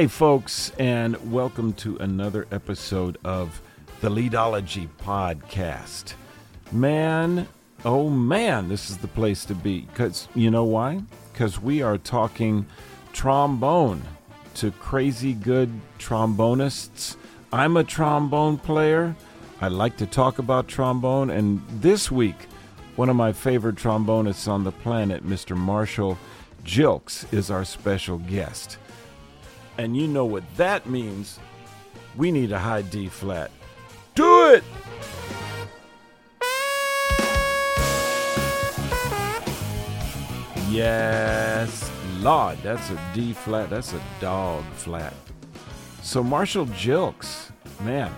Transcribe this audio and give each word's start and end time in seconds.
Hey, 0.00 0.06
folks, 0.06 0.72
and 0.78 1.30
welcome 1.30 1.74
to 1.74 1.98
another 1.98 2.46
episode 2.50 3.18
of 3.22 3.60
the 4.00 4.08
Leadology 4.08 4.88
Podcast. 5.02 6.14
Man, 6.72 7.46
oh 7.84 8.08
man, 8.08 8.70
this 8.70 8.88
is 8.88 8.96
the 8.96 9.08
place 9.08 9.44
to 9.44 9.54
be. 9.54 9.82
Because 9.82 10.26
you 10.34 10.50
know 10.50 10.64
why? 10.64 11.02
Because 11.30 11.60
we 11.60 11.82
are 11.82 11.98
talking 11.98 12.64
trombone 13.12 14.00
to 14.54 14.70
crazy 14.70 15.34
good 15.34 15.70
trombonists. 15.98 17.16
I'm 17.52 17.76
a 17.76 17.84
trombone 17.84 18.56
player. 18.56 19.14
I 19.60 19.68
like 19.68 19.98
to 19.98 20.06
talk 20.06 20.38
about 20.38 20.66
trombone, 20.66 21.28
and 21.28 21.62
this 21.68 22.10
week, 22.10 22.46
one 22.96 23.10
of 23.10 23.16
my 23.16 23.34
favorite 23.34 23.76
trombonists 23.76 24.48
on 24.48 24.64
the 24.64 24.72
planet, 24.72 25.26
Mr. 25.26 25.54
Marshall 25.54 26.16
Gilkes, 26.64 27.30
is 27.34 27.50
our 27.50 27.66
special 27.66 28.16
guest. 28.16 28.78
And 29.80 29.96
you 29.96 30.06
know 30.06 30.26
what 30.26 30.44
that 30.58 30.90
means. 30.90 31.38
We 32.14 32.30
need 32.30 32.52
a 32.52 32.58
high 32.58 32.82
D 32.82 33.08
flat. 33.08 33.50
Do 34.14 34.52
it! 34.52 34.62
Yes, 40.68 41.90
Lord, 42.18 42.58
that's 42.62 42.90
a 42.90 43.00
D 43.14 43.32
flat. 43.32 43.70
That's 43.70 43.94
a 43.94 44.02
dog 44.20 44.64
flat. 44.74 45.14
So, 46.02 46.22
Marshall 46.22 46.66
Gilkes, 46.66 47.50
man, 47.82 48.12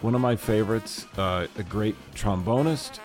one 0.00 0.14
of 0.14 0.22
my 0.22 0.34
favorites, 0.34 1.04
uh, 1.18 1.46
a 1.58 1.62
great 1.62 1.94
trombonist, 2.14 3.00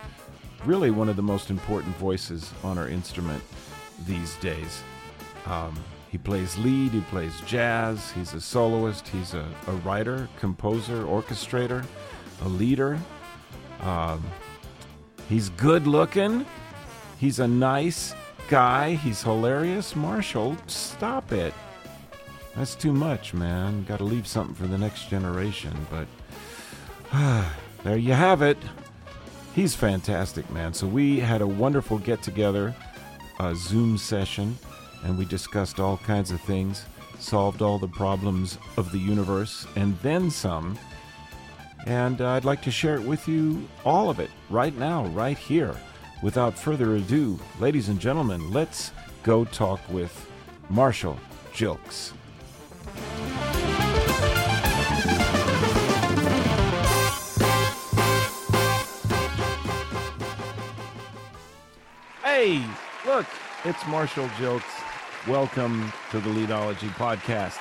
really 0.64 0.90
one 0.90 1.10
of 1.10 1.16
the 1.16 1.22
most 1.22 1.50
important 1.50 1.94
voices 1.98 2.54
on 2.64 2.78
our 2.78 2.88
instrument 2.88 3.42
these 4.06 4.34
days. 4.36 4.82
Um, 5.44 5.78
he 6.10 6.18
plays 6.18 6.56
lead, 6.58 6.92
he 6.92 7.00
plays 7.02 7.40
jazz, 7.46 8.10
he's 8.12 8.32
a 8.32 8.40
soloist, 8.40 9.08
he's 9.08 9.34
a, 9.34 9.46
a 9.66 9.72
writer, 9.72 10.28
composer, 10.38 11.04
orchestrator, 11.04 11.84
a 12.42 12.48
leader. 12.48 12.98
Um, 13.80 14.24
he's 15.28 15.48
good 15.50 15.86
looking, 15.86 16.46
he's 17.18 17.40
a 17.40 17.48
nice 17.48 18.14
guy, 18.48 18.94
he's 18.94 19.22
hilarious. 19.22 19.96
Marshall, 19.96 20.56
stop 20.66 21.32
it. 21.32 21.52
That's 22.56 22.74
too 22.74 22.92
much, 22.92 23.34
man. 23.34 23.84
Got 23.84 23.98
to 23.98 24.04
leave 24.04 24.26
something 24.26 24.54
for 24.54 24.66
the 24.66 24.78
next 24.78 25.10
generation, 25.10 25.74
but 25.90 26.06
there 27.84 27.98
you 27.98 28.12
have 28.12 28.42
it. 28.42 28.56
He's 29.54 29.74
fantastic, 29.74 30.48
man. 30.50 30.72
So 30.72 30.86
we 30.86 31.18
had 31.18 31.40
a 31.42 31.46
wonderful 31.46 31.98
get 31.98 32.22
together, 32.22 32.74
a 33.40 33.54
Zoom 33.54 33.98
session 33.98 34.56
and 35.04 35.16
we 35.16 35.24
discussed 35.24 35.80
all 35.80 35.98
kinds 35.98 36.30
of 36.30 36.40
things, 36.40 36.84
solved 37.18 37.62
all 37.62 37.78
the 37.78 37.88
problems 37.88 38.58
of 38.76 38.92
the 38.92 38.98
universe, 38.98 39.66
and 39.76 39.98
then 40.00 40.30
some. 40.30 40.78
And 41.86 42.20
I'd 42.20 42.44
like 42.44 42.62
to 42.62 42.70
share 42.70 42.96
it 42.96 43.02
with 43.02 43.28
you, 43.28 43.68
all 43.84 44.10
of 44.10 44.18
it, 44.20 44.30
right 44.50 44.76
now, 44.76 45.06
right 45.06 45.38
here. 45.38 45.76
Without 46.22 46.58
further 46.58 46.96
ado, 46.96 47.38
ladies 47.60 47.88
and 47.88 48.00
gentlemen, 48.00 48.50
let's 48.50 48.90
go 49.22 49.44
talk 49.44 49.80
with 49.88 50.30
Marshall 50.68 51.18
Gilkes. 51.52 52.12
Hey, 62.22 62.64
look, 63.06 63.26
it's 63.64 63.86
Marshall 63.86 64.28
Gilkes. 64.38 64.75
Welcome 65.28 65.92
to 66.12 66.20
the 66.20 66.30
Leadology 66.30 66.88
podcast. 66.90 67.56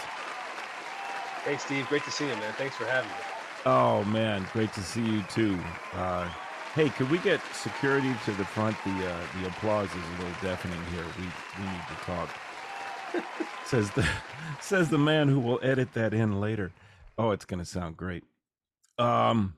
Hey, 1.43 1.57
Steve. 1.57 1.87
Great 1.87 2.03
to 2.03 2.11
see 2.11 2.27
you, 2.27 2.35
man. 2.35 2.53
Thanks 2.59 2.75
for 2.75 2.85
having 2.85 3.09
me. 3.09 3.17
Oh, 3.65 4.03
man. 4.03 4.45
Great 4.53 4.71
to 4.73 4.81
see 4.81 5.03
you, 5.03 5.23
too. 5.23 5.57
Uh, 5.93 6.29
hey, 6.75 6.89
could 6.89 7.09
we 7.09 7.17
get 7.17 7.41
security 7.53 8.13
to 8.25 8.33
the 8.33 8.45
front? 8.45 8.77
The 8.85 9.09
uh, 9.09 9.19
the 9.41 9.47
applause 9.47 9.89
is 9.89 9.95
a 9.95 10.23
little 10.23 10.41
deafening 10.43 10.79
here. 10.93 11.05
We, 11.17 11.23
we 11.23 11.71
need 11.71 11.81
to 11.89 11.95
talk. 12.05 12.29
says 13.65 13.89
the 13.91 14.07
says 14.61 14.91
the 14.91 14.99
man 14.99 15.27
who 15.27 15.39
will 15.39 15.59
edit 15.63 15.91
that 15.93 16.13
in 16.13 16.39
later. 16.39 16.71
Oh, 17.17 17.31
it's 17.31 17.45
going 17.45 17.61
to 17.61 17.65
sound 17.65 17.97
great. 17.97 18.23
Um, 18.99 19.55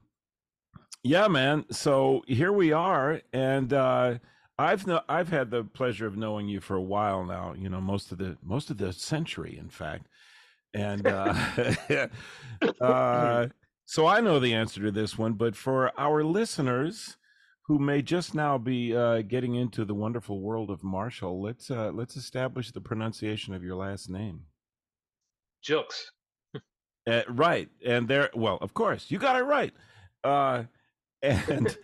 yeah, 1.04 1.28
man. 1.28 1.66
So 1.72 2.24
here 2.26 2.54
we 2.54 2.72
are, 2.72 3.20
and 3.34 3.74
uh, 3.74 4.20
I've 4.60 4.88
no, 4.88 5.02
I've 5.08 5.30
had 5.30 5.52
the 5.52 5.64
pleasure 5.64 6.08
of 6.08 6.18
knowing 6.18 6.48
you 6.48 6.60
for 6.60 6.76
a 6.76 6.82
while 6.82 7.24
now. 7.24 7.54
You 7.54 7.70
know, 7.70 7.80
most 7.80 8.12
of 8.12 8.18
the 8.18 8.38
most 8.44 8.70
of 8.70 8.78
the 8.78 8.92
century, 8.92 9.58
in 9.58 9.70
fact, 9.70 10.08
and 10.74 11.06
uh, 11.06 11.34
uh, 12.82 13.48
so 13.86 14.08
I 14.08 14.20
know 14.20 14.40
the 14.40 14.54
answer 14.54 14.82
to 14.82 14.92
this 14.92 15.18
one. 15.18 15.34
But 15.34 15.56
for 15.56 15.92
our 16.00 16.24
listeners 16.24 17.18
who 17.68 17.78
may 17.78 18.02
just 18.02 18.34
now 18.34 18.58
be 18.58 18.96
uh, 18.96 19.22
getting 19.22 19.56
into 19.56 19.86
the 19.86 19.94
wonderful 19.94 20.42
world 20.42 20.72
of 20.72 20.84
Marshall, 20.84 21.42
let's 21.42 21.70
uh, 21.70 21.92
let's 21.94 22.16
establish 22.16 22.72
the 22.72 22.82
pronunciation 22.82 23.54
of 23.54 23.64
your 23.64 23.76
last 23.76 24.10
name. 24.10 24.42
Gilkes. 25.64 26.12
Uh, 27.08 27.22
right, 27.30 27.70
and 27.86 28.08
there. 28.08 28.32
Well, 28.34 28.58
of 28.62 28.74
course, 28.74 29.12
you 29.12 29.20
got 29.20 29.40
it 29.40 29.44
right. 29.44 29.74
Uh, 30.24 30.64
and 31.22 31.78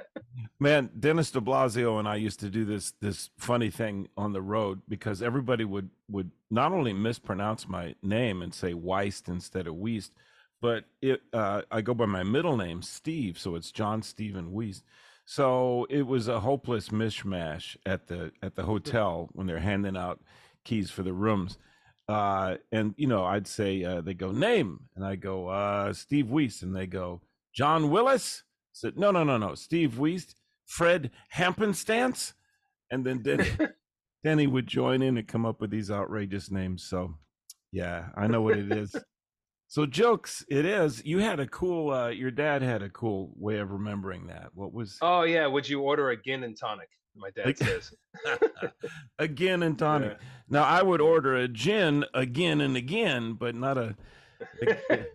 man 0.60 0.90
Denis 0.98 1.30
DiBlasio 1.30 1.98
and 1.98 2.08
i 2.08 2.16
used 2.16 2.40
to 2.40 2.50
do 2.50 2.64
this 2.64 2.92
this 3.00 3.30
funny 3.38 3.70
thing 3.70 4.08
on 4.16 4.32
the 4.32 4.42
road 4.42 4.82
because 4.88 5.22
everybody 5.22 5.64
would 5.64 5.90
would 6.10 6.30
not 6.50 6.72
only 6.72 6.92
mispronounce 6.92 7.68
my 7.68 7.94
name 8.02 8.42
and 8.42 8.54
say 8.54 8.72
Wiest 8.72 9.28
instead 9.28 9.66
of 9.66 9.74
Wiest 9.74 10.10
but 10.60 10.84
it 11.02 11.22
uh, 11.32 11.62
i 11.70 11.80
go 11.80 11.94
by 11.94 12.06
my 12.06 12.22
middle 12.22 12.56
name 12.56 12.82
steve 12.82 13.38
so 13.38 13.54
it's 13.54 13.72
john 13.72 14.02
stephen 14.02 14.52
Wiest. 14.52 14.82
So 15.26 15.86
it 15.88 16.02
was 16.02 16.28
a 16.28 16.40
hopeless 16.40 16.90
mishmash 16.90 17.76
at 17.86 18.08
the 18.08 18.32
at 18.42 18.54
the 18.56 18.64
hotel 18.64 19.30
when 19.32 19.46
they're 19.46 19.58
handing 19.58 19.96
out 19.96 20.20
keys 20.64 20.90
for 20.90 21.02
the 21.02 21.14
rooms. 21.14 21.56
Uh, 22.06 22.56
and 22.70 22.94
you 22.98 23.06
know 23.06 23.24
i'd 23.24 23.46
say 23.46 23.82
uh, 23.82 24.02
they 24.02 24.12
go 24.14 24.30
name. 24.30 24.80
And 24.94 25.04
i 25.04 25.16
go 25.16 25.48
uh, 25.48 25.92
steve 25.94 26.26
Wiest. 26.26 26.62
And 26.62 26.76
they 26.76 26.86
go 26.86 27.22
john 27.54 27.90
willis 27.90 28.42
said, 28.74 28.98
no, 28.98 29.10
no, 29.10 29.24
no, 29.24 29.38
no. 29.38 29.54
Steve 29.54 29.92
Wiest, 29.92 30.34
Fred 30.66 31.10
Hampenstance. 31.34 32.34
And 32.90 33.06
then 33.06 33.22
Denny, 33.22 33.48
Denny 34.24 34.46
would 34.46 34.66
join 34.66 35.00
in 35.00 35.16
and 35.16 35.26
come 35.26 35.46
up 35.46 35.60
with 35.60 35.70
these 35.70 35.90
outrageous 35.90 36.50
names. 36.50 36.84
So, 36.84 37.14
yeah, 37.72 38.06
I 38.16 38.26
know 38.26 38.42
what 38.42 38.58
it 38.58 38.70
is. 38.70 38.94
so, 39.68 39.86
Gilkes, 39.86 40.44
it 40.48 40.66
is. 40.66 41.04
You 41.04 41.20
had 41.20 41.40
a 41.40 41.46
cool, 41.46 41.90
uh, 41.90 42.08
your 42.08 42.30
dad 42.30 42.62
had 42.62 42.82
a 42.82 42.90
cool 42.90 43.32
way 43.36 43.58
of 43.58 43.70
remembering 43.70 44.26
that. 44.26 44.50
What 44.54 44.72
was. 44.72 44.98
Oh, 45.00 45.22
yeah. 45.22 45.46
Would 45.46 45.68
you 45.68 45.80
order 45.80 46.10
a 46.10 46.20
gin 46.20 46.42
and 46.42 46.56
tonic? 46.56 46.88
My 47.16 47.30
dad 47.30 47.56
says. 47.56 47.94
a 49.20 49.28
gin 49.28 49.62
and 49.62 49.78
tonic. 49.78 50.16
Yeah. 50.18 50.26
Now, 50.48 50.64
I 50.64 50.82
would 50.82 51.00
order 51.00 51.36
a 51.36 51.46
gin 51.46 52.04
again 52.12 52.60
and 52.60 52.76
again, 52.76 53.34
but 53.34 53.54
not 53.54 53.78
a. 53.78 53.96
a 54.66 55.06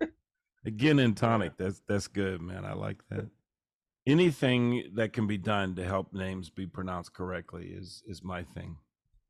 Again 0.65 0.99
and 0.99 1.15
tonic. 1.15 1.53
That's 1.57 1.81
that's 1.87 2.07
good, 2.07 2.41
man. 2.41 2.65
I 2.65 2.73
like 2.73 2.97
that 3.09 3.27
anything 4.09 4.91
that 4.95 5.13
can 5.13 5.27
be 5.27 5.37
done 5.37 5.75
to 5.75 5.83
help 5.83 6.13
names 6.13 6.49
be 6.49 6.65
pronounced 6.65 7.13
correctly 7.13 7.67
is 7.67 8.03
is 8.07 8.23
my 8.23 8.43
thing. 8.43 8.77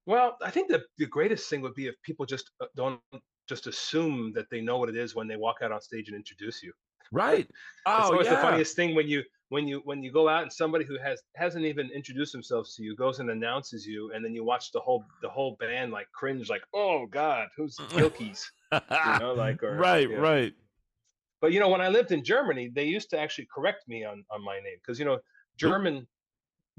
Well, 0.06 0.38
I 0.42 0.50
think 0.50 0.70
the 0.70 0.84
the 0.98 1.06
greatest 1.06 1.50
thing 1.50 1.62
would 1.62 1.76
be 1.76 1.88
if 1.88 1.96
people 2.04 2.26
just 2.26 2.52
uh, 2.62 2.66
don't 2.76 3.00
just 3.48 3.68
assume 3.68 4.32
that 4.36 4.50
they 4.50 4.62
know 4.62 4.78
what 4.78 4.90
it 4.90 4.96
is 4.96 5.16
when 5.16 5.28
they 5.28 5.36
walk 5.36 5.58
out 5.64 5.72
on 5.72 5.82
stage 5.82 6.08
and 6.08 6.16
introduce 6.16 6.62
you. 6.64 6.72
Right. 7.12 7.50
Oh, 7.86 7.98
it's 8.02 8.10
always 8.12 8.28
yeah. 8.28 8.36
the 8.36 8.42
funniest 8.42 8.76
thing 8.76 8.94
when 8.94 9.08
you 9.08 9.24
when 9.48 9.68
you 9.68 9.82
when 9.84 10.04
you 10.04 10.12
go 10.12 10.30
out 10.30 10.44
and 10.44 10.54
somebody 10.54 10.86
who 10.86 11.00
has 11.00 11.20
hasn't 11.36 11.66
even 11.66 11.90
introduced 11.90 12.34
themselves 12.34 12.76
to 12.76 12.84
you 12.84 12.96
goes 12.96 13.20
and 13.20 13.32
announces 13.32 13.84
you, 13.84 14.12
and 14.14 14.24
then 14.24 14.36
you 14.36 14.44
watch 14.44 14.72
the 14.72 14.80
whole 14.80 15.04
the 15.24 15.30
whole 15.30 15.58
band 15.60 15.92
like 15.92 16.06
cringe, 16.14 16.50
like, 16.50 16.62
oh 16.76 17.08
God, 17.08 17.48
who's 17.58 17.76
Gilkes? 17.90 18.44
you 18.72 19.20
know, 19.20 19.34
like 19.34 19.64
or, 19.64 19.76
right, 19.76 20.08
right. 20.20 20.54
But 21.42 21.54
you 21.54 21.60
know, 21.60 21.70
when 21.70 21.82
I 21.82 21.90
lived 21.90 22.12
in 22.12 22.24
Germany, 22.24 22.70
they 22.74 22.86
used 22.86 23.10
to 23.12 23.20
actually 23.20 23.48
correct 23.54 23.88
me 23.88 24.04
on 24.04 24.24
on 24.30 24.44
my 24.44 24.56
name 24.56 24.78
because 24.82 25.00
you 25.00 25.06
know, 25.06 25.20
German 25.58 26.08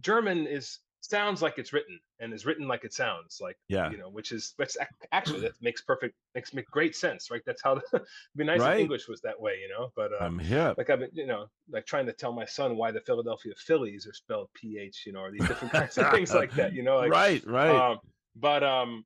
German 0.00 0.46
is 0.46 0.78
sounds 1.00 1.40
like 1.40 1.58
it's 1.58 1.72
written 1.72 1.98
and 2.18 2.32
is 2.32 2.44
written 2.44 2.68
like 2.68 2.84
it 2.84 2.92
sounds 2.92 3.38
like 3.40 3.56
yeah. 3.68 3.90
you 3.90 3.96
know 3.96 4.08
which 4.08 4.32
is 4.32 4.52
which 4.56 4.76
actually 5.12 5.40
that 5.40 5.52
makes 5.60 5.80
perfect 5.80 6.14
makes 6.34 6.52
make 6.52 6.66
great 6.66 6.94
sense 6.94 7.30
right? 7.30 7.40
That's 7.46 7.62
how 7.62 7.76
the, 7.76 7.82
it'd 7.94 8.06
be 8.36 8.44
nice 8.44 8.60
right. 8.60 8.74
if 8.74 8.80
english 8.80 9.08
was 9.08 9.20
that 9.22 9.40
way 9.40 9.58
you 9.62 9.68
know? 9.68 9.90
But 9.96 10.12
uh, 10.12 10.24
i'm 10.24 10.38
here. 10.38 10.74
like 10.76 10.90
i've 10.90 11.00
been 11.00 11.10
you 11.14 11.26
know 11.26 11.46
like 11.70 11.86
trying 11.86 12.06
to 12.06 12.12
tell 12.12 12.32
my 12.32 12.44
son 12.44 12.76
why 12.76 12.90
the 12.90 13.00
philadelphia 13.00 13.54
phillies 13.56 14.06
are 14.06 14.12
spelled 14.12 14.48
ph 14.54 15.04
you 15.06 15.12
know 15.12 15.20
or 15.20 15.30
these 15.30 15.46
different 15.46 15.72
kinds 15.72 15.96
of 15.96 16.10
things 16.10 16.34
like 16.34 16.52
that 16.54 16.74
you 16.74 16.82
know 16.82 16.96
like, 16.98 17.10
right 17.10 17.46
right. 17.46 17.74
um, 17.74 17.98
but 18.36 18.62
um 18.62 19.04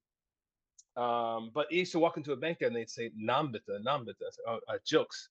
um 0.96 1.50
but 1.54 1.66
he 1.70 1.78
used 1.78 1.92
to 1.92 1.98
walk 1.98 2.16
into 2.16 2.32
a 2.32 2.36
bank 2.36 2.58
and 2.62 2.74
they'd 2.74 2.90
say 2.90 3.10
nambita 3.20 3.80
nambita 3.86 4.26
oh, 4.48 4.58
uh, 4.68 4.78
Gilkes 4.84 5.28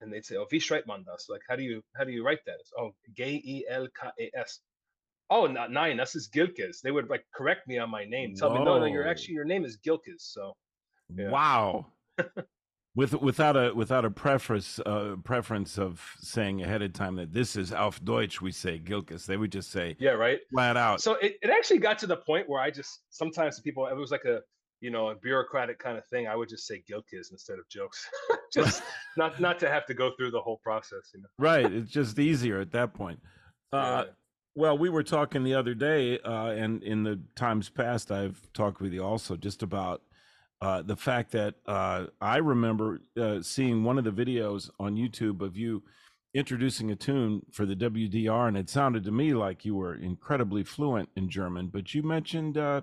and 0.00 0.12
they'd 0.12 0.24
say, 0.24 0.36
"Oh, 0.36 0.46
wie 0.50 0.60
schreibt 0.60 0.86
man 0.86 1.04
das?" 1.04 1.28
Like, 1.28 1.42
how 1.48 1.56
do 1.56 1.62
you 1.62 1.82
how 1.96 2.04
do 2.04 2.12
you 2.12 2.24
write 2.24 2.44
that? 2.46 2.56
It's, 2.60 2.72
oh, 2.78 2.94
G 3.16 3.42
E 3.44 3.64
L 3.68 3.86
K 3.88 4.08
E 4.24 4.30
S. 4.34 4.60
Oh, 5.30 5.46
not 5.46 5.72
nine. 5.72 5.96
That's 5.96 6.14
is 6.14 6.28
Gilkes. 6.28 6.80
They 6.82 6.90
would 6.90 7.08
like 7.08 7.24
correct 7.34 7.66
me 7.66 7.78
on 7.78 7.90
my 7.90 8.04
name, 8.04 8.34
tell 8.34 8.50
Whoa. 8.50 8.58
me, 8.58 8.64
"No, 8.64 8.78
no, 8.78 8.86
you're 8.86 9.08
actually 9.08 9.34
your 9.34 9.44
name 9.44 9.64
is 9.64 9.78
Gilkes." 9.78 10.20
So, 10.20 10.52
yeah. 11.14 11.30
wow. 11.30 11.86
with 12.94 13.20
without 13.20 13.56
a 13.56 13.72
without 13.74 14.04
a 14.04 14.10
preference 14.10 14.78
uh, 14.86 15.16
preference 15.24 15.78
of 15.78 16.14
saying 16.20 16.62
ahead 16.62 16.82
of 16.82 16.92
time 16.92 17.16
that 17.16 17.32
this 17.32 17.56
is 17.56 17.72
auf 17.72 18.02
Deutsch, 18.04 18.40
we 18.40 18.52
say 18.52 18.78
Gilkes. 18.78 19.26
They 19.26 19.36
would 19.36 19.50
just 19.50 19.70
say 19.70 19.96
Yeah, 19.98 20.10
right. 20.10 20.40
flat 20.52 20.76
out. 20.76 21.00
So 21.00 21.14
it, 21.14 21.36
it 21.42 21.50
actually 21.50 21.78
got 21.78 21.98
to 22.00 22.06
the 22.06 22.16
point 22.16 22.48
where 22.48 22.60
I 22.60 22.70
just 22.70 23.00
sometimes 23.10 23.58
people 23.60 23.86
it 23.86 23.96
was 23.96 24.10
like 24.10 24.24
a 24.24 24.40
you 24.80 24.90
know 24.90 25.08
a 25.08 25.14
bureaucratic 25.14 25.78
kind 25.78 25.96
of 25.96 26.06
thing. 26.06 26.26
I 26.26 26.36
would 26.36 26.48
just 26.48 26.66
say 26.66 26.82
Gilkis 26.88 27.32
instead 27.32 27.58
of 27.58 27.68
Gilkes, 27.68 28.04
just 28.52 28.82
not 29.16 29.40
not 29.40 29.58
to 29.60 29.70
have 29.70 29.86
to 29.86 29.94
go 29.94 30.12
through 30.16 30.30
the 30.30 30.40
whole 30.40 30.60
process. 30.62 31.10
You 31.14 31.22
know. 31.22 31.28
right, 31.38 31.70
it's 31.70 31.90
just 31.90 32.18
easier 32.18 32.60
at 32.60 32.72
that 32.72 32.94
point. 32.94 33.20
Uh, 33.72 34.04
Yeah. 34.06 34.12
Well, 34.56 34.78
we 34.78 34.88
were 34.88 35.02
talking 35.02 35.42
the 35.42 35.54
other 35.54 35.74
day, 35.74 36.20
uh, 36.20 36.50
and 36.50 36.80
in 36.84 37.02
the 37.02 37.20
times 37.34 37.68
past, 37.68 38.12
I've 38.12 38.40
talked 38.52 38.80
with 38.80 38.92
you 38.92 39.02
also 39.02 39.36
just 39.36 39.64
about 39.64 40.02
uh, 40.60 40.80
the 40.80 40.96
fact 40.96 41.32
that 41.32 41.56
uh, 41.66 42.06
I 42.20 42.36
remember 42.36 43.00
uh, 43.20 43.42
seeing 43.42 43.82
one 43.82 43.98
of 43.98 44.04
the 44.04 44.12
videos 44.12 44.70
on 44.78 44.94
YouTube 44.94 45.40
of 45.40 45.56
you 45.56 45.82
introducing 46.34 46.90
a 46.90 46.96
tune 46.96 47.42
for 47.52 47.66
the 47.66 47.74
WDR, 47.74 48.48
and 48.48 48.56
it 48.56 48.70
sounded 48.70 49.04
to 49.04 49.10
me 49.10 49.34
like 49.34 49.64
you 49.64 49.74
were 49.74 49.94
incredibly 49.94 50.62
fluent 50.62 51.08
in 51.16 51.28
German. 51.28 51.66
But 51.68 51.92
you 51.92 52.02
mentioned 52.02 52.56
uh, 52.56 52.82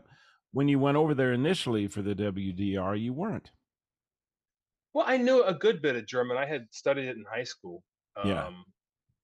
when 0.51 0.67
you 0.67 0.79
went 0.79 0.97
over 0.97 1.13
there 1.13 1.33
initially 1.33 1.87
for 1.87 2.01
the 2.01 2.15
WDR, 2.15 2.95
you 2.95 3.13
weren't. 3.13 3.51
Well, 4.93 5.05
I 5.07 5.17
knew 5.17 5.43
a 5.43 5.53
good 5.53 5.81
bit 5.81 5.95
of 5.95 6.05
German. 6.05 6.37
I 6.37 6.45
had 6.45 6.67
studied 6.73 7.05
it 7.07 7.17
in 7.17 7.25
high 7.25 7.43
school. 7.43 7.83
Um, 8.15 8.23
Yeah. 8.23 8.49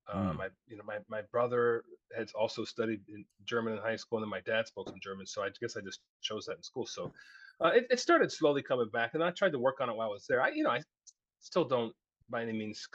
uh, 0.07 0.33
Mm. 0.33 0.38
my 0.38 0.50
you 0.68 0.77
know 0.77 0.83
my 0.85 1.00
my 1.09 1.24
brother 1.24 1.83
had 2.15 2.31
also 2.33 2.65
studied 2.65 3.07
in 3.09 3.25
German 3.45 3.74
in 3.74 3.79
high 3.79 3.97
school, 3.97 4.19
and 4.19 4.25
then 4.25 4.29
my 4.31 4.41
dad 4.41 4.68
spoke 4.68 4.89
some 4.89 5.00
German. 5.01 5.25
So 5.27 5.44
I 5.44 5.51
guess 5.62 5.77
I 5.77 5.81
just 5.81 6.01
chose 6.21 6.45
that 6.47 6.57
in 6.57 6.63
school. 6.63 6.85
So 6.88 7.13
uh, 7.63 7.69
it, 7.69 7.88
it 7.91 8.00
started 8.00 8.31
slowly 8.31 8.63
coming 8.63 8.89
back, 8.91 9.13
and 9.15 9.23
I 9.23 9.31
tried 9.31 9.53
to 9.53 9.59
work 9.59 9.81
on 9.81 9.89
it 9.89 9.95
while 9.95 10.09
I 10.09 10.12
was 10.12 10.25
there. 10.27 10.41
I 10.41 10.50
you 10.51 10.63
know 10.63 10.71
I 10.71 10.83
still 11.39 11.65
don't 11.65 11.95
by 12.30 12.44
any 12.44 12.53
means 12.53 12.88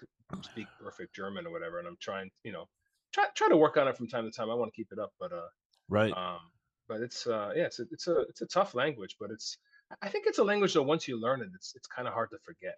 speak 0.42 0.70
perfect 0.78 1.14
German 1.14 1.46
or 1.46 1.52
whatever, 1.52 1.78
and 1.80 1.88
I'm 1.88 1.98
trying 2.00 2.30
you 2.44 2.52
know 2.52 2.68
try 3.12 3.28
try 3.36 3.48
to 3.48 3.56
work 3.58 3.76
on 3.78 3.88
it 3.88 3.96
from 3.96 4.08
time 4.08 4.24
to 4.26 4.32
time. 4.32 4.50
I 4.50 4.54
want 4.54 4.72
to 4.72 4.76
keep 4.76 4.92
it 4.92 4.98
up, 5.00 5.12
but 5.20 5.32
uh 5.32 5.48
Right. 5.88 6.18
um 6.18 6.51
but 6.92 7.00
it's 7.02 7.26
uh 7.26 7.52
yeah 7.56 7.64
it's 7.64 7.78
a, 7.80 7.84
it's 7.90 8.06
a 8.06 8.20
it's 8.30 8.42
a 8.42 8.46
tough 8.46 8.74
language, 8.74 9.16
but 9.18 9.30
it's 9.30 9.58
I 10.02 10.08
think 10.08 10.26
it's 10.26 10.38
a 10.38 10.44
language 10.44 10.74
that 10.74 10.82
once 10.82 11.08
you 11.08 11.18
learn 11.20 11.40
it, 11.40 11.48
it's 11.54 11.74
it's 11.74 11.86
kind 11.88 12.06
of 12.06 12.14
hard 12.14 12.30
to 12.30 12.38
forget. 12.44 12.76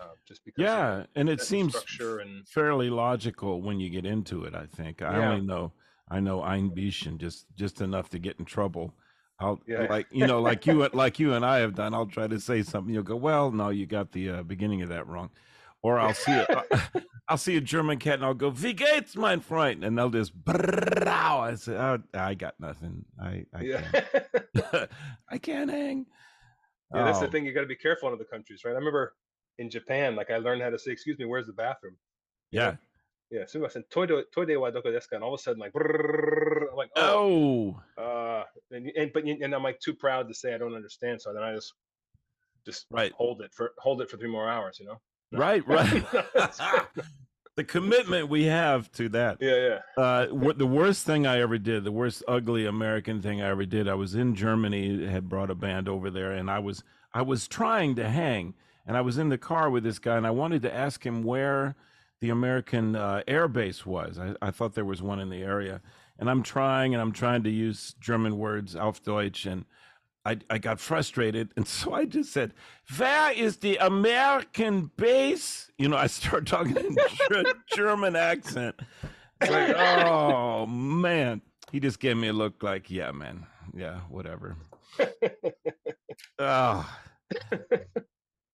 Uh, 0.00 0.14
just 0.28 0.44
because 0.44 0.70
Yeah, 0.70 1.06
and 1.14 1.28
it 1.28 1.40
seems 1.40 1.74
and 2.20 2.46
fairly 2.46 2.90
logical 2.90 3.62
when 3.62 3.80
you 3.80 3.90
get 3.90 4.06
into 4.06 4.44
it. 4.44 4.54
I 4.54 4.66
think 4.66 5.02
I 5.02 5.16
Yeah. 5.16 5.30
only 5.30 5.40
know 5.40 5.72
I 6.08 6.20
know 6.20 6.40
Einbischen 6.40 7.18
just 7.18 7.46
just 7.56 7.80
enough 7.80 8.08
to 8.10 8.18
get 8.18 8.38
in 8.38 8.44
trouble. 8.44 8.94
I'll 9.40 9.60
Yeah. 9.66 9.86
like 9.88 10.06
you 10.10 10.24
know 10.26 10.40
like 10.40 10.66
you 10.66 10.88
like 10.92 11.18
you 11.18 11.34
and 11.34 11.44
I 11.44 11.58
have 11.58 11.74
done. 11.74 11.94
I'll 11.94 12.06
try 12.06 12.26
to 12.26 12.40
say 12.40 12.62
something. 12.62 12.92
You'll 12.94 13.02
go, 13.02 13.16
well, 13.16 13.50
no, 13.50 13.70
you 13.70 13.86
got 13.86 14.12
the 14.12 14.30
uh, 14.30 14.42
beginning 14.42 14.82
of 14.82 14.88
that 14.90 15.06
wrong. 15.06 15.30
Or 15.82 15.98
I'll 16.00 16.14
see 16.14 16.38
it. 16.38 16.50
I'll 17.28 17.38
see 17.38 17.56
a 17.56 17.60
German 17.60 17.98
cat 17.98 18.14
and 18.14 18.24
I'll 18.24 18.34
go, 18.34 18.50
"Wie 18.50 18.72
geht's, 18.72 19.16
mein 19.16 19.40
Freund?" 19.40 19.84
And 19.84 19.98
they'll 19.98 20.10
just, 20.10 20.36
"Brrrrow." 20.44 21.40
I 21.40 21.54
say, 21.56 21.74
oh, 21.76 22.02
"I 22.14 22.34
got 22.34 22.58
nothing. 22.60 23.04
I 23.20 23.46
I 23.52 23.64
yeah. 23.64 23.80
can't. 24.54 24.90
I 25.28 25.38
can't 25.38 25.70
hang." 25.70 26.06
Yeah, 26.92 27.02
that's 27.04 27.20
the 27.20 27.28
Oh, 27.28 27.28
thing. 27.28 27.46
You 27.46 27.52
got 27.52 27.60
to 27.62 27.66
be 27.66 27.76
careful 27.76 28.08
in 28.08 28.14
other 28.14 28.24
countries, 28.24 28.62
right? 28.64 28.72
I 28.72 28.76
remember 28.76 29.16
in 29.58 29.70
Japan, 29.70 30.16
like 30.16 30.30
I 30.30 30.38
learned 30.38 30.62
how 30.62 30.70
to 30.70 30.78
say, 30.78 30.92
"Excuse 30.92 31.18
me, 31.18 31.24
where's 31.26 31.46
the 31.46 31.52
bathroom?" 31.52 31.98
Yeah. 32.50 32.76
Yeah. 33.30 33.44
So 33.46 33.64
I 33.64 33.68
said, 33.68 33.90
"Toilet, 33.90 34.30
toilet 34.32 34.58
wa 34.58 34.70
doko 34.70 34.86
desu 34.94 35.08
ka?" 35.10 35.16
And 35.16 35.24
all 35.24 35.34
of 35.34 35.40
a 35.40 35.42
sudden, 35.42 35.60
like, 35.60 35.72
I'm 35.74 36.76
like, 36.76 36.90
"Oh." 36.96 37.18
Oh, 37.18 37.82
Uh, 37.98 38.44
and, 38.70 38.88
and 38.96 39.12
but 39.12 39.24
and 39.24 39.54
I'm 39.54 39.62
like 39.62 39.80
too 39.80 39.94
proud 39.94 40.28
to 40.28 40.34
say 40.34 40.54
I 40.54 40.58
don't 40.58 40.74
understand, 40.74 41.22
so 41.22 41.32
then 41.34 41.42
I 41.42 41.54
just 41.54 41.74
just 42.66 42.86
right, 42.90 43.14
hold 43.14 43.42
it 43.42 43.52
for 43.54 43.72
hold 43.78 44.02
it 44.02 44.10
for 44.10 44.18
three 44.18 44.30
more 44.30 44.48
hours, 44.48 44.78
you 44.80 44.86
know? 44.86 45.00
No. 45.32 45.38
right, 45.40 45.66
right. 45.68 46.12
Right. 46.12 46.82
the 47.56 47.64
commitment 47.64 48.28
we 48.28 48.44
have 48.44 48.90
to 48.92 49.08
that. 49.10 49.38
yeah, 49.40 49.78
yeah. 49.96 50.02
Uh, 50.02 50.26
what 50.28 50.58
the 50.58 50.66
worst 50.66 51.04
thing 51.06 51.26
I 51.26 51.40
ever 51.40 51.58
did, 51.58 51.84
the 51.84 51.92
worst 51.92 52.22
ugly 52.28 52.66
American 52.66 53.22
thing 53.22 53.42
I 53.42 53.48
ever 53.48 53.64
did, 53.64 53.88
I 53.88 53.94
was 53.94 54.14
in 54.14 54.34
Germany, 54.34 55.06
had 55.06 55.28
brought 55.28 55.50
a 55.50 55.54
band 55.54 55.88
over 55.88 56.10
there, 56.10 56.32
and 56.32 56.50
I 56.50 56.58
was 56.58 56.82
I 57.14 57.22
was 57.22 57.48
trying 57.48 57.94
to 57.96 58.08
hang, 58.08 58.54
and 58.86 58.96
I 58.96 59.00
was 59.00 59.16
in 59.18 59.30
the 59.30 59.38
car 59.38 59.70
with 59.70 59.84
this 59.84 59.98
guy, 59.98 60.16
and 60.16 60.26
I 60.26 60.30
wanted 60.30 60.62
to 60.62 60.74
ask 60.74 61.04
him 61.04 61.22
where 61.22 61.74
the 62.20 62.30
American 62.30 62.94
uh, 62.96 63.22
air 63.26 63.48
base 63.48 63.84
was. 63.86 64.18
I, 64.18 64.34
I 64.40 64.50
thought 64.50 64.74
there 64.74 64.84
was 64.84 65.02
one 65.02 65.20
in 65.20 65.30
the 65.30 65.42
area, 65.42 65.80
and 66.18 66.30
I'm 66.30 66.42
trying, 66.42 66.94
and 66.94 67.00
I'm 67.00 67.12
trying 67.12 67.42
to 67.44 67.50
use 67.50 67.94
German 68.00 68.38
words, 68.38 68.76
auf 68.76 69.02
Deutsch, 69.02 69.46
and 69.46 69.64
I, 70.26 70.38
I 70.50 70.58
got 70.58 70.80
frustrated, 70.80 71.52
and 71.56 71.68
so 71.68 71.94
I 71.94 72.04
just 72.04 72.32
said, 72.32 72.52
"Where 72.96 73.30
is 73.30 73.58
the 73.58 73.76
American 73.76 74.90
base?" 74.96 75.70
You 75.78 75.88
know, 75.88 75.96
I 75.96 76.08
start 76.08 76.46
talking 76.46 76.76
in 76.76 76.96
Ger- 77.28 77.44
German 77.76 78.16
accent. 78.16 78.74
It's 79.40 79.50
like, 79.50 79.76
oh 79.76 80.66
man, 80.66 81.42
he 81.70 81.78
just 81.78 82.00
gave 82.00 82.16
me 82.16 82.26
a 82.26 82.32
look 82.32 82.64
like, 82.64 82.90
yeah, 82.90 83.12
man, 83.12 83.46
yeah, 83.74 84.00
whatever. 84.10 84.56
Oh. 86.38 86.88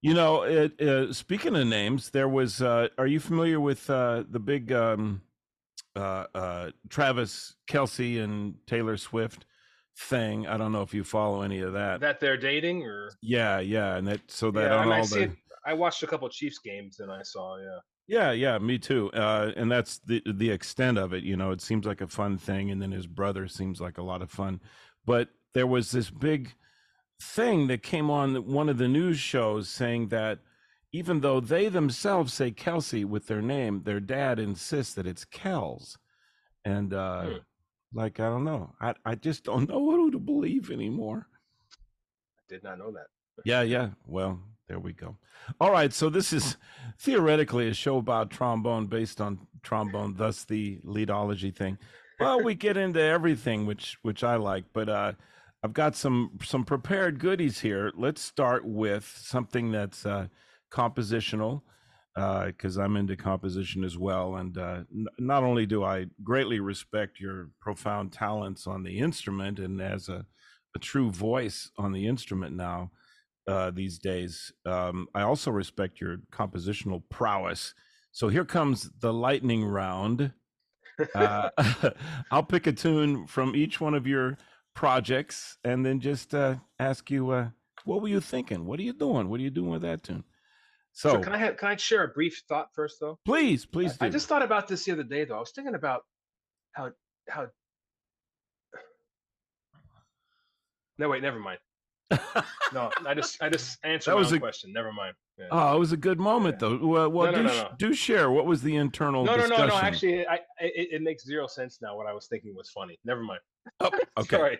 You 0.02 0.14
know, 0.14 0.42
it, 0.42 0.80
uh, 0.80 1.12
speaking 1.12 1.54
of 1.54 1.66
names, 1.66 2.10
there 2.10 2.28
was. 2.28 2.60
Uh, 2.60 2.88
are 2.98 3.06
you 3.06 3.20
familiar 3.20 3.60
with 3.60 3.88
uh, 3.88 4.24
the 4.28 4.40
big 4.40 4.72
um, 4.72 5.22
uh, 5.94 6.24
uh, 6.34 6.70
Travis 6.88 7.54
Kelce 7.68 8.22
and 8.22 8.54
Taylor 8.66 8.96
Swift 8.96 9.46
thing? 9.96 10.46
I 10.46 10.56
don't 10.56 10.72
know 10.72 10.82
if 10.82 10.94
you 10.94 11.04
follow 11.04 11.42
any 11.42 11.60
of 11.60 11.72
that. 11.74 12.00
that 12.00 12.20
they're 12.20 12.36
dating, 12.36 12.82
or 12.84 13.10
yeah, 13.22 13.60
yeah, 13.60 13.96
and 13.96 14.06
that 14.08 14.20
so 14.28 14.50
that 14.50 14.70
yeah, 14.70 14.76
I, 14.76 14.78
on 14.78 14.84
mean, 14.86 14.92
I 14.92 14.98
all 14.98 15.04
see 15.04 15.18
the 15.18 15.24
it. 15.24 15.32
I 15.64 15.74
watched 15.74 16.02
a 16.02 16.06
couple 16.06 16.28
Chiefs 16.28 16.58
games, 16.58 17.00
and 17.00 17.10
I 17.10 17.22
saw, 17.22 17.56
yeah. 17.58 17.78
Yeah, 18.08 18.32
yeah, 18.32 18.58
me 18.58 18.78
too. 18.78 19.10
Uh, 19.12 19.52
and 19.56 19.70
that's 19.70 19.98
the 20.00 20.22
the 20.26 20.50
extent 20.50 20.98
of 20.98 21.12
it. 21.12 21.22
You 21.22 21.36
know, 21.36 21.52
it 21.52 21.60
seems 21.60 21.86
like 21.86 22.00
a 22.00 22.08
fun 22.08 22.36
thing, 22.36 22.70
and 22.70 22.82
then 22.82 22.90
his 22.90 23.06
brother 23.06 23.46
seems 23.48 23.80
like 23.80 23.98
a 23.98 24.02
lot 24.02 24.22
of 24.22 24.30
fun. 24.30 24.60
But 25.06 25.28
there 25.54 25.66
was 25.66 25.92
this 25.92 26.10
big 26.10 26.54
thing 27.20 27.68
that 27.68 27.82
came 27.82 28.10
on 28.10 28.34
one 28.46 28.68
of 28.68 28.78
the 28.78 28.88
news 28.88 29.18
shows 29.18 29.68
saying 29.68 30.08
that 30.08 30.40
even 30.92 31.20
though 31.20 31.40
they 31.40 31.68
themselves 31.68 32.34
say 32.34 32.50
Kelsey 32.50 33.04
with 33.04 33.26
their 33.28 33.40
name, 33.40 33.82
their 33.84 34.00
dad 34.00 34.38
insists 34.38 34.94
that 34.94 35.06
it's 35.06 35.24
Kells. 35.24 35.96
And 36.64 36.92
uh, 36.92 37.22
Hmm. 37.22 37.36
Like 37.92 38.20
I 38.20 38.28
don't 38.28 38.44
know, 38.44 38.74
I 38.80 38.94
I 39.04 39.14
just 39.14 39.44
don't 39.44 39.68
know 39.68 39.90
who 39.90 40.10
to 40.10 40.18
believe 40.18 40.70
anymore. 40.70 41.26
I 42.38 42.42
did 42.48 42.64
not 42.64 42.78
know 42.78 42.92
that. 42.92 43.06
Yeah, 43.44 43.62
yeah. 43.62 43.90
Well, 44.06 44.40
there 44.68 44.78
we 44.78 44.92
go. 44.92 45.16
All 45.60 45.70
right. 45.70 45.92
So 45.92 46.08
this 46.08 46.32
is 46.32 46.56
theoretically 46.98 47.68
a 47.68 47.74
show 47.74 47.96
about 47.98 48.30
trombone 48.30 48.86
based 48.86 49.20
on 49.20 49.46
trombone, 49.62 50.14
thus 50.16 50.44
the 50.44 50.78
leadology 50.84 51.54
thing. 51.54 51.78
Well, 52.20 52.42
we 52.42 52.54
get 52.54 52.76
into 52.76 53.00
everything, 53.00 53.66
which 53.66 53.96
which 54.02 54.22
I 54.22 54.36
like, 54.36 54.64
but 54.72 54.88
uh, 54.88 55.12
I've 55.62 55.72
got 55.72 55.96
some 55.96 56.38
some 56.44 56.64
prepared 56.64 57.18
goodies 57.18 57.60
here. 57.60 57.90
Let's 57.96 58.22
start 58.22 58.64
with 58.64 59.04
something 59.04 59.72
that's 59.72 60.06
uh, 60.06 60.28
compositional, 60.70 61.62
because 62.14 62.76
I'm 62.76 62.96
into 62.96 63.16
composition 63.16 63.84
as 63.84 63.96
well. 63.96 64.36
And 64.36 64.56
uh, 64.58 64.82
n- 64.94 65.06
not 65.18 65.42
only 65.42 65.66
do 65.66 65.84
I 65.84 66.06
greatly 66.22 66.60
respect 66.60 67.20
your 67.20 67.50
profound 67.60 68.12
talents 68.12 68.66
on 68.66 68.82
the 68.82 68.98
instrument 68.98 69.58
and 69.58 69.80
as 69.80 70.08
a, 70.08 70.26
a 70.74 70.78
true 70.78 71.10
voice 71.10 71.70
on 71.78 71.92
the 71.92 72.06
instrument 72.06 72.54
now 72.54 72.90
uh, 73.48 73.70
these 73.70 73.98
days, 73.98 74.52
um, 74.66 75.08
I 75.14 75.22
also 75.22 75.50
respect 75.50 76.00
your 76.00 76.18
compositional 76.32 77.02
prowess. 77.10 77.74
So 78.12 78.28
here 78.28 78.44
comes 78.44 78.90
the 79.00 79.12
lightning 79.12 79.64
round. 79.64 80.32
Uh, 81.14 81.48
I'll 82.30 82.42
pick 82.42 82.66
a 82.66 82.72
tune 82.72 83.26
from 83.26 83.56
each 83.56 83.80
one 83.80 83.94
of 83.94 84.06
your 84.06 84.36
projects 84.74 85.56
and 85.64 85.84
then 85.84 85.98
just 86.00 86.34
uh, 86.34 86.56
ask 86.78 87.10
you, 87.10 87.30
uh, 87.30 87.48
what 87.84 88.00
were 88.02 88.08
you 88.08 88.20
thinking? 88.20 88.66
What 88.66 88.78
are 88.78 88.84
you 88.84 88.92
doing? 88.92 89.28
What 89.28 89.40
are 89.40 89.42
you 89.42 89.50
doing 89.50 89.70
with 89.70 89.82
that 89.82 90.02
tune? 90.02 90.24
So, 90.94 91.10
So 91.14 91.20
can 91.20 91.32
I 91.32 91.38
have 91.38 91.56
can 91.56 91.68
I 91.68 91.76
share 91.76 92.04
a 92.04 92.08
brief 92.08 92.42
thought 92.48 92.68
first 92.74 92.96
though? 93.00 93.18
please, 93.24 93.64
please 93.64 93.92
do. 93.96 94.04
I, 94.04 94.06
I 94.06 94.10
just 94.10 94.28
thought 94.28 94.42
about 94.42 94.68
this 94.68 94.84
the 94.84 94.92
other 94.92 95.02
day 95.02 95.24
though. 95.24 95.36
I 95.36 95.40
was 95.40 95.50
thinking 95.52 95.74
about 95.74 96.02
how 96.72 96.90
how 97.28 97.46
No 100.98 101.08
wait, 101.08 101.22
never 101.22 101.38
mind. 101.38 101.58
No, 102.74 102.90
I 103.06 103.12
just 103.14 103.42
I 103.42 103.48
just 103.50 103.78
answered 103.84 104.12
That 104.12 104.16
was 104.16 104.32
a- 104.32 104.40
question. 104.40 104.72
Never 104.72 104.92
mind. 104.92 105.14
Yeah. 105.38 105.46
oh, 105.50 105.76
it 105.76 105.78
was 105.78 105.92
a 105.92 105.96
good 105.96 106.18
moment 106.20 106.56
Yeah. 106.60 106.68
though. 106.68 106.86
Well, 106.86 107.10
well 107.10 107.32
No, 107.32 107.42
no, 107.42 107.48
do, 107.48 107.54
no, 107.54 107.70
do 107.78 107.94
share. 107.94 108.30
What 108.30 108.46
was 108.46 108.62
the 108.62 108.76
internal 108.76 109.24
no, 109.24 109.32
no, 109.32 109.42
discussion? 109.42 109.68
no, 109.68 109.74
no. 109.74 109.80
Actually, 109.80 110.26
I, 110.26 110.34
I 110.34 110.38
it, 110.60 110.88
it 110.92 111.02
makes 111.02 111.24
zero 111.24 111.46
sense 111.46 111.78
now. 111.82 111.96
What 111.96 112.06
I 112.06 112.12
was 112.12 112.26
thinking 112.28 112.54
was 112.54 112.70
funny. 112.70 112.98
Never 113.04 113.22
mind. 113.22 113.40
Oh, 113.80 113.90
okay. 114.20 114.36
Sorry. 114.36 114.58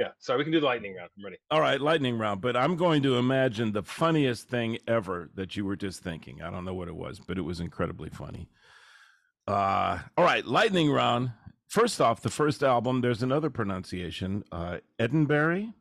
Yeah. 0.00 0.08
Sorry. 0.18 0.38
We 0.38 0.44
can 0.44 0.52
do 0.52 0.60
the 0.60 0.66
lightning 0.66 0.94
round. 0.94 1.10
I'm 1.18 1.24
ready. 1.24 1.36
All 1.50 1.60
right, 1.60 1.78
lightning 1.78 2.16
round. 2.16 2.40
But 2.40 2.56
I'm 2.56 2.74
going 2.74 3.02
to 3.02 3.18
imagine 3.18 3.72
the 3.72 3.82
funniest 3.82 4.48
thing 4.48 4.78
ever 4.88 5.28
that 5.34 5.56
you 5.56 5.66
were 5.66 5.76
just 5.76 6.02
thinking. 6.02 6.40
I 6.40 6.48
don't 6.48 6.64
know 6.64 6.72
what 6.72 6.88
it 6.88 6.96
was, 6.96 7.20
but 7.20 7.36
it 7.36 7.42
was 7.42 7.60
incredibly 7.60 8.08
funny. 8.08 8.48
Uh, 9.46 9.98
all 10.16 10.24
right, 10.24 10.44
lightning 10.46 10.90
round. 10.90 11.32
First 11.68 12.00
off, 12.00 12.22
the 12.22 12.30
first 12.30 12.62
album. 12.62 13.02
There's 13.02 13.22
another 13.22 13.50
pronunciation. 13.50 14.42
Uh, 14.50 14.78
Edinburgh, 14.98 15.74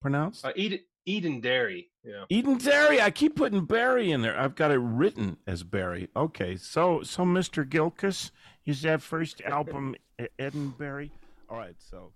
pronounced. 0.00 0.46
Uh, 0.46 0.52
Eden 0.56 0.80
Edenderry. 1.06 1.88
Yeah. 2.02 2.24
Edenderry. 2.30 3.00
I 3.00 3.10
keep 3.10 3.36
putting 3.36 3.66
Barry 3.66 4.10
in 4.10 4.22
there. 4.22 4.38
I've 4.38 4.54
got 4.54 4.70
it 4.70 4.78
written 4.78 5.36
as 5.46 5.62
Barry. 5.62 6.08
Okay, 6.16 6.56
so 6.56 7.02
so 7.02 7.24
Mr. 7.24 7.68
Gilkis 7.68 8.30
is 8.64 8.80
that 8.82 9.02
first 9.02 9.42
album 9.42 9.94
Edinburgh. 10.38 11.08
All 11.50 11.58
right, 11.58 11.76
so 11.78 12.12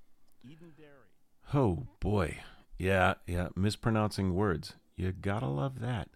Edenderry. 0.47 1.02
Oh 1.55 1.87
boy, 2.01 2.39
yeah, 2.79 3.15
yeah, 3.27 3.49
mispronouncing 3.55 4.35
words. 4.35 4.75
You 4.97 5.13
gotta 5.13 5.49
love 5.49 5.81
that. 5.81 6.09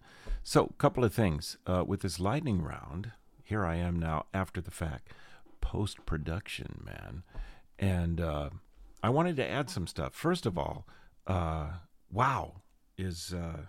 So, 0.43 0.73
couple 0.79 1.03
of 1.03 1.13
things 1.13 1.57
uh, 1.67 1.83
with 1.85 2.01
this 2.01 2.19
lightning 2.19 2.63
round. 2.63 3.11
Here 3.43 3.63
I 3.63 3.75
am 3.75 3.99
now 3.99 4.25
after 4.33 4.61
the 4.61 4.71
fact, 4.71 5.13
post 5.61 6.05
production, 6.07 6.81
man, 6.83 7.23
and 7.77 8.19
uh, 8.19 8.49
I 9.03 9.09
wanted 9.09 9.35
to 9.35 9.47
add 9.47 9.69
some 9.69 9.85
stuff. 9.85 10.15
First 10.15 10.47
of 10.47 10.57
all, 10.57 10.87
uh, 11.27 11.67
wow, 12.11 12.61
is 12.97 13.31
uh, 13.31 13.67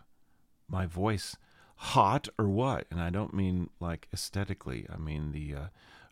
my 0.68 0.86
voice 0.86 1.36
hot 1.76 2.28
or 2.38 2.48
what? 2.48 2.86
And 2.90 3.00
I 3.00 3.10
don't 3.10 3.34
mean 3.34 3.68
like 3.78 4.08
aesthetically. 4.12 4.86
I 4.92 4.96
mean 4.96 5.32
the 5.32 5.54
uh, 5.54 5.66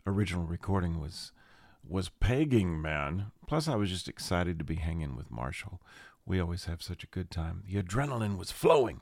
original 0.05 0.45
recording 0.45 0.99
was 0.99 1.31
was 1.89 2.09
pegging, 2.09 2.81
man. 2.81 3.31
Plus, 3.47 3.67
I 3.67 3.75
was 3.75 3.89
just 3.89 4.07
excited 4.07 4.57
to 4.59 4.65
be 4.65 4.75
hanging 4.75 5.15
with 5.15 5.31
Marshall. 5.31 5.81
We 6.25 6.39
always 6.39 6.65
have 6.65 6.81
such 6.81 7.03
a 7.03 7.07
good 7.07 7.31
time. 7.31 7.63
The 7.65 7.81
adrenaline 7.81 8.37
was 8.37 8.51
flowing. 8.51 9.01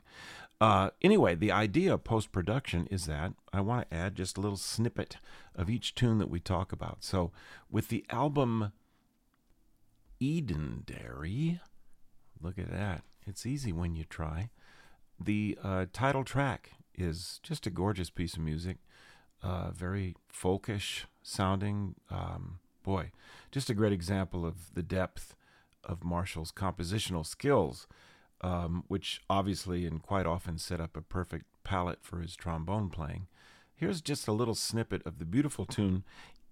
Uh, 0.60 0.90
anyway, 1.02 1.34
the 1.34 1.52
idea 1.52 1.92
of 1.92 2.04
post 2.04 2.32
production 2.32 2.86
is 2.86 3.06
that 3.06 3.32
I 3.52 3.60
want 3.60 3.90
to 3.90 3.96
add 3.96 4.14
just 4.14 4.38
a 4.38 4.40
little 4.40 4.56
snippet 4.56 5.18
of 5.54 5.68
each 5.68 5.94
tune 5.94 6.18
that 6.18 6.30
we 6.30 6.40
talk 6.40 6.72
about. 6.72 7.04
So, 7.04 7.32
with 7.70 7.88
the 7.88 8.06
album 8.08 8.72
Edenderry, 10.20 11.60
look 12.40 12.58
at 12.58 12.70
that. 12.70 13.02
It's 13.26 13.44
easy 13.44 13.72
when 13.72 13.96
you 13.96 14.04
try. 14.04 14.50
The 15.22 15.58
uh, 15.62 15.86
title 15.92 16.24
track 16.24 16.70
is 16.94 17.40
just 17.42 17.66
a 17.66 17.70
gorgeous 17.70 18.08
piece 18.08 18.34
of 18.34 18.40
music, 18.40 18.78
uh, 19.42 19.72
very 19.72 20.14
folkish 20.32 21.04
sounding. 21.22 21.96
Um, 22.10 22.60
boy, 22.86 23.10
just 23.50 23.68
a 23.68 23.74
great 23.74 23.92
example 23.92 24.46
of 24.46 24.72
the 24.74 24.82
depth 24.82 25.34
of 25.82 26.04
Marshall's 26.04 26.52
compositional 26.52 27.26
skills, 27.26 27.88
um, 28.40 28.84
which 28.86 29.20
obviously 29.28 29.84
and 29.84 30.00
quite 30.00 30.24
often 30.24 30.56
set 30.56 30.80
up 30.80 30.96
a 30.96 31.02
perfect 31.02 31.46
palette 31.64 31.98
for 32.02 32.20
his 32.20 32.36
trombone 32.36 32.88
playing. 32.88 33.26
Here's 33.74 34.00
just 34.00 34.28
a 34.28 34.32
little 34.32 34.54
snippet 34.54 35.02
of 35.04 35.18
the 35.18 35.24
beautiful 35.24 35.66
tune 35.66 36.04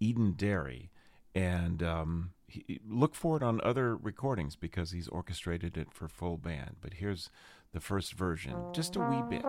Edenderry. 0.03 0.89
And 1.37 1.83
um, 1.83 2.33
he, 2.49 2.81
look 2.87 3.15
for 3.15 3.37
it 3.37 3.43
on 3.43 3.61
other 3.63 3.97
recordings 3.97 4.57
because 4.57 4.91
he's 4.91 5.09
orchestrated 5.09 5.77
it 5.77 5.93
for 5.93 6.09
full 6.09 6.37
band. 6.37 6.77
But 6.81 6.95
here's 6.95 7.31
the 7.73 7.81
first 7.81 8.15
version, 8.15 8.57
just 8.73 8.97
a 8.97 9.01
wee 9.01 9.23
bit. 9.29 9.45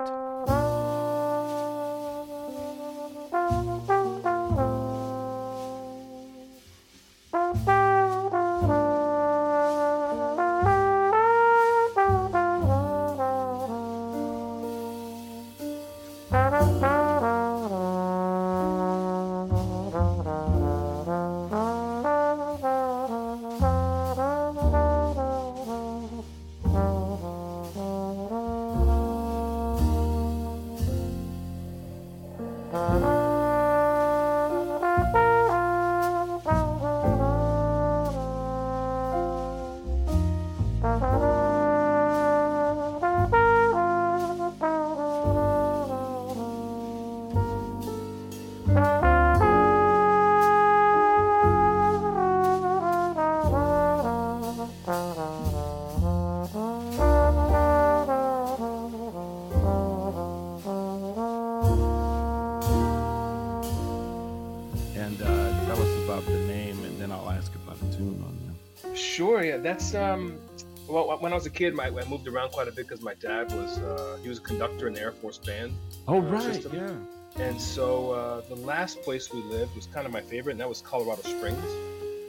That's 69.76 69.94
um. 69.94 70.40
Well, 70.88 71.18
when 71.20 71.34
I 71.34 71.36
was 71.36 71.46
a 71.46 71.50
kid, 71.50 71.74
my, 71.74 71.88
I 71.88 72.06
moved 72.06 72.28
around 72.28 72.52
quite 72.52 72.68
a 72.70 72.72
bit 72.72 72.88
because 72.88 73.02
my 73.02 73.16
dad 73.16 73.52
was 73.52 73.78
uh, 73.80 74.18
he 74.24 74.30
was 74.30 74.38
a 74.38 74.42
conductor 74.42 74.88
in 74.88 74.94
the 74.94 75.02
Air 75.02 75.12
Force 75.12 75.38
Band. 75.38 75.74
Oh, 76.08 76.20
uh, 76.20 76.22
right, 76.22 76.44
system. 76.54 76.76
yeah. 76.76 77.44
And 77.44 77.60
so 77.60 78.12
uh, 78.12 78.42
the 78.48 78.56
last 78.56 79.02
place 79.02 79.34
we 79.34 79.42
lived 79.42 79.76
was 79.76 79.88
kind 79.88 80.06
of 80.06 80.14
my 80.14 80.22
favorite, 80.22 80.54
and 80.54 80.62
that 80.62 80.70
was 80.70 80.80
Colorado 80.82 81.24
Springs. 81.24 81.60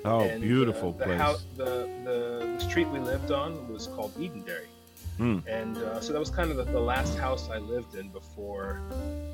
Oh, 0.05 0.21
and, 0.23 0.43
uh, 0.43 0.47
beautiful 0.47 0.91
the 0.93 1.05
place. 1.05 1.21
hou- 1.21 1.37
the, 1.57 1.89
the 2.05 2.57
the 2.59 2.61
street 2.69 2.89
we 2.89 2.99
lived 2.99 3.31
on 3.31 3.73
was 3.73 3.87
called 3.87 4.13
Edenderry, 4.17 4.67
Hmm. 5.19 5.39
and 5.47 5.77
uh, 5.77 6.01
so 6.01 6.13
that 6.13 6.19
was 6.19 6.31
kind 6.31 6.51
of 6.51 6.57
the, 6.57 6.65
the 6.65 6.81
last 6.81 7.17
house 7.17 7.49
I 7.49 7.59
lived 7.59 7.95
in 7.95 8.09
before, 8.09 8.81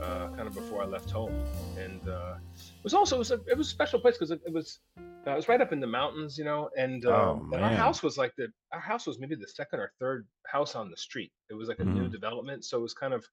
uh, 0.03 0.29
kind 0.37 0.47
of 0.51 0.55
before 0.55 0.83
I 0.83 0.87
left 0.87 1.11
home. 1.11 1.33
And 1.79 2.07
uh, 2.07 2.35
it 2.59 2.85
was 2.85 2.93
also 2.93 3.17
it 3.17 3.21
was 3.21 3.31
a, 3.31 3.41
it 3.47 3.57
was 3.57 3.69
a 3.69 3.71
special 3.71 3.99
place 4.01 4.17
because 4.19 4.33
it, 4.33 4.43
it 4.47 4.53
was 4.53 4.81
uh, 5.27 5.33
it 5.33 5.37
was 5.37 5.49
right 5.49 5.61
up 5.61 5.73
in 5.73 5.81
the 5.81 5.87
mountains, 5.87 6.37
you 6.39 6.45
know. 6.45 6.71
And, 6.77 7.05
Oh, 7.07 7.07
um, 7.07 7.45
and 7.53 7.63
our 7.65 7.71
house 7.71 8.03
was 8.03 8.19
like 8.19 8.33
the 8.37 8.49
our 8.73 8.81
house 8.81 9.07
was 9.07 9.19
maybe 9.21 9.37
the 9.37 9.49
second 9.49 9.81
or 9.81 9.93
third 10.01 10.27
house 10.47 10.75
on 10.75 10.91
the 10.91 10.97
street. 10.97 11.33
It 11.51 11.55
was 11.55 11.69
like 11.69 11.81
a 11.81 11.85
new 11.85 12.09
Mhm. 12.09 12.11
development, 12.11 12.65
so 12.65 12.79
it 12.79 12.83
was 12.83 12.95
kind 12.95 13.15
of, 13.15 13.25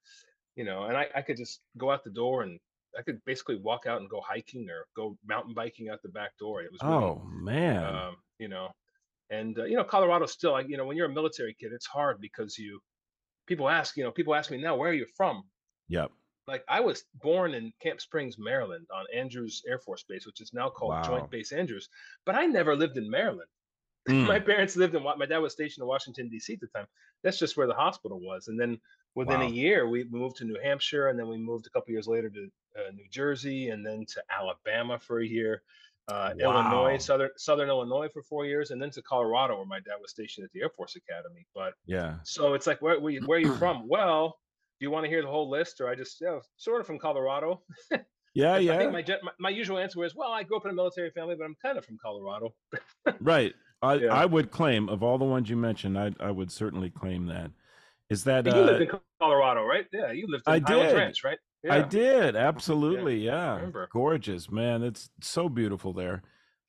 you 0.56 0.64
know, 0.66 0.86
and 0.86 0.98
I, 0.98 1.10
I 1.16 1.22
could 1.22 1.38
just 1.38 1.62
go 1.78 1.92
out 1.92 2.04
the 2.04 2.12
door 2.12 2.44
and 2.44 2.60
I 2.98 3.04
could 3.04 3.24
basically 3.26 3.58
walk 3.58 3.86
out 3.88 4.02
and 4.02 4.10
go 4.10 4.22
hiking 4.22 4.70
or 4.70 4.88
go 4.96 5.18
mountain 5.26 5.54
biking 5.54 5.90
out 5.90 6.02
the 6.04 6.10
back 6.10 6.38
door. 6.40 6.62
It 6.64 6.72
was 6.72 6.86
really, 6.88 7.06
Oh, 7.06 7.24
man. 7.24 8.04
um, 8.08 8.18
you 8.40 8.48
know, 8.50 8.72
and 9.32 9.58
uh, 9.60 9.66
you 9.66 9.78
know, 9.78 9.84
Colorado 9.86 10.26
still, 10.28 10.54
like, 10.54 10.68
you 10.70 10.78
know, 10.78 10.86
when 10.86 10.98
you're 10.98 11.08
a 11.12 11.14
military 11.14 11.56
kid, 11.60 11.72
it's 11.74 11.88
hard 11.88 12.20
because 12.22 12.58
you, 12.58 12.82
people 13.48 13.70
ask, 13.70 13.98
you 13.98 14.04
know, 14.06 14.12
people 14.12 14.36
ask 14.36 14.52
me 14.52 14.58
now, 14.62 14.78
where 14.78 14.92
are 14.92 14.96
you 14.96 15.08
from? 15.18 15.44
yep. 15.88 16.12
Like, 16.50 16.66
I 16.68 16.80
was 16.82 17.06
born 17.16 17.54
in 17.54 17.74
Camp 17.80 18.02
Springs, 18.02 18.38
Maryland, 18.38 18.88
on 18.94 19.06
Andrews 19.14 19.64
Air 19.68 19.80
Force 19.80 20.04
Base, 20.04 20.26
which 20.26 20.42
is 20.42 20.54
now 20.54 20.70
called 20.70 20.96
Wow. 20.96 21.04
Joint 21.04 21.30
Base 21.30 21.52
Andrews, 21.52 21.90
but 22.26 22.36
I 22.36 22.46
never 22.48 22.76
lived 22.76 22.98
in 22.98 23.10
Maryland. 23.10 23.50
Mm. 24.10 24.26
my 24.28 24.40
parents 24.40 24.76
lived 24.76 24.96
in, 24.96 25.04
my 25.04 25.26
dad 25.26 25.40
was 25.40 25.54
stationed 25.54 25.84
in 25.84 25.88
Washington 25.88 26.30
D.C. 26.30 26.54
at 26.54 26.60
the 26.62 26.68
time. 26.68 26.88
That's 27.24 27.40
just 27.40 27.58
where 27.58 27.68
the 27.68 27.74
hospital 27.74 28.20
was, 28.20 28.48
and 28.48 28.60
then 28.60 28.80
within 29.16 29.42
Wow. 29.42 29.44
a 29.44 29.46
year, 29.64 29.88
we 29.88 30.04
we 30.06 30.20
moved 30.20 30.38
to 30.38 30.46
New 30.46 30.60
Hampshire, 30.62 31.10
and 31.10 31.20
then 31.20 31.28
we 31.28 31.38
moved 31.38 31.68
a 31.68 31.70
couple 31.70 31.92
years 31.92 32.08
later 32.08 32.30
to 32.30 32.52
uh, 32.78 32.92
New 32.92 33.08
Jersey, 33.10 33.70
and 33.70 33.86
then 33.86 34.06
to 34.08 34.24
Alabama 34.30 35.00
for 35.00 35.20
a 35.20 35.26
year, 35.26 35.64
uh, 36.08 36.32
Wow. 36.32 36.42
Illinois, 36.42 36.98
southern 36.98 37.30
Southern 37.38 37.70
Illinois 37.70 38.10
for 38.10 38.24
four 38.24 38.46
years, 38.46 38.72
and 38.72 38.82
then 38.82 38.90
to 38.92 39.02
Colorado, 39.02 39.58
where 39.58 39.66
my 39.66 39.80
dad 39.80 39.98
was 40.02 40.12
stationed 40.12 40.46
at 40.46 40.52
the 40.54 40.62
Air 40.62 40.70
Force 40.70 40.96
Academy. 40.96 41.46
But 41.54 41.74
Yeah. 41.86 42.20
so 42.24 42.54
it's 42.54 42.68
like, 42.68 42.82
where 42.82 43.00
where, 43.00 43.20
where 43.22 43.38
are 43.38 43.42
you 43.42 43.52
from? 43.52 43.88
Well, 43.88 44.40
do 44.80 44.86
you 44.86 44.92
want 44.92 45.04
to 45.06 45.10
hear 45.10 45.22
the 45.22 45.28
whole 45.28 45.50
list, 45.50 45.82
or 45.82 45.90
I 45.90 45.96
just 45.96 46.22
yeah, 46.22 46.40
sort 46.58 46.82
of 46.82 46.88
from 46.88 47.00
Colorado? 47.00 47.62
Yeah, 48.36 48.58
yeah. 48.58 48.76
I 48.76 48.78
think 48.78 48.92
my, 48.92 49.04
my 49.24 49.32
my 49.40 49.50
usual 49.50 49.80
answer 49.80 50.04
is, 50.06 50.16
well, 50.16 50.32
I 50.32 50.44
grew 50.44 50.58
up 50.58 50.66
in 50.66 50.72
a 50.72 50.74
military 50.74 51.10
family, 51.10 51.36
but 51.36 51.46
I'm 51.46 51.56
kind 51.62 51.78
of 51.78 51.86
from 51.86 51.98
Colorado. 52.02 52.54
Right. 53.20 53.56
I, 53.82 53.96
Yeah. 53.96 54.14
I 54.14 54.26
would 54.26 54.52
claim 54.52 54.88
of 54.88 55.02
all 55.02 55.18
the 55.18 55.26
ones 55.26 55.50
you 55.50 55.58
mentioned, 55.58 55.98
I 55.98 56.12
I 56.20 56.32
would 56.32 56.52
certainly 56.52 56.90
claim 56.90 57.26
that. 57.26 57.52
Is 58.10 58.24
that 58.26 58.46
you 58.46 58.52
uh, 58.52 58.62
lived 58.62 58.82
in 58.82 59.00
Colorado, 59.20 59.64
right? 59.64 59.86
Yeah, 59.92 60.12
you 60.12 60.28
lived 60.28 60.44
in 60.48 60.54
I 60.54 60.60
did. 60.60 60.96
Ranch, 60.96 61.24
right? 61.24 61.40
Yeah. 61.64 61.76
I 61.76 61.82
did 61.82 62.36
absolutely, 62.36 63.18
yeah. 63.18 63.56
remember. 63.56 63.90
Gorgeous, 63.92 64.50
man. 64.52 64.84
It's 64.84 65.10
so 65.22 65.50
beautiful 65.50 65.92
there, 65.94 66.22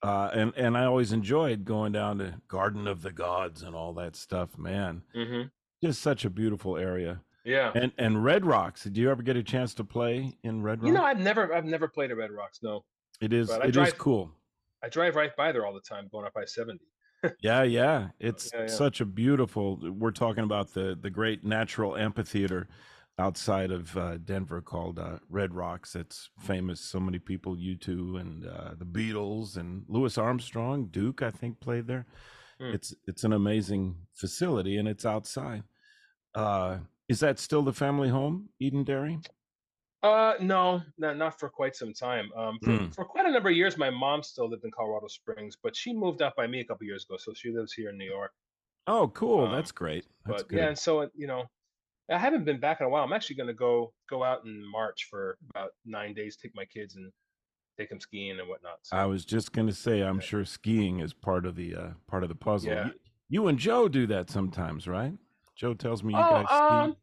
uh, 0.02 0.31
and 0.33 0.52
and 0.57 0.76
I 0.79 0.85
always 0.87 1.12
enjoyed 1.12 1.64
going 1.64 1.93
down 1.93 2.19
to 2.19 2.40
Garden 2.49 2.87
of 2.87 3.02
the 3.02 3.12
Gods 3.12 3.62
and 3.62 3.75
all 3.75 3.93
that 3.95 4.17
stuff, 4.17 4.59
man. 4.59 5.02
hmm 5.14 5.43
Just 5.85 6.00
such 6.00 6.25
a 6.25 6.31
beautiful 6.31 6.76
area. 6.76 7.21
Yeah. 7.44 7.73
And 7.75 7.92
and 7.99 8.23
Red 8.25 8.44
Rocks. 8.44 8.85
Did 8.85 8.97
you 8.97 9.11
ever 9.11 9.23
get 9.23 9.37
a 9.37 9.42
chance 9.42 9.75
to 9.75 9.85
play 9.85 10.37
in 10.42 10.62
Red 10.62 10.80
Rocks? 10.80 10.87
You 10.87 10.92
know, 10.92 11.04
I've 11.04 11.18
never, 11.18 11.54
I've 11.54 11.64
never 11.64 11.88
played 11.88 12.11
at 12.11 12.16
Red 12.16 12.30
Rocks. 12.30 12.61
No, 12.62 12.85
it 13.20 13.32
is 13.32 13.50
it 13.50 13.76
is 13.76 13.92
cool. 13.94 14.30
I 14.82 14.88
drive 14.88 15.14
right 15.14 15.35
by 15.37 15.52
there 15.52 15.66
all 15.66 15.75
the 15.75 15.80
time, 15.80 16.09
going 16.11 16.26
up 16.26 16.37
I 16.37 16.44
seventy. 16.44 16.85
Yeah, 17.42 17.64
yeah. 17.64 18.09
It's 18.18 18.50
Yeah, 18.52 18.62
yeah. 18.62 18.66
such 18.66 19.02
a 19.02 19.04
beautiful. 19.04 19.78
We're 19.82 20.11
talking 20.11 20.44
about 20.44 20.73
the 20.73 20.99
the 21.00 21.11
great 21.11 21.44
natural 21.44 21.97
amphitheater 21.97 22.68
outside 23.18 23.70
of 23.70 23.94
uh, 23.97 24.16
Denver 24.18 24.62
called 24.62 24.99
uh, 24.99 25.18
Red 25.28 25.54
Rocks. 25.54 25.94
It's 25.94 26.30
famous. 26.38 26.80
So 26.80 26.99
many 26.99 27.18
people, 27.18 27.56
U2, 27.56 28.20
and 28.20 28.47
uh, 28.47 28.70
the 28.78 28.87
Beatles, 28.87 29.59
and 29.59 29.85
Louis 29.88 30.16
Armstrong, 30.16 30.87
Duke, 30.87 31.20
I 31.20 31.30
think, 31.30 31.61
played 31.61 31.87
there. 31.87 32.06
Hmm. 32.59 32.73
It's 32.73 32.94
it's 33.06 33.25
an 33.25 33.35
amazing 33.35 33.97
facility, 34.14 34.78
and 34.78 34.88
it's 34.88 35.04
outside. 35.04 35.64
Is 37.11 37.19
that 37.21 37.40
still 37.40 37.62
the 37.62 37.73
family 37.73 38.09
home, 38.09 38.49
Edenderry? 38.62 39.21
Uh, 40.05 40.35
no, 40.40 40.81
no, 40.97 41.12
not 41.12 41.40
for 41.40 41.49
quite 41.49 41.75
some 41.75 41.93
time. 41.93 42.31
Um, 42.37 42.59
for, 42.62 42.71
Mm. 42.71 42.95
for 42.95 43.05
quite 43.05 43.26
a 43.26 43.33
number 43.33 43.49
of 43.50 43.57
years, 43.57 43.76
my 43.76 43.90
mom 43.90 44.23
still 44.23 44.49
lived 44.49 44.64
in 44.64 44.71
Colorado 44.71 45.09
Springs, 45.09 45.57
but 45.61 45.75
she 45.75 45.93
moved 45.93 46.23
out 46.23 46.37
by 46.37 46.47
me 46.47 46.61
a 46.61 46.64
couple 46.64 46.87
years 46.87 47.05
ago, 47.05 47.17
so 47.19 47.33
she 47.35 47.50
lives 47.50 47.73
here 47.73 47.90
in 47.90 47.99
New 47.99 48.05
York. 48.09 48.33
Oh, 48.87 49.09
cool. 49.09 49.47
Um, 49.47 49.50
That's 49.52 49.73
great. 49.73 50.07
That's 50.25 50.43
but 50.45 50.49
good. 50.49 50.59
yeah, 50.61 50.69
and 50.69 50.79
so 50.79 51.11
you 51.17 51.26
know, 51.26 51.50
I 52.09 52.17
haven't 52.17 52.45
been 52.45 52.61
back 52.61 52.81
in 52.81 52.87
a 52.87 52.88
while. 52.88 53.02
I'm 53.02 53.12
actually 53.12 53.37
going 53.37 53.49
to 53.49 53.55
go 53.55 53.93
go 54.09 54.23
out 54.23 54.45
in 54.45 54.64
March 54.64 55.09
for 55.11 55.37
about 55.50 55.73
nine 55.85 56.14
days, 56.14 56.37
take 56.37 56.55
my 56.55 56.64
kids 56.64 56.95
and 56.95 57.12
take 57.76 57.88
them 57.90 58.00
skiing 58.00 58.38
and 58.38 58.49
whatnot. 58.49 58.79
So 58.83 58.97
I 58.97 59.05
was 59.07 59.25
just 59.25 59.52
gonna 59.52 59.73
say, 59.73 60.00
I'm 60.02 60.17
Yeah. 60.17 60.21
sure 60.23 60.45
skiing 60.45 61.00
is 61.00 61.12
part 61.12 61.45
of 61.45 61.57
the 61.57 61.75
uh, 61.75 61.90
part 62.07 62.23
of 62.23 62.29
the 62.29 62.35
puzzle. 62.37 62.71
Yeah. 62.71 62.87
You, 62.87 62.93
you 63.29 63.47
and 63.49 63.59
Joe 63.59 63.88
do 63.88 64.07
that 64.07 64.31
sometimes, 64.31 64.87
right? 64.88 65.14
Joe 65.61 65.75
tells 65.75 66.02
me 66.02 66.14
you 66.14 66.21
oh, 66.21 66.31
guys 66.31 66.47
ski. 66.47 66.57
um, 66.57 66.97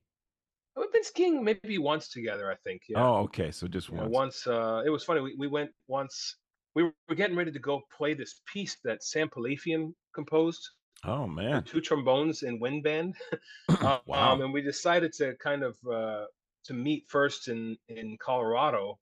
we've 0.75 0.91
been 0.91 1.03
skiing 1.03 1.43
maybe 1.43 1.77
once 1.77 2.07
together. 2.09 2.51
I 2.51 2.55
think. 2.55 2.81
Yeah. 2.89 3.05
Oh, 3.05 3.17
okay. 3.25 3.51
So 3.51 3.67
just 3.67 3.89
You 3.89 3.97
know, 3.97 4.07
once. 4.07 4.45
once 4.45 4.47
uh, 4.47 4.81
it 4.83 4.89
was 4.89 5.03
funny. 5.03 5.21
We, 5.21 5.35
we 5.37 5.47
went 5.47 5.69
once. 5.87 6.37
We 6.73 6.83
were 6.83 7.15
getting 7.15 7.35
ready 7.37 7.51
to 7.51 7.59
go 7.59 7.81
play 7.95 8.15
this 8.15 8.41
piece 8.51 8.77
that 8.83 9.03
Sam 9.03 9.29
Pilafian 9.29 9.93
composed. 10.15 10.67
Oh 11.05 11.27
man. 11.27 11.63
two 11.63 11.81
trombones 11.81 12.41
and 12.41 12.59
wind 12.59 12.83
band. 12.83 13.15
Um, 13.81 13.99
Wow. 14.07 14.41
and 14.41 14.51
we 14.51 14.61
decided 14.63 15.13
to 15.13 15.35
kind 15.35 15.61
of 15.61 15.77
uh, 15.91 16.25
to 16.65 16.73
meet 16.73 17.05
first 17.09 17.49
in 17.49 17.77
in 17.89 18.17
Colorado 18.19 18.97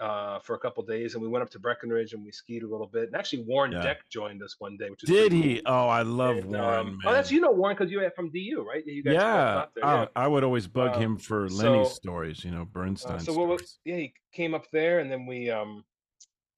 uh, 0.00 0.38
for 0.40 0.54
a 0.54 0.58
couple 0.58 0.82
days, 0.82 1.14
and 1.14 1.22
we 1.22 1.28
went 1.28 1.42
up 1.42 1.50
to 1.50 1.58
Breckenridge 1.58 2.14
and 2.14 2.24
we 2.24 2.32
skied 2.32 2.62
a 2.62 2.66
little 2.66 2.86
bit. 2.86 3.04
And 3.08 3.16
actually, 3.16 3.42
Warren 3.42 3.72
Yeah. 3.72 3.82
Deck 3.82 3.98
joined 4.08 4.42
us 4.42 4.56
one 4.58 4.76
day, 4.78 4.88
which 4.90 5.02
is 5.02 5.08
Did 5.10 5.30
pretty 5.30 5.42
he? 5.48 5.54
cool. 5.56 5.74
Oh, 5.74 5.88
I 5.88 6.02
love 6.02 6.38
And, 6.38 6.50
Warren, 6.50 6.78
um, 6.88 6.98
oh, 7.04 7.12
that's 7.12 7.30
you 7.30 7.40
know 7.40 7.50
Warren 7.50 7.76
because 7.76 7.90
you're 7.92 8.10
from 8.12 8.30
DU, 8.30 8.64
right? 8.66 8.82
You 8.86 9.02
guys 9.02 9.14
yeah. 9.14 9.66
there, 9.74 9.84
Oh, 9.84 10.08
I 10.16 10.26
would 10.26 10.42
always 10.42 10.66
bug 10.66 10.94
Um, 10.96 11.02
him 11.02 11.16
for 11.18 11.48
Lenny's 11.50 11.88
so- 11.88 11.94
stories, 11.94 12.44
you 12.44 12.50
know, 12.50 12.64
Bernstein 12.64 13.16
Uh, 13.16 13.18
so 13.18 13.32
what 13.32 13.44
stories. 13.46 13.60
was, 13.60 13.78
yeah, 13.84 13.96
he 13.96 14.14
came 14.32 14.54
up 14.54 14.64
there, 14.72 15.00
and 15.00 15.10
then 15.12 15.26
we, 15.26 15.50
um, 15.50 15.84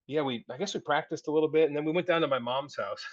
yeah, 0.06 0.22
we 0.22 0.44
I 0.50 0.56
guess 0.56 0.74
we 0.74 0.80
practiced 0.80 1.26
a 1.28 1.30
little 1.32 1.48
bit, 1.48 1.68
and 1.68 1.76
then 1.76 1.84
we 1.84 1.92
went 1.92 2.06
down 2.06 2.20
to 2.20 2.28
my 2.28 2.38
mom's 2.38 2.76
house. 2.76 3.04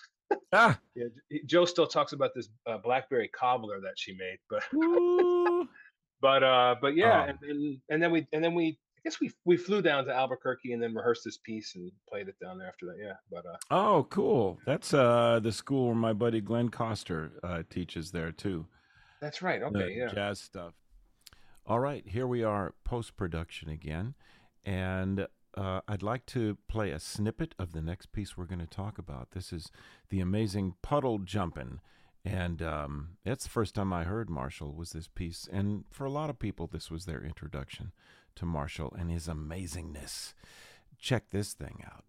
Ah, 0.54 0.80
Yeah, 0.96 1.06
Joe 1.48 1.66
still 1.66 1.88
talks 1.88 2.14
about 2.14 2.36
this 2.36 2.50
uh, 2.68 2.78
blackberry 2.78 3.30
cobbler 3.30 3.80
that 3.82 3.98
she 3.98 4.14
made, 4.14 4.38
but 4.48 4.64
but 6.22 6.44
uh, 6.44 6.76
but 6.82 6.96
yeah, 6.96 7.26
Oh. 7.26 7.30
and 7.30 7.40
then 7.42 7.82
and 7.90 8.04
then 8.04 8.12
we 8.12 8.28
and 8.34 8.44
then 8.44 8.54
we 8.54 8.78
I 9.00 9.02
guess 9.06 9.20
we 9.22 9.32
we 9.46 9.56
flew 9.56 9.82
down 9.82 10.06
to 10.06 10.14
Albuquerque 10.14 10.74
and 10.74 10.84
then 10.84 10.94
rehearsed 10.94 11.24
this 11.24 11.38
piece 11.38 11.76
and 11.76 11.90
played 12.10 12.28
it 12.28 12.36
down 12.42 12.58
there 12.58 12.68
after 12.68 12.86
that. 12.88 12.98
Yeah, 13.02 13.14
but 13.32 13.46
uh, 13.46 13.56
oh, 13.72 14.08
cool. 14.10 14.60
That's 14.66 14.94
uh 14.94 15.40
the 15.42 15.54
school 15.54 15.88
where 15.88 15.96
my 15.96 16.12
buddy 16.12 16.42
Glenn 16.42 16.70
Kostur 16.70 17.32
uh, 17.42 17.64
teaches 17.70 18.12
there 18.12 18.34
too. 18.34 18.66
that's 19.22 19.42
right. 19.42 19.62
Okay, 19.62 19.96
yeah. 19.98 20.08
jazz 20.08 20.42
stuff. 20.42 20.74
All 21.66 21.80
right, 21.80 22.04
here 22.06 22.28
we 22.28 22.44
are 22.44 22.74
post 22.84 23.16
production 23.16 23.70
again, 23.70 24.16
and 24.66 25.28
uh, 25.56 25.82
I'd 25.88 26.04
like 26.04 26.26
to 26.28 26.58
play 26.68 26.92
a 26.92 27.00
snippet 27.00 27.56
of 27.58 27.72
the 27.72 27.82
next 27.82 28.12
piece 28.12 28.36
we're 28.36 28.46
going 28.46 28.60
to 28.60 28.68
talk 28.68 28.98
about. 28.98 29.32
This 29.32 29.54
is 29.54 29.72
the 30.10 30.20
amazing 30.20 30.74
puddle 30.82 31.20
jumping, 31.20 31.80
and 32.26 32.62
um, 32.62 33.10
that's 33.24 33.46
the 33.46 33.50
first 33.50 33.76
time 33.76 33.94
I 33.94 34.04
heard 34.04 34.30
Marshall 34.30 34.74
was 34.74 34.90
this 34.90 35.08
piece, 35.08 35.48
and 35.52 35.86
for 35.90 36.06
a 36.06 36.12
lot 36.12 36.30
of 36.30 36.38
people, 36.38 36.68
this 36.68 36.92
was 36.92 37.06
their 37.06 37.24
introduction 37.24 37.94
to 38.36 38.46
Marshall 38.46 38.96
and 38.98 39.12
his 39.12 39.28
amazingness. 39.28 40.34
Check 41.00 41.30
this 41.30 41.54
thing 41.54 41.84
out. 41.86 42.04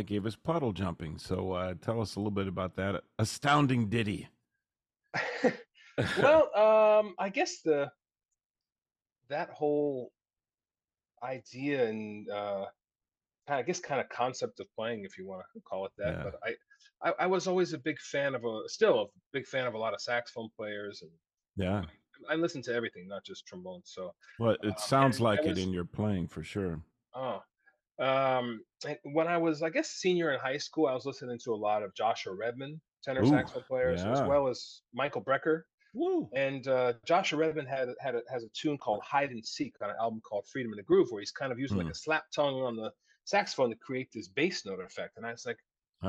gave 0.07 0.25
us 0.25 0.35
Puddle 0.35 0.71
Jumping. 0.73 1.17
So 1.19 1.51
uh, 1.51 1.75
tell 1.81 2.01
us 2.01 2.15
a 2.15 2.19
little 2.19 2.31
bit 2.31 2.47
about 2.47 2.75
that 2.77 3.03
astounding 3.19 3.89
ditty. 3.89 4.27
well, 6.21 6.49
um, 6.55 7.13
I 7.19 7.29
guess 7.29 7.61
the 7.61 7.91
that 9.29 9.49
whole 9.49 10.11
idea 11.23 11.87
and 11.87 12.29
uh, 12.29 12.65
I 13.47 13.61
guess 13.61 13.79
kind 13.79 13.99
of 14.01 14.09
concept 14.09 14.59
of 14.59 14.67
playing, 14.75 15.03
if 15.03 15.17
you 15.17 15.27
want 15.27 15.43
to 15.53 15.61
call 15.61 15.85
it 15.85 15.91
that. 15.97 16.13
Yeah. 16.15 16.23
But 16.23 16.39
I, 16.43 17.09
I, 17.09 17.13
I 17.23 17.25
was 17.27 17.47
always 17.47 17.73
a 17.73 17.77
big 17.77 17.99
fan 17.99 18.35
of 18.35 18.43
a 18.45 18.61
still 18.67 19.01
a 19.01 19.05
big 19.33 19.45
fan 19.45 19.67
of 19.67 19.73
a 19.73 19.77
lot 19.77 19.93
of 19.93 20.01
saxophone 20.01 20.49
players, 20.55 21.01
and 21.01 21.11
yeah. 21.55 21.83
I 22.29 22.33
listen 22.35 22.63
to 22.63 22.73
everything, 22.73 23.07
not 23.07 23.23
just 23.23 23.45
trombone. 23.45 23.81
So, 23.83 24.11
Well, 24.39 24.57
it 24.63 24.69
Um, 24.69 24.73
sounds 24.77 25.21
like 25.21 25.39
it 25.41 25.49
was- 25.49 25.59
in 25.59 25.71
your 25.71 25.85
playing 25.85 26.27
for 26.27 26.43
sure. 26.43 26.81
oh, 27.13 27.43
um, 27.99 28.63
and 28.85 28.97
when 29.03 29.27
I 29.27 29.37
was, 29.37 29.63
I 29.63 29.69
guess, 29.69 29.89
senior 29.89 30.31
in 30.31 30.39
high 30.39 30.57
school, 30.57 30.87
I 30.87 30.93
was 30.93 31.05
listening 31.05 31.39
to 31.43 31.53
a 31.53 31.55
lot 31.57 31.83
of 31.83 31.93
Joshua 31.95 32.35
Redman, 32.35 32.81
tenor 33.03 33.23
Ooh, 33.23 33.25
saxophone 33.25 33.63
players, 33.67 34.05
as 34.11 34.23
well 34.23 34.47
as 34.47 34.81
Michael 34.93 35.23
Brecker. 35.23 35.63
Woo. 35.93 36.31
And 36.33 36.67
uh, 36.67 36.93
Joshua 37.05 37.39
Redman 37.39 37.65
had 37.67 37.89
had 37.99 38.15
a, 38.15 38.21
has 38.29 38.43
a 38.43 38.49
tune 38.49 38.77
called 38.77 39.01
"Hide 39.03 39.31
and 39.31 39.45
Seek" 39.45 39.75
on 39.81 39.89
an 39.89 39.95
album 39.99 40.21
called 40.21 40.47
"Freedom 40.47 40.73
in 40.73 40.77
the 40.77 40.83
Groove," 40.83 41.09
where 41.11 41.21
he's 41.21 41.31
kind 41.31 41.51
of 41.51 41.59
using 41.59 41.77
Hmm. 41.77 41.79
like 41.79 41.89
a 41.89 41.95
slap 41.95 42.25
tongue 42.35 42.55
on 42.61 42.75
the 42.75 42.93
saxophone 43.25 43.69
to 43.71 43.75
create 43.77 44.09
this 44.13 44.27
bass 44.29 44.65
note 44.65 44.81
effect. 44.81 45.17
And 45.17 45.25
I 45.25 45.31
was 45.31 45.45
like, 45.45 45.59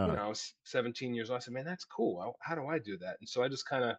you 0.05 0.13
Uh, 0.13 0.17
know, 0.17 0.19
I 0.25 0.29
was 0.29 0.55
17 0.65 1.15
years 1.15 1.31
old. 1.31 1.39
I 1.39 1.41
said, 1.41 1.55
man, 1.55 1.65
that's 1.65 1.85
cool. 1.85 2.21
How, 2.21 2.35
how 2.43 2.55
do 2.55 2.67
I 2.67 2.79
do 2.79 2.99
that? 2.99 3.19
And 3.21 3.29
so 3.29 3.43
I 3.43 3.49
just 3.49 3.67
kind 3.69 3.85
of 3.85 3.97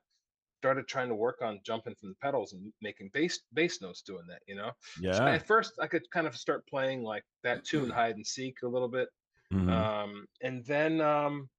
started 0.59 0.87
trying 0.87 1.09
to 1.09 1.15
work 1.15 1.39
on 1.41 1.59
jumping 1.65 1.95
from 1.95 2.09
the 2.09 2.15
pedals 2.21 2.53
and 2.53 2.71
making 2.81 3.09
bass 3.13 3.39
bass 3.53 3.81
notes 3.81 4.01
doing 4.01 4.25
that. 4.27 4.41
You 4.47 4.55
know, 4.55 4.71
so 5.11 5.23
yeah. 5.23 5.29
at 5.29 5.47
first 5.47 5.73
I 5.81 5.87
could 5.87 6.03
kind 6.11 6.27
of 6.27 6.35
start 6.35 6.67
playing 6.67 7.03
like 7.03 7.23
that 7.43 7.65
tune 7.65 7.89
"Hide 7.99 8.15
and 8.15 8.27
Seek" 8.27 8.55
a 8.63 8.67
little 8.67 8.89
bit, 8.89 9.09
Mhm. 9.53 9.69
um, 9.71 10.25
and 10.41 10.65
then 10.65 11.01
um, 11.01 11.49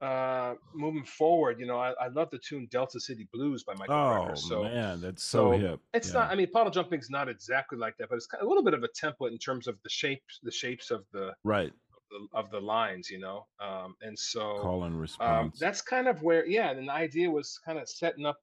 uh, 0.00 0.54
moving 0.74 1.04
forward, 1.04 1.60
you 1.60 1.66
know, 1.66 1.78
I, 1.78 1.92
I 2.00 2.08
love 2.08 2.30
the 2.30 2.38
tune 2.40 2.66
"Delta 2.70 3.00
City 3.00 3.28
Blues" 3.32 3.64
by 3.64 3.74
Michael 3.74 3.94
oh 3.94 4.04
Brecker. 4.08 4.36
So 4.36 4.62
man, 4.62 5.00
that's 5.00 5.22
so, 5.22 5.52
so 5.52 5.58
hip. 5.58 5.80
it's 5.94 6.12
Yeah. 6.12 6.14
not. 6.14 6.30
I 6.32 6.34
mean, 6.36 6.50
puddle 6.50 6.72
jumping's 6.72 7.10
not 7.10 7.28
exactly 7.28 7.78
like 7.78 7.96
that, 7.98 8.08
but 8.10 8.16
it's 8.16 8.26
kind 8.26 8.42
of 8.42 8.46
a 8.46 8.48
little 8.48 8.64
bit 8.64 8.74
of 8.74 8.82
a 8.84 8.88
template 8.88 9.32
in 9.32 9.38
terms 9.38 9.68
of 9.68 9.80
the 9.82 9.90
shapes, 9.90 10.40
the 10.42 10.52
shapes 10.52 10.90
of 10.90 11.04
the 11.12 11.34
right. 11.44 11.72
The- 12.12 12.28
of 12.38 12.50
the 12.50 12.60
lines, 12.60 13.10
you 13.10 13.18
know. 13.18 13.46
Um, 13.60 13.96
and 14.02 14.18
so 14.18 14.42
Call 14.54 14.84
and 14.84 14.94
um, 14.94 15.00
response. 15.00 15.58
that's 15.58 15.82
kind 15.82 16.08
of 16.08 16.22
where, 16.22 16.46
yeah. 16.46 16.70
And 16.70 16.88
the 16.88 16.92
idea 16.92 17.30
was 17.30 17.58
kind 17.64 17.78
of 17.78 17.88
setting 17.88 18.26
up, 18.26 18.38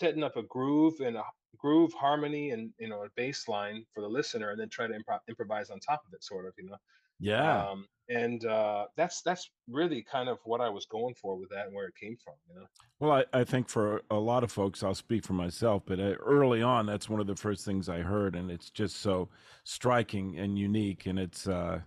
setting 0.00 0.22
up 0.22 0.36
a 0.36 0.42
groove 0.44 1.00
and 1.00 1.16
a 1.16 1.24
groove 1.58 1.92
harmony 1.94 2.50
and 2.50 2.72
you 2.78 2.88
know 2.88 3.04
a 3.04 3.08
bass 3.16 3.48
line 3.48 3.84
for 3.94 4.02
the 4.02 4.08
listener, 4.08 4.50
and 4.50 4.60
then 4.60 4.68
try 4.68 4.86
to 4.86 4.94
improv- 4.94 5.20
improvise 5.28 5.70
on 5.70 5.80
top 5.80 6.02
of 6.06 6.12
it, 6.14 6.22
sort 6.24 6.46
of, 6.46 6.54
you 6.58 6.66
know. 6.66 6.76
yeah. 7.18 7.66
Um, 7.70 7.88
and 8.08 8.44
uh, 8.46 8.86
that's 8.96 9.22
that's 9.22 9.50
really 9.68 10.02
kind 10.02 10.28
of 10.28 10.38
what 10.44 10.60
I 10.60 10.68
was 10.68 10.86
going 10.86 11.14
for 11.14 11.36
with 11.36 11.50
that 11.50 11.66
and 11.66 11.74
where 11.74 11.88
it 11.88 11.96
came 11.96 12.16
from, 12.22 12.34
you 12.48 12.54
know. 12.54 12.66
Well, 12.98 13.12
I, 13.12 13.24
I 13.40 13.44
think 13.44 13.68
for 13.68 14.02
a 14.10 14.16
lot 14.16 14.42
of 14.44 14.50
folks, 14.50 14.82
I'll 14.82 14.94
speak 14.94 15.24
for 15.24 15.34
myself, 15.34 15.82
but 15.86 16.00
uh, 16.00 16.14
early 16.14 16.62
on, 16.62 16.86
that's 16.86 17.08
one 17.10 17.20
of 17.20 17.26
the 17.26 17.36
first 17.36 17.64
things 17.64 17.88
I 17.88 17.98
heard, 18.00 18.34
and 18.34 18.50
it's 18.50 18.70
just 18.70 18.96
so 18.96 19.28
striking 19.64 20.38
and 20.38 20.58
unique, 20.58 21.04
and 21.06 21.18
it's 21.18 21.46
uh, 21.46 21.82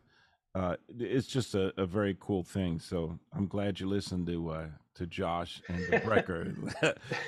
uh, 0.55 0.75
it's 0.97 1.27
just 1.27 1.55
a, 1.55 1.73
a 1.79 1.85
very 1.85 2.17
cool 2.19 2.43
thing. 2.43 2.79
So 2.79 3.17
I'm 3.33 3.47
glad 3.47 3.79
you 3.79 3.88
listened 3.88 4.27
to 4.27 4.49
uh, 4.49 4.65
to 4.95 5.05
Josh 5.07 5.62
and 5.69 5.79
the 5.85 5.99
Brecker. 5.99 6.53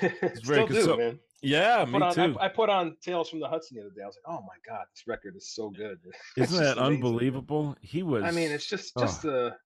very 0.00 0.36
Still 0.36 0.66
good. 0.66 0.74
do, 0.74 0.82
So- 0.82 0.96
man. 0.96 1.18
yeah, 1.42 1.84
me 1.84 2.00
on, 2.00 2.14
too. 2.14 2.36
I, 2.38 2.46
I 2.46 2.48
put 2.48 2.68
on 2.68 2.96
Tales 3.02 3.28
from 3.30 3.40
the 3.40 3.48
Hudson 3.48 3.76
the 3.76 3.82
other 3.84 3.94
day. 3.94 4.02
I 4.02 4.06
was 4.06 4.16
like, 4.24 4.36
oh 4.36 4.42
my 4.42 4.56
god, 4.66 4.84
this 4.94 5.06
record 5.06 5.36
is 5.36 5.48
so 5.54 5.70
good. 5.70 5.98
Isn't 6.36 6.56
that 6.62 6.78
amazing. 6.78 6.94
unbelievable? 7.04 7.76
He 7.80 8.02
was. 8.02 8.24
I 8.24 8.30
mean, 8.30 8.50
it's 8.50 8.66
just 8.66 8.92
just 8.98 9.24
oh. 9.24 9.30
the 9.30 9.56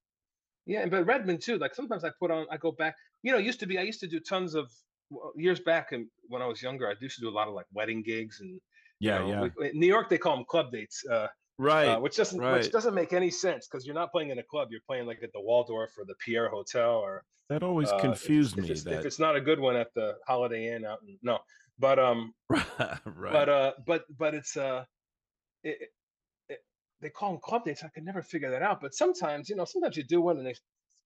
yeah, 0.67 0.87
but 0.87 1.07
Redman 1.07 1.39
too. 1.39 1.59
Like 1.59 1.75
sometimes 1.75 2.05
I 2.05 2.11
put 2.19 2.31
on, 2.31 2.47
I 2.51 2.57
go 2.57 2.73
back. 2.73 2.97
You 3.23 3.33
know, 3.33 3.39
it 3.39 3.45
used 3.45 3.61
to 3.61 3.67
be 3.67 3.79
I 3.79 3.83
used 3.83 4.01
to 4.01 4.07
do 4.09 4.21
tons 4.21 4.55
of 4.55 4.71
well, 5.11 5.33
years 5.37 5.61
back, 5.61 5.93
and 5.93 6.07
when 6.29 6.43
I 6.43 6.47
was 6.47 6.61
younger, 6.61 6.89
I 6.89 6.95
used 7.01 7.17
to 7.17 7.23
do 7.23 7.29
a 7.29 7.37
lot 7.37 7.49
of 7.49 7.55
like 7.55 7.67
wedding 7.73 8.03
gigs 8.03 8.41
and 8.41 8.51
You 9.01 9.11
Yeah, 9.11 9.19
know, 9.19 9.29
yeah. 9.29 9.49
we- 9.59 9.71
in 9.71 9.79
New 9.79 9.87
York 9.87 10.09
they 10.11 10.19
call 10.19 10.37
them 10.37 10.45
club 10.45 10.73
dates, 10.73 11.05
uh, 11.11 11.29
Right. 11.59 11.87
uh, 11.89 12.01
which 12.01 12.17
doesn't 12.17 12.39
right. 12.39 12.59
which 12.59 12.71
doesn't 12.71 12.95
make 12.95 13.13
any 13.13 13.31
sense 13.31 13.67
because 13.67 13.87
you're 13.87 13.95
not 13.95 14.13
playing 14.13 14.31
in 14.31 14.39
a 14.39 14.43
club. 14.43 14.69
You're 14.71 14.83
playing 14.87 15.07
like 15.07 15.23
at 15.23 15.33
the 15.33 15.41
Waldorf 15.41 15.91
or 15.99 16.05
the 16.05 16.15
Pierre 16.25 16.49
Hotel 16.49 16.97
or 16.97 17.25
that 17.49 17.63
always 17.63 17.89
uh, 17.89 17.99
confused 17.99 18.59
if 18.59 18.65
me. 18.65 18.71
it's, 18.71 18.83
that 18.85 19.01
if 19.01 19.07
it's 19.07 19.19
not 19.19 19.37
a 19.37 19.41
good 19.41 19.61
one 19.61 19.77
at 19.77 19.89
the 19.95 20.15
Holiday 20.27 20.75
Inn 20.75 20.85
out 20.85 20.99
in 21.07 21.19
no, 21.23 21.39
but 21.79 21.99
um, 21.99 22.35
right. 22.49 22.65
but 23.07 23.49
uh, 23.49 23.73
but 23.87 24.05
but 24.19 24.35
it's 24.35 24.57
uh, 24.57 24.85
it, 25.63 25.79
it, 25.81 25.89
it, 26.49 26.59
they 27.01 27.09
call 27.09 27.33
them 27.33 27.41
club 27.43 27.65
dates. 27.65 27.85
I 27.85 27.89
could 27.89 28.05
never 28.05 28.23
figure 28.23 28.51
that 28.51 28.63
out. 28.63 28.81
But 28.81 28.95
sometimes 28.95 29.49
you 29.49 29.57
know, 29.57 29.65
sometimes 29.65 29.97
you 29.97 30.03
do 30.03 30.21
one 30.21 30.39
and 30.39 30.47
they, 30.47 30.55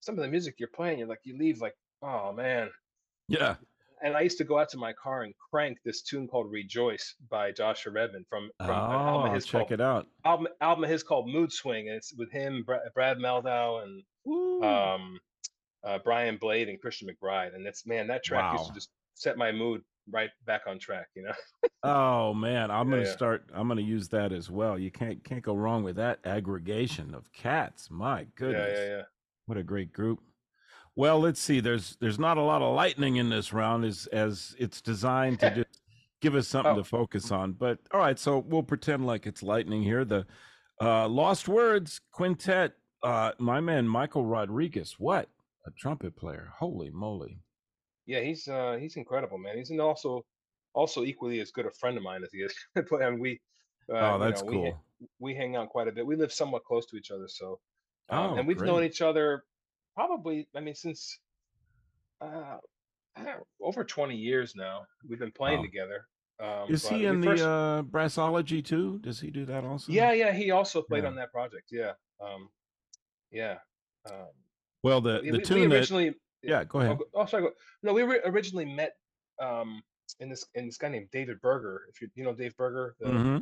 some 0.00 0.16
of 0.16 0.22
the 0.22 0.28
music 0.28 0.54
you're 0.58 0.70
playing, 0.74 0.98
you're 0.98 1.08
like 1.08 1.20
you 1.24 1.36
leave 1.38 1.60
like 1.60 1.74
oh 2.02 2.32
man. 2.32 2.70
yeah. 3.28 3.56
And 4.02 4.16
I 4.16 4.20
used 4.22 4.38
to 4.38 4.44
go 4.44 4.58
out 4.58 4.68
to 4.70 4.78
my 4.78 4.92
car 4.92 5.22
and 5.22 5.34
crank 5.50 5.78
this 5.84 6.02
tune 6.02 6.26
called 6.28 6.50
"Rejoice" 6.50 7.14
by 7.28 7.52
Joshua 7.52 7.92
Redman 7.92 8.24
from 8.28 8.50
from 8.64 8.76
Oh, 8.78 8.92
album 8.92 9.26
of 9.26 9.34
his 9.34 9.44
check 9.46 9.68
called 9.68 9.72
it 9.72 9.80
out. 9.80 10.06
album 10.24 10.48
album 10.60 10.84
of 10.84 10.90
his 10.90 11.02
called 11.02 11.28
Mood 11.28 11.52
Swing, 11.52 11.88
and 11.88 11.96
it's 11.96 12.14
with 12.14 12.30
him, 12.32 12.62
Brad, 12.64 12.80
Brad 12.94 13.18
Mehldau, 13.18 13.82
and 13.82 14.02
um, 14.64 15.18
uh, 15.84 15.98
Brian 16.04 16.36
Blade 16.38 16.68
and 16.68 16.80
Christian 16.80 17.08
McBride. 17.08 17.54
And 17.54 17.64
that's 17.64 17.86
man, 17.86 18.06
that 18.08 18.24
track 18.24 18.52
used 18.52 18.66
to 18.68 18.74
just 18.74 18.90
set 19.14 19.36
my 19.36 19.52
mood 19.52 19.82
right 20.10 20.30
back 20.46 20.62
on 20.66 20.78
track. 20.78 21.08
You 21.14 21.24
know? 21.24 21.32
Oh 21.82 22.34
man, 22.34 22.70
I'm 22.70 22.90
Yeah, 22.90 22.90
gonna 22.90 23.06
yeah. 23.06 23.12
start. 23.12 23.48
I'm 23.54 23.66
gonna 23.68 23.80
use 23.80 24.08
that 24.10 24.32
as 24.32 24.50
well. 24.50 24.78
You 24.78 24.90
can't 24.90 25.24
can't 25.24 25.42
go 25.42 25.54
wrong 25.54 25.82
with 25.82 25.96
that 25.96 26.20
aggregation 26.24 27.14
of 27.14 27.32
cats. 27.32 27.90
My 27.90 28.24
goodness, 28.34 28.78
Yeah, 28.78 28.84
yeah, 28.84 28.96
yeah. 28.98 29.02
what 29.46 29.56
a 29.56 29.62
great 29.62 29.92
group. 29.92 30.20
Well, 30.96 31.20
let's 31.20 31.40
see. 31.40 31.61
There's 31.61 31.96
there's 32.00 32.18
not 32.18 32.37
a 32.37 32.42
lot 32.42 32.62
of 32.62 32.74
lightning 32.74 33.16
in 33.16 33.29
this 33.31 33.53
round, 33.53 33.85
as 33.85 34.07
as 34.12 34.55
it's 34.59 34.81
designed 34.81 35.40
to 35.40 35.50
just 35.55 35.81
give 36.20 36.35
us 36.35 36.48
something 36.48 36.72
Oh. 36.72 36.76
to 36.79 36.85
focus 36.85 37.31
on. 37.31 37.53
But 37.53 37.79
all 37.92 38.00
right, 38.00 38.18
so 38.18 38.38
we'll 38.40 38.62
pretend 38.62 39.07
like 39.07 39.26
it's 39.26 39.42
lightning 39.42 39.83
here. 39.83 40.05
The 40.05 40.26
uh, 40.81 41.09
Lost 41.09 41.48
Words 41.48 42.00
Quintet. 42.12 42.72
Uh, 43.03 43.33
my 43.38 43.61
man 43.61 43.88
Michael 43.88 44.26
Rodriguez. 44.26 44.96
What 44.98 45.29
a 45.66 45.70
trumpet 45.70 46.16
player! 46.16 46.53
Holy 46.59 46.90
moly! 46.90 47.38
Yeah, 48.07 48.20
he's 48.20 48.46
uh 48.48 48.76
he's 48.81 48.96
incredible, 48.96 49.38
man. 49.38 49.57
He's 49.57 49.70
an 49.70 49.81
also 49.81 50.24
also 50.74 51.05
equally 51.05 51.40
as 51.40 51.50
good 51.50 51.66
a 51.66 51.70
friend 51.70 51.96
of 51.96 52.03
mine 52.03 52.22
as 52.22 52.31
he 52.33 52.38
is. 52.40 52.55
and 53.00 53.18
we 53.20 53.40
uh, 53.90 53.96
Oh, 53.96 54.18
you 54.18 54.24
that's 54.24 54.42
know, 54.42 54.50
cool. 54.50 54.85
we 55.18 55.35
hang 55.35 55.57
out 55.57 55.68
quite 55.70 55.88
a 55.88 55.92
bit. 55.92 56.05
We 56.07 56.16
live 56.16 56.33
somewhat 56.33 56.64
close 56.64 56.87
to 56.87 56.96
each 56.96 57.11
other, 57.11 57.26
so 57.29 57.59
um, 58.11 58.33
Oh, 58.33 58.35
and 58.37 58.46
we've 58.46 58.61
known 58.61 58.85
each 58.85 59.00
other 59.00 59.44
probably. 60.00 60.48
I 60.56 60.60
mean, 60.60 60.74
since 60.74 61.18
uh, 62.20 62.56
I 63.16 63.22
don't 63.24 63.26
know, 63.26 63.46
over 63.60 63.84
twenty 63.84 64.16
years 64.16 64.54
now. 64.56 64.82
We've 65.08 65.18
been 65.18 65.32
playing 65.32 65.58
Wow. 65.58 65.64
together. 65.64 66.06
Um, 66.40 66.70
Is 66.74 66.88
he 66.88 67.04
in 67.04 67.22
first- 67.22 67.42
the 67.42 67.48
uh, 67.48 67.82
Brassology 67.82 68.64
too? 68.64 68.98
Does 69.00 69.20
he 69.20 69.30
do 69.30 69.44
that 69.46 69.64
also? 69.64 69.92
Yeah, 69.92 70.12
yeah. 70.12 70.32
He 70.32 70.50
also 70.52 70.80
played 70.82 71.02
Yeah. 71.02 71.10
on 71.10 71.16
that 71.16 71.30
project. 71.32 71.68
Yeah, 71.70 71.92
um, 72.20 72.48
yeah. 73.30 73.58
Um, 74.10 74.28
Well, 74.82 75.00
the 75.02 75.20
the 75.20 75.32
we- 75.32 75.40
tune 75.42 75.68
we 75.70 75.76
that 75.76 76.14
yeah, 76.42 76.64
go 76.64 76.78
Oh, 76.78 76.82
ahead. 76.82 76.98
oh, 77.12 77.26
sorry. 77.26 77.42
Go, 77.42 77.50
no, 77.82 77.92
we 77.92 78.02
were 78.02 78.20
originally 78.24 78.64
met 78.64 78.92
um, 79.38 79.82
in 80.20 80.30
this 80.30 80.46
in 80.54 80.64
this 80.66 80.78
guy 80.78 80.88
named 80.88 81.10
David 81.10 81.38
Berger. 81.42 81.82
If 81.90 82.00
you 82.00 82.08
you 82.14 82.24
know 82.24 82.32
Dave 82.34 82.56
Berger, 82.56 82.96
the 83.00 83.10
hmm 83.10 83.38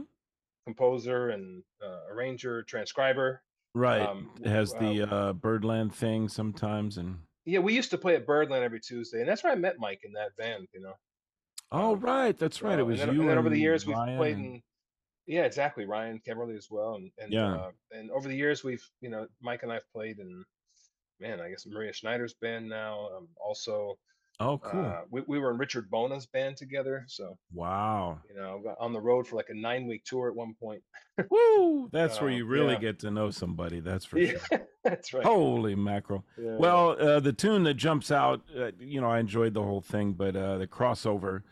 composer 0.66 1.31
and 1.31 1.62
uh, 1.83 2.01
arranger, 2.12 2.62
transcriber. 2.64 3.42
Right. 3.79 4.03
um, 4.03 4.31
it 4.43 4.49
has 4.49 4.73
the 4.73 5.03
uh, 5.09 5.33
Birdland 5.35 5.95
thing 5.95 6.29
sometimes, 6.29 6.99
and 6.99 7.17
Yeah, 7.45 7.61
we 7.61 7.75
used 7.75 7.91
to 7.91 7.99
play 7.99 8.17
at 8.17 8.27
Birdland 8.27 8.64
every 8.64 8.81
Tuesday, 8.81 9.21
and 9.21 9.29
that's 9.29 9.45
where 9.45 9.53
I 9.53 9.57
met 9.57 9.77
Mike 9.79 10.01
in 10.05 10.12
that 10.14 10.37
band. 10.37 10.67
You 10.75 10.81
know. 10.81 10.95
oh 11.73 11.93
Um, 11.93 12.01
right, 12.01 12.37
that's 12.37 12.61
right. 12.62 12.79
It 12.79 12.83
was 12.83 13.01
and 13.01 13.11
then, 13.11 13.14
you 13.17 13.21
and 13.23 13.31
then 13.31 13.38
over 13.38 13.49
the 13.49 13.55
and 13.55 13.62
years 13.62 13.87
we've 13.87 13.97
Ryan 13.97 14.17
played 14.19 14.37
and- 14.37 14.45
in 14.47 14.62
yeah 15.31 15.45
exactly 15.45 15.85
ryan 15.85 16.19
Keberle 16.27 16.57
as 16.57 16.69
well 16.71 16.95
and 16.95 17.11
and 17.19 17.31
Yeah. 17.31 17.55
uh, 17.55 17.71
and 17.93 18.11
over 18.11 18.29
the 18.29 18.35
years 18.35 18.64
we've 18.64 18.83
you 19.03 19.11
know 19.11 19.27
mike 19.43 19.62
and 19.62 19.71
i've 19.71 19.85
played 19.93 20.19
in 20.21 20.43
man 21.21 21.38
i 21.38 21.51
guess 21.51 21.67
maria 21.67 21.93
schneider's 21.93 22.33
band 22.33 22.67
now 22.67 23.11
um, 23.14 23.29
also 23.38 23.99
oh 24.40 24.59
cool. 24.59 24.85
uh, 24.85 25.01
we, 25.11 25.22
we 25.27 25.38
were 25.38 25.51
in 25.51 25.59
richard 25.59 25.90
bona's 25.90 26.27
band 26.27 26.57
together 26.57 27.05
so 27.09 27.37
wow. 27.53 28.18
you 28.29 28.40
know 28.40 28.62
on 28.79 28.92
the 28.92 29.01
road 29.01 29.27
for 29.27 29.37
like 29.37 29.48
a 29.51 29.55
nine 29.55 29.87
week 29.87 30.05
tour 30.05 30.29
at 30.29 30.35
one 30.35 30.55
point 30.61 30.83
Woo! 31.31 31.88
That's 31.92 32.20
where 32.20 32.31
uh, 32.31 32.35
you 32.35 32.44
really 32.44 32.74
yeah. 32.74 32.81
get 32.81 32.98
to 33.01 33.11
know 33.11 33.31
somebody. 33.31 33.81
That's 33.81 34.05
for 34.05 34.18
yeah 34.18 34.38
sure. 34.48 34.68
that's 34.85 35.12
right 35.12 35.24
Holy 35.24 35.74
mackerel. 35.74 36.24
Yeah, 36.37 36.51
yeah. 36.51 36.57
Well, 36.57 36.90
uh, 37.01 37.20
the 37.20 37.33
tune 37.33 37.64
that 37.64 37.74
jumps 37.74 38.11
out, 38.11 38.42
uh, 38.57 38.70
you 38.79 39.01
know, 39.01 39.09
I 39.09 39.18
enjoyed 39.18 39.55
the 39.55 39.62
whole 39.62 39.81
thing, 39.81 40.12
but 40.12 40.37
uh, 40.37 40.59
the 40.59 40.66
crossover, 40.66 41.42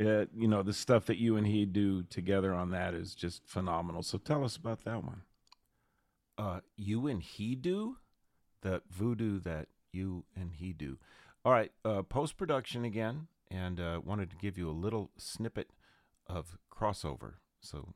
uh, 0.00 0.24
you 0.34 0.48
know, 0.48 0.62
the 0.62 0.72
stuff 0.72 1.06
that 1.06 1.18
you 1.18 1.36
and 1.36 1.46
he 1.46 1.66
do 1.66 2.02
together 2.04 2.54
on 2.54 2.70
that 2.70 2.94
is 2.94 3.14
just 3.14 3.46
phenomenal. 3.46 4.02
So 4.02 4.18
tell 4.18 4.44
us 4.44 4.56
about 4.56 4.84
that 4.84 5.04
one. 5.04 5.22
Uh, 6.38 6.60
you 6.76 7.06
and 7.06 7.22
he 7.22 7.54
do 7.54 7.98
the 8.62 8.80
voodoo 8.90 9.40
that 9.40 9.68
you 9.92 10.24
and 10.34 10.52
he 10.52 10.72
do. 10.72 10.98
All 11.42 11.52
right, 11.52 11.72
uh, 11.86 12.02
post 12.02 12.36
production 12.36 12.84
again, 12.84 13.28
and 13.50 13.80
uh, 13.80 14.00
wanted 14.04 14.28
to 14.30 14.36
give 14.36 14.58
you 14.58 14.68
a 14.68 14.72
little 14.72 15.10
snippet 15.16 15.70
of 16.26 16.58
crossover 16.70 17.34
so 17.60 17.94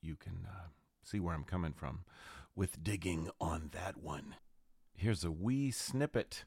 you 0.00 0.14
can 0.14 0.46
uh, 0.48 0.68
see 1.02 1.18
where 1.18 1.34
I'm 1.34 1.42
coming 1.42 1.72
from 1.72 2.04
with 2.54 2.84
digging 2.84 3.28
on 3.40 3.70
that 3.72 3.96
one. 3.96 4.36
Here's 4.94 5.24
a 5.24 5.32
wee 5.32 5.72
snippet 5.72 6.44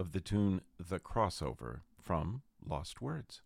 of 0.00 0.12
the 0.12 0.20
tune 0.20 0.62
The 0.78 0.98
Crossover 0.98 1.80
from 2.00 2.42
Lost 2.66 3.02
Words. 3.02 3.42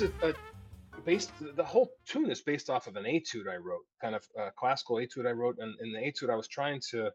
Was 0.00 0.10
a, 0.22 0.28
a 0.28 0.34
based. 1.04 1.32
The 1.56 1.64
whole 1.64 1.90
tune 2.06 2.30
is 2.30 2.40
based 2.40 2.70
off 2.70 2.86
of 2.86 2.96
an 2.96 3.04
etude 3.04 3.48
I 3.48 3.56
wrote, 3.56 3.82
kind 4.00 4.14
of 4.14 4.24
a 4.38 4.50
classical 4.52 4.96
etude 4.98 5.26
I 5.26 5.32
wrote, 5.32 5.56
and 5.58 5.74
in 5.80 5.92
the 5.92 5.98
etude 6.00 6.30
I 6.30 6.36
was 6.36 6.48
trying 6.48 6.80
to, 6.90 7.10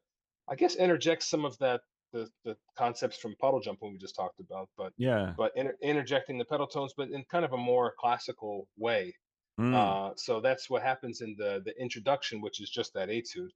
I 0.48 0.56
guess, 0.56 0.76
interject 0.76 1.24
some 1.24 1.46
of 1.46 1.58
that 1.60 1.82
the 2.14 2.30
the 2.46 2.56
concepts 2.78 3.18
from 3.18 3.36
Puddle 3.42 3.60
Jump 3.60 3.80
when 3.82 3.92
we 3.94 3.98
just 3.98 4.16
talked 4.16 4.40
about, 4.40 4.70
but 4.78 4.94
Yeah. 4.98 5.34
but 5.38 5.52
inter- 5.56 5.78
interjecting 5.82 6.38
the 6.38 6.46
pedal 6.46 6.68
tones, 6.68 6.94
but 6.96 7.10
in 7.10 7.24
kind 7.32 7.44
of 7.46 7.54
a 7.54 7.58
more 7.58 7.94
classical 8.00 8.68
way. 8.78 9.14
Mm, 9.60 9.74
Uh, 9.74 10.14
so 10.16 10.40
that's 10.40 10.70
what 10.70 10.84
happens 10.84 11.22
in 11.22 11.36
the 11.38 11.62
the 11.66 11.74
introduction, 11.82 12.42
which 12.42 12.62
is 12.62 12.70
just 12.70 12.94
that 12.94 13.10
etude. 13.10 13.52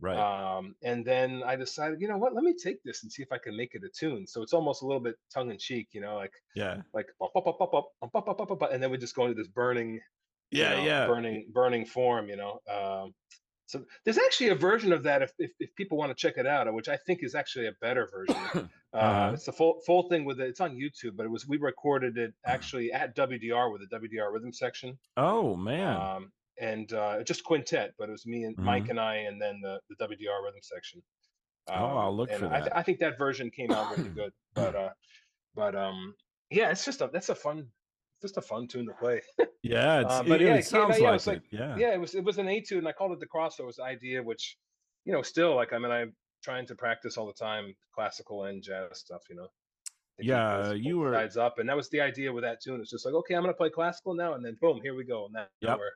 Right. 0.00 0.18
Um, 0.18 0.74
and 0.82 1.04
then 1.04 1.42
I 1.44 1.56
decided, 1.56 2.00
you 2.00 2.08
know 2.08 2.18
what, 2.18 2.34
let 2.34 2.44
me 2.44 2.54
take 2.54 2.82
this 2.82 3.02
and 3.02 3.10
see 3.10 3.22
if 3.22 3.32
I 3.32 3.38
can 3.38 3.56
make 3.56 3.74
it 3.74 3.82
a 3.82 3.88
tune. 3.88 4.26
So 4.26 4.42
it's 4.42 4.52
almost 4.52 4.82
a 4.82 4.86
little 4.86 5.00
bit 5.00 5.16
tongue 5.32 5.50
in 5.50 5.58
cheek, 5.58 5.88
you 5.92 6.00
know, 6.00 6.16
like 6.16 6.32
yeah, 6.54 6.82
like 6.92 7.06
and 8.72 8.82
then 8.82 8.90
we 8.90 8.98
just 8.98 9.14
go 9.14 9.24
into 9.24 9.34
this 9.34 9.48
burning, 9.48 10.00
yeah, 10.50 10.70
you 10.70 10.76
know, 10.76 10.84
yeah, 10.84 11.06
burning, 11.06 11.46
burning 11.52 11.86
form, 11.86 12.28
you 12.28 12.36
know. 12.36 12.60
Um, 12.70 13.14
so 13.66 13.84
there's 14.04 14.18
actually 14.18 14.50
a 14.50 14.54
version 14.54 14.92
of 14.92 15.02
that 15.04 15.22
if, 15.22 15.32
if, 15.38 15.50
if, 15.58 15.74
people 15.74 15.98
want 15.98 16.10
to 16.10 16.14
check 16.14 16.36
it 16.36 16.46
out, 16.46 16.72
which 16.72 16.88
I 16.88 16.96
think 16.96 17.24
is 17.24 17.34
actually 17.34 17.66
a 17.66 17.72
better 17.80 18.08
version. 18.12 18.36
uh, 18.94 18.96
uh-huh. 18.96 19.30
It's 19.34 19.46
the 19.46 19.52
full 19.52 19.80
full 19.84 20.08
thing 20.08 20.24
with 20.24 20.40
it. 20.40 20.48
It's 20.48 20.60
on 20.60 20.76
YouTube, 20.76 21.16
but 21.16 21.26
it 21.26 21.30
was 21.30 21.48
we 21.48 21.56
recorded 21.56 22.16
it 22.18 22.34
uh-huh. 22.44 22.54
actually 22.54 22.92
at 22.92 23.16
WDR 23.16 23.72
with 23.72 23.82
the 23.88 23.98
WDR 23.98 24.32
rhythm 24.32 24.52
section. 24.52 24.98
Oh 25.16 25.56
man! 25.56 25.96
Um, 25.96 26.32
and 26.60 26.92
uh, 26.92 27.22
just 27.24 27.44
quintet. 27.44 27.92
But 27.98 28.08
it 28.08 28.12
was 28.12 28.26
me 28.26 28.44
and 28.44 28.56
Mike 28.58 28.88
and 28.88 28.98
I, 29.00 29.16
and 29.16 29.40
then 29.40 29.60
the, 29.62 29.78
the 29.88 29.96
WDR 30.04 30.42
rhythm 30.44 30.60
section. 30.62 31.00
Mm-hmm. 31.68 31.82
Oh, 31.82 31.96
I'll 31.98 32.08
Um, 32.10 32.14
look 32.16 32.30
and 32.30 32.40
for 32.40 32.46
I, 32.46 32.60
th- 32.60 32.64
that. 32.64 32.76
I 32.76 32.82
think 32.82 32.98
that 33.00 33.18
version 33.18 33.50
came 33.50 33.72
out 33.72 33.96
really 33.96 34.08
good. 34.22 34.32
But 34.54 34.74
uh, 34.74 34.90
but 35.54 35.74
um, 35.74 36.14
yeah, 36.50 36.70
it's 36.70 36.84
just 36.84 37.00
a 37.00 37.10
that's 37.12 37.28
a 37.28 37.34
fun, 37.34 37.66
just 38.22 38.36
a 38.36 38.40
fun 38.42 38.68
tune 38.68 38.86
to 38.86 38.92
play. 38.94 39.20
yeah, 39.62 40.00
it's, 40.00 40.12
uh, 40.14 40.22
it, 40.26 40.40
yeah, 40.40 40.54
it 40.54 40.58
it 40.60 40.64
sounds 40.66 40.94
out- 40.94 41.00
yeah, 41.00 41.04
like 41.06 41.12
was 41.14 41.26
like- 41.26 41.36
it. 41.38 41.42
Yeah. 41.50 41.76
yeah, 41.76 41.92
it 41.94 42.00
was 42.00 42.14
it 42.14 42.24
was 42.24 42.38
an 42.38 42.46
etude, 42.48 42.78
and 42.78 42.88
I 42.88 42.92
called 42.92 43.12
it 43.12 43.20
the 43.20 43.26
crossovers 43.26 43.80
idea, 43.80 44.22
which 44.22 44.56
you 45.04 45.12
know 45.12 45.22
still 45.22 45.56
like 45.56 45.72
I 45.72 45.78
mean 45.78 45.90
I'm 45.90 46.14
trying 46.44 46.66
to 46.68 46.74
practice 46.76 47.16
all 47.16 47.26
the 47.26 47.32
time, 47.32 47.74
classical 47.94 48.44
and 48.44 48.62
jazz 48.62 49.00
stuff, 49.00 49.22
you 49.28 49.34
know. 49.36 49.48
Yeah, 50.18 50.72
you 50.72 50.98
were- 50.98 51.12
sides 51.12 51.36
up, 51.36 51.58
and 51.58 51.68
that 51.68 51.76
was 51.76 51.90
the 51.90 52.00
idea 52.00 52.32
with 52.32 52.44
that 52.44 52.62
tune. 52.62 52.80
It's 52.80 52.90
just 52.90 53.04
like 53.04 53.14
okay, 53.14 53.34
I'm 53.34 53.42
gonna 53.42 53.52
play 53.54 53.70
classical 53.70 54.14
now, 54.14 54.34
and 54.34 54.44
then 54.44 54.56
boom, 54.60 54.80
here 54.82 54.94
we 54.94 55.04
go. 55.04 55.28
Now, 55.32 55.46
now 55.62 55.70
Yep. 55.70 55.78
we're 55.78 55.90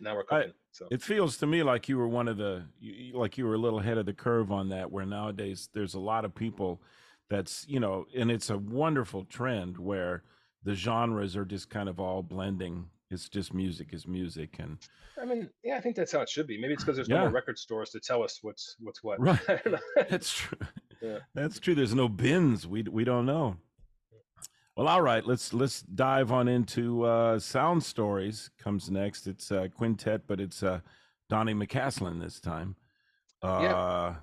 now 0.00 0.14
we're 0.14 0.24
I- 0.30 0.52
so 0.72 0.86
It 0.90 1.02
feels 1.02 1.36
to 1.38 1.46
me 1.46 1.62
like 1.62 1.88
you 1.88 1.96
were 1.98 2.08
one 2.08 2.28
of 2.28 2.36
the 2.36 2.64
you- 2.80 3.16
like 3.18 3.38
you 3.38 3.46
were 3.46 3.54
a 3.54 3.58
little 3.58 3.78
ahead 3.80 3.98
of 3.98 4.06
the 4.06 4.12
curve 4.12 4.50
on 4.52 4.68
that. 4.70 4.90
Where 4.92 5.06
nowadays 5.06 5.68
there's 5.72 5.94
a 5.94 6.00
lot 6.00 6.24
of 6.24 6.34
people 6.34 6.80
that's 7.28 7.64
you 7.68 7.80
know, 7.80 8.06
and 8.16 8.30
it's 8.30 8.50
a 8.50 8.58
wonderful 8.58 9.24
trend 9.24 9.78
where 9.78 10.22
the 10.62 10.74
genres 10.74 11.36
are 11.36 11.44
just 11.44 11.70
kind 11.70 11.88
of 11.88 11.98
all 12.00 12.22
blending. 12.22 12.86
It's 13.10 13.28
just 13.28 13.54
music 13.54 13.92
is 13.94 14.06
music, 14.06 14.56
and 14.58 14.78
I 15.20 15.24
mean, 15.24 15.48
yeah, 15.62 15.76
I 15.76 15.80
think 15.80 15.94
that's 15.94 16.10
how 16.12 16.20
it 16.22 16.28
should 16.28 16.48
be. 16.48 16.60
Maybe 16.60 16.74
it's 16.74 16.82
because 16.82 16.96
there's 16.96 17.08
no 17.08 17.20
more 17.20 17.28
record 17.30 17.56
stores 17.56 17.90
to 17.90 18.00
tell 18.00 18.22
us 18.22 18.40
what's 18.42 18.74
what's 18.80 19.02
what. 19.02 19.20
Right. 19.20 19.38
I 19.48 19.60
don't 19.64 19.72
know. 19.74 19.78
that's 20.10 20.32
true. 20.32 20.58
Yeah. 21.00 21.18
That's 21.34 21.60
true. 21.60 21.74
There's 21.76 21.94
no 21.94 22.08
bins. 22.08 22.66
We 22.66 22.82
we 22.82 23.04
don't 23.04 23.24
know. 23.26 23.56
Well, 24.76 24.88
all 24.88 25.00
right. 25.02 25.24
Let's 25.26 25.54
let's 25.54 25.80
dive 25.82 26.30
on 26.30 26.48
into 26.48 27.04
uh, 27.04 27.38
sound 27.38 27.82
stories. 27.82 28.50
Comes 28.58 28.90
next. 28.90 29.26
It's 29.26 29.50
uh, 29.50 29.68
quintet, 29.74 30.26
but 30.26 30.38
it's 30.40 30.62
uh, 30.62 30.80
Donny 31.30 31.54
McCaslin 31.54 32.20
this 32.20 32.40
time. 32.40 32.76
Uh, 33.42 33.58
Yeah. 33.62 34.14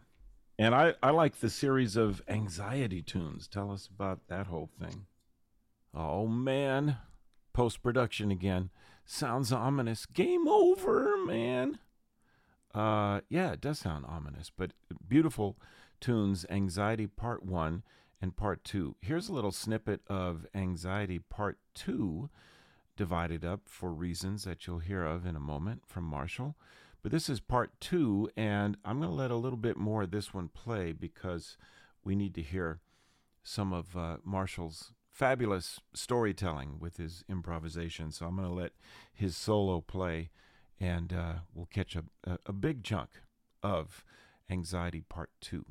And 0.60 0.76
I 0.76 0.94
I 1.02 1.10
like 1.10 1.40
the 1.40 1.50
series 1.50 1.96
of 1.96 2.22
anxiety 2.28 3.02
tunes. 3.02 3.48
Tell 3.48 3.72
us 3.72 3.88
about 3.88 4.28
that 4.28 4.46
whole 4.46 4.70
thing. 4.80 5.08
Oh 5.96 6.28
man, 6.28 6.98
post 7.54 7.82
production 7.82 8.30
again. 8.30 8.70
Sounds 9.06 9.52
ominous. 9.52 10.06
Game 10.06 10.48
over, 10.48 11.18
man. 11.26 11.80
Uh, 12.74 13.22
yeah, 13.30 13.52
it 13.54 13.62
does 13.62 13.80
sound 13.80 14.06
ominous, 14.08 14.52
but 14.56 14.72
beautiful 15.08 15.58
tunes. 16.00 16.46
Anxiety 16.52 17.08
Part 17.08 17.44
One 17.44 17.82
and 18.24 18.38
Part 18.38 18.64
Two. 18.64 18.96
Here's 19.02 19.28
a 19.28 19.34
little 19.34 19.52
snippet 19.52 20.00
of 20.08 20.46
Anxiety 20.56 21.20
Part 21.20 21.58
Two, 21.76 22.30
divided 22.96 23.44
up 23.44 23.64
for 23.66 23.92
reasons 23.92 24.46
that 24.46 24.66
you'll 24.66 24.80
hear 24.80 25.04
of 25.04 25.26
in 25.26 25.36
a 25.36 25.42
moment 25.42 25.82
from 25.86 26.06
Marshall. 26.06 26.56
But 27.02 27.12
this 27.12 27.28
is 27.28 27.42
Part 27.42 27.74
Two, 27.82 28.30
and 28.38 28.78
I'm 28.86 29.00
going 29.00 29.10
to 29.10 29.16
let 29.16 29.30
a 29.30 29.36
little 29.36 29.58
bit 29.58 29.76
more 29.76 30.04
of 30.04 30.12
this 30.12 30.34
one 30.34 30.48
play 30.48 30.94
because 30.94 31.58
we 32.06 32.16
need 32.16 32.34
to 32.36 32.42
hear 32.42 32.80
some 33.44 33.74
of 33.74 33.98
uh, 33.98 34.18
Marshall's 34.24 34.94
fabulous 35.12 35.82
storytelling 35.94 36.80
with 36.80 36.96
his 36.96 37.26
improvisation. 37.28 38.10
So 38.14 38.28
I'm 38.28 38.38
going 38.38 38.48
to 38.48 38.54
let 38.54 38.72
his 39.12 39.36
solo 39.36 39.82
play, 39.82 40.30
and 40.80 41.12
uh, 41.12 41.34
we'll 41.54 41.66
catch 41.66 41.98
a, 41.98 42.06
a, 42.46 42.54
big 42.54 42.84
chunk 42.86 43.10
of 43.62 44.06
Anxiety 44.50 45.02
Part 45.02 45.30
2. 45.42 45.66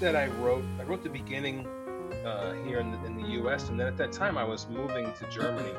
That 0.00 0.12
was 0.12 0.14
a 0.14 0.14
piece 0.14 0.14
that 0.14 0.16
I 0.16 0.26
wrote. 0.42 0.64
I 0.78 0.82
wrote 0.84 1.02
the 1.02 1.08
beginning 1.08 1.66
uh, 2.24 2.54
here 2.64 2.80
in 2.80 2.90
the, 2.90 3.04
in 3.04 3.16
the 3.16 3.28
U.S. 3.40 3.68
and 3.68 3.78
then 3.78 3.86
at 3.86 3.96
that 3.98 4.12
time 4.12 4.38
I 4.38 4.44
was 4.44 4.66
moving 4.68 5.12
to 5.14 5.30
Germany. 5.30 5.72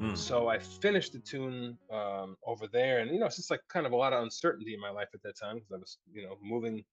Mm. 0.00 0.16
So 0.16 0.48
I 0.48 0.58
finished 0.58 1.12
the 1.12 1.18
tune 1.20 1.78
um, 1.90 2.36
over 2.46 2.66
there, 2.66 2.98
and 2.98 3.10
you 3.10 3.18
know, 3.18 3.26
it's 3.26 3.36
just 3.36 3.50
like 3.50 3.60
kind 3.68 3.86
of 3.86 3.92
a 3.92 3.96
lot 3.96 4.12
of 4.12 4.22
uncertainty 4.22 4.74
in 4.74 4.80
my 4.80 4.90
life 4.90 5.08
at 5.14 5.22
that 5.22 5.36
time 5.38 5.56
because 5.56 5.72
I 5.72 5.76
was, 5.76 5.98
you 6.12 6.22
know, 6.22 6.36
moving, 6.42 6.84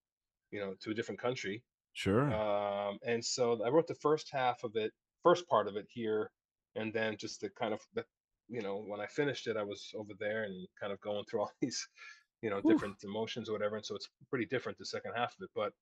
you 0.51 0.59
know, 0.59 0.73
to 0.81 0.91
a 0.91 0.93
different 0.93 1.19
country. 1.19 1.61
Sure. 1.93 2.33
Um, 2.33 2.97
and 3.05 3.23
so 3.23 3.61
I 3.65 3.69
wrote 3.69 3.87
the 3.87 3.95
first 3.95 4.29
half 4.31 4.63
of 4.63 4.75
it, 4.75 4.91
first 5.21 5.47
part 5.47 5.67
of 5.67 5.75
it 5.75 5.85
here, 5.89 6.31
and 6.75 6.93
then 6.93 7.17
just 7.19 7.41
the 7.41 7.49
kind 7.49 7.73
of, 7.73 7.81
the, 7.93 8.05
you 8.47 8.61
know, 8.61 8.77
when 8.87 9.01
I 9.01 9.07
finished 9.07 9.47
it, 9.47 9.57
I 9.57 9.63
was 9.63 9.91
over 9.95 10.13
there 10.19 10.43
and 10.45 10.67
kind 10.79 10.93
of 10.93 11.01
going 11.01 11.25
through 11.25 11.41
all 11.41 11.51
these 11.61 11.85
you 12.43 12.49
know 12.49 12.61
Oof. 12.65 12.83
different 12.83 12.97
emotions 13.03 13.49
or 13.49 13.53
whatever 13.53 13.75
and 13.77 13.85
so 13.85 13.95
it's 13.95 14.09
pretty 14.29 14.45
different 14.45 14.77
the 14.77 14.85
second 14.85 15.13
half 15.15 15.33
of 15.39 15.43
it 15.43 15.51
but 15.55 15.73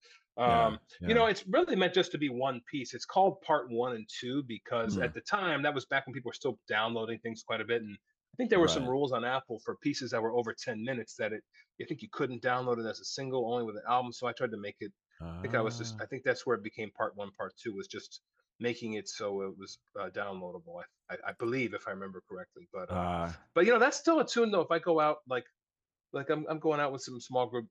Yeah, 0.43 0.71
um 0.71 0.80
you 1.06 1.13
know 1.13 1.26
it's 1.26 1.45
really 1.47 1.76
meant 1.76 1.93
just 1.93 2.12
to 2.12 2.17
be 2.17 2.30
one 2.30 2.62
piece 2.69 2.93
it's 2.93 3.06
called 3.06 3.41
part 3.41 3.69
one 3.69 3.93
and 3.95 4.08
two 4.19 4.43
because 4.47 4.97
Mm. 4.97 5.04
at 5.04 5.13
the 5.13 5.21
time 5.21 5.62
that 5.63 5.74
was 5.74 5.86
back 5.86 6.06
when 6.08 6.13
people 6.13 6.30
were 6.30 6.34
still 6.34 6.60
downloading 6.67 7.19
things 7.19 7.43
quite 7.43 7.62
a 7.62 7.65
bit 7.65 7.82
and 7.82 7.97
i 8.34 8.36
think 8.38 8.50
there 8.50 8.60
were 8.60 8.67
some 8.67 8.88
rules 8.88 9.12
on 9.12 9.26
apple 9.26 9.60
for 9.65 9.76
pieces 9.78 10.12
that 10.12 10.21
were 10.21 10.36
over 10.38 10.54
10 10.54 10.84
minutes 10.84 11.15
that 11.15 11.34
it 11.34 11.43
i 11.82 11.86
think 11.86 12.02
you 12.02 12.10
couldn't 12.12 12.41
download 12.43 12.80
it 12.80 12.88
as 12.89 13.00
a 13.00 13.06
single 13.06 13.52
only 13.52 13.65
with 13.65 13.76
an 13.76 13.84
album 13.89 14.13
so 14.13 14.28
i 14.28 14.32
tried 14.34 14.52
to 14.52 14.58
make 14.58 14.78
it 14.80 14.91
i 14.91 15.38
think 15.41 15.56
i 15.56 15.62
was 15.62 15.78
just 15.78 15.95
Ah, 15.95 16.02
i 16.02 16.06
think 16.06 16.24
that's 16.24 16.45
where 16.45 16.56
it 16.56 16.63
became 16.63 16.91
part 16.91 17.15
one 17.15 17.32
part 17.38 17.54
two 17.58 17.74
was 17.74 17.88
just 17.88 18.21
making 18.60 18.93
it 18.93 19.08
so 19.08 19.41
it 19.41 19.58
was 19.58 19.80
uh, 20.00 20.10
downloadable 20.10 20.82
I, 21.10 21.13
I 21.15 21.17
i 21.30 21.32
believe 21.34 21.74
if 21.74 21.88
i 21.88 21.91
remember 21.91 22.21
correctly 22.30 22.67
but 22.71 22.89
uh, 22.89 23.08
ah, 23.08 23.47
but 23.54 23.65
you 23.65 23.74
know, 23.74 23.80
that's 23.80 23.97
still 23.97 24.19
a 24.19 24.26
tune 24.28 24.50
though. 24.52 24.62
If 24.62 24.71
I 24.71 24.80
go 24.80 25.00
out 25.02 25.17
like 25.28 25.43
like 26.13 26.30
I'm 26.30 26.45
I'm 26.50 26.60
going 26.60 26.80
out 26.80 26.91
with 26.91 27.02
some 27.02 27.19
small 27.19 27.47
group 27.47 27.65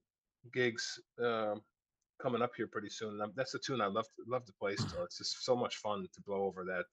gigs 0.52 0.98
um 1.22 1.60
coming 2.22 2.42
up 2.42 2.50
here 2.56 2.66
pretty 2.66 2.90
soon. 2.90 3.10
And 3.14 3.22
I'm, 3.22 3.32
that's 3.34 3.54
a 3.54 3.58
tune 3.58 3.80
I 3.80 3.86
love 3.86 4.04
to, 4.04 4.22
love 4.28 4.44
to 4.44 4.52
play 4.60 4.76
still. 4.76 5.04
It's 5.04 5.18
just 5.18 5.44
so 5.44 5.56
much 5.56 5.76
fun 5.76 6.06
to 6.14 6.20
blow 6.26 6.44
over 6.44 6.64
that. 6.64 6.84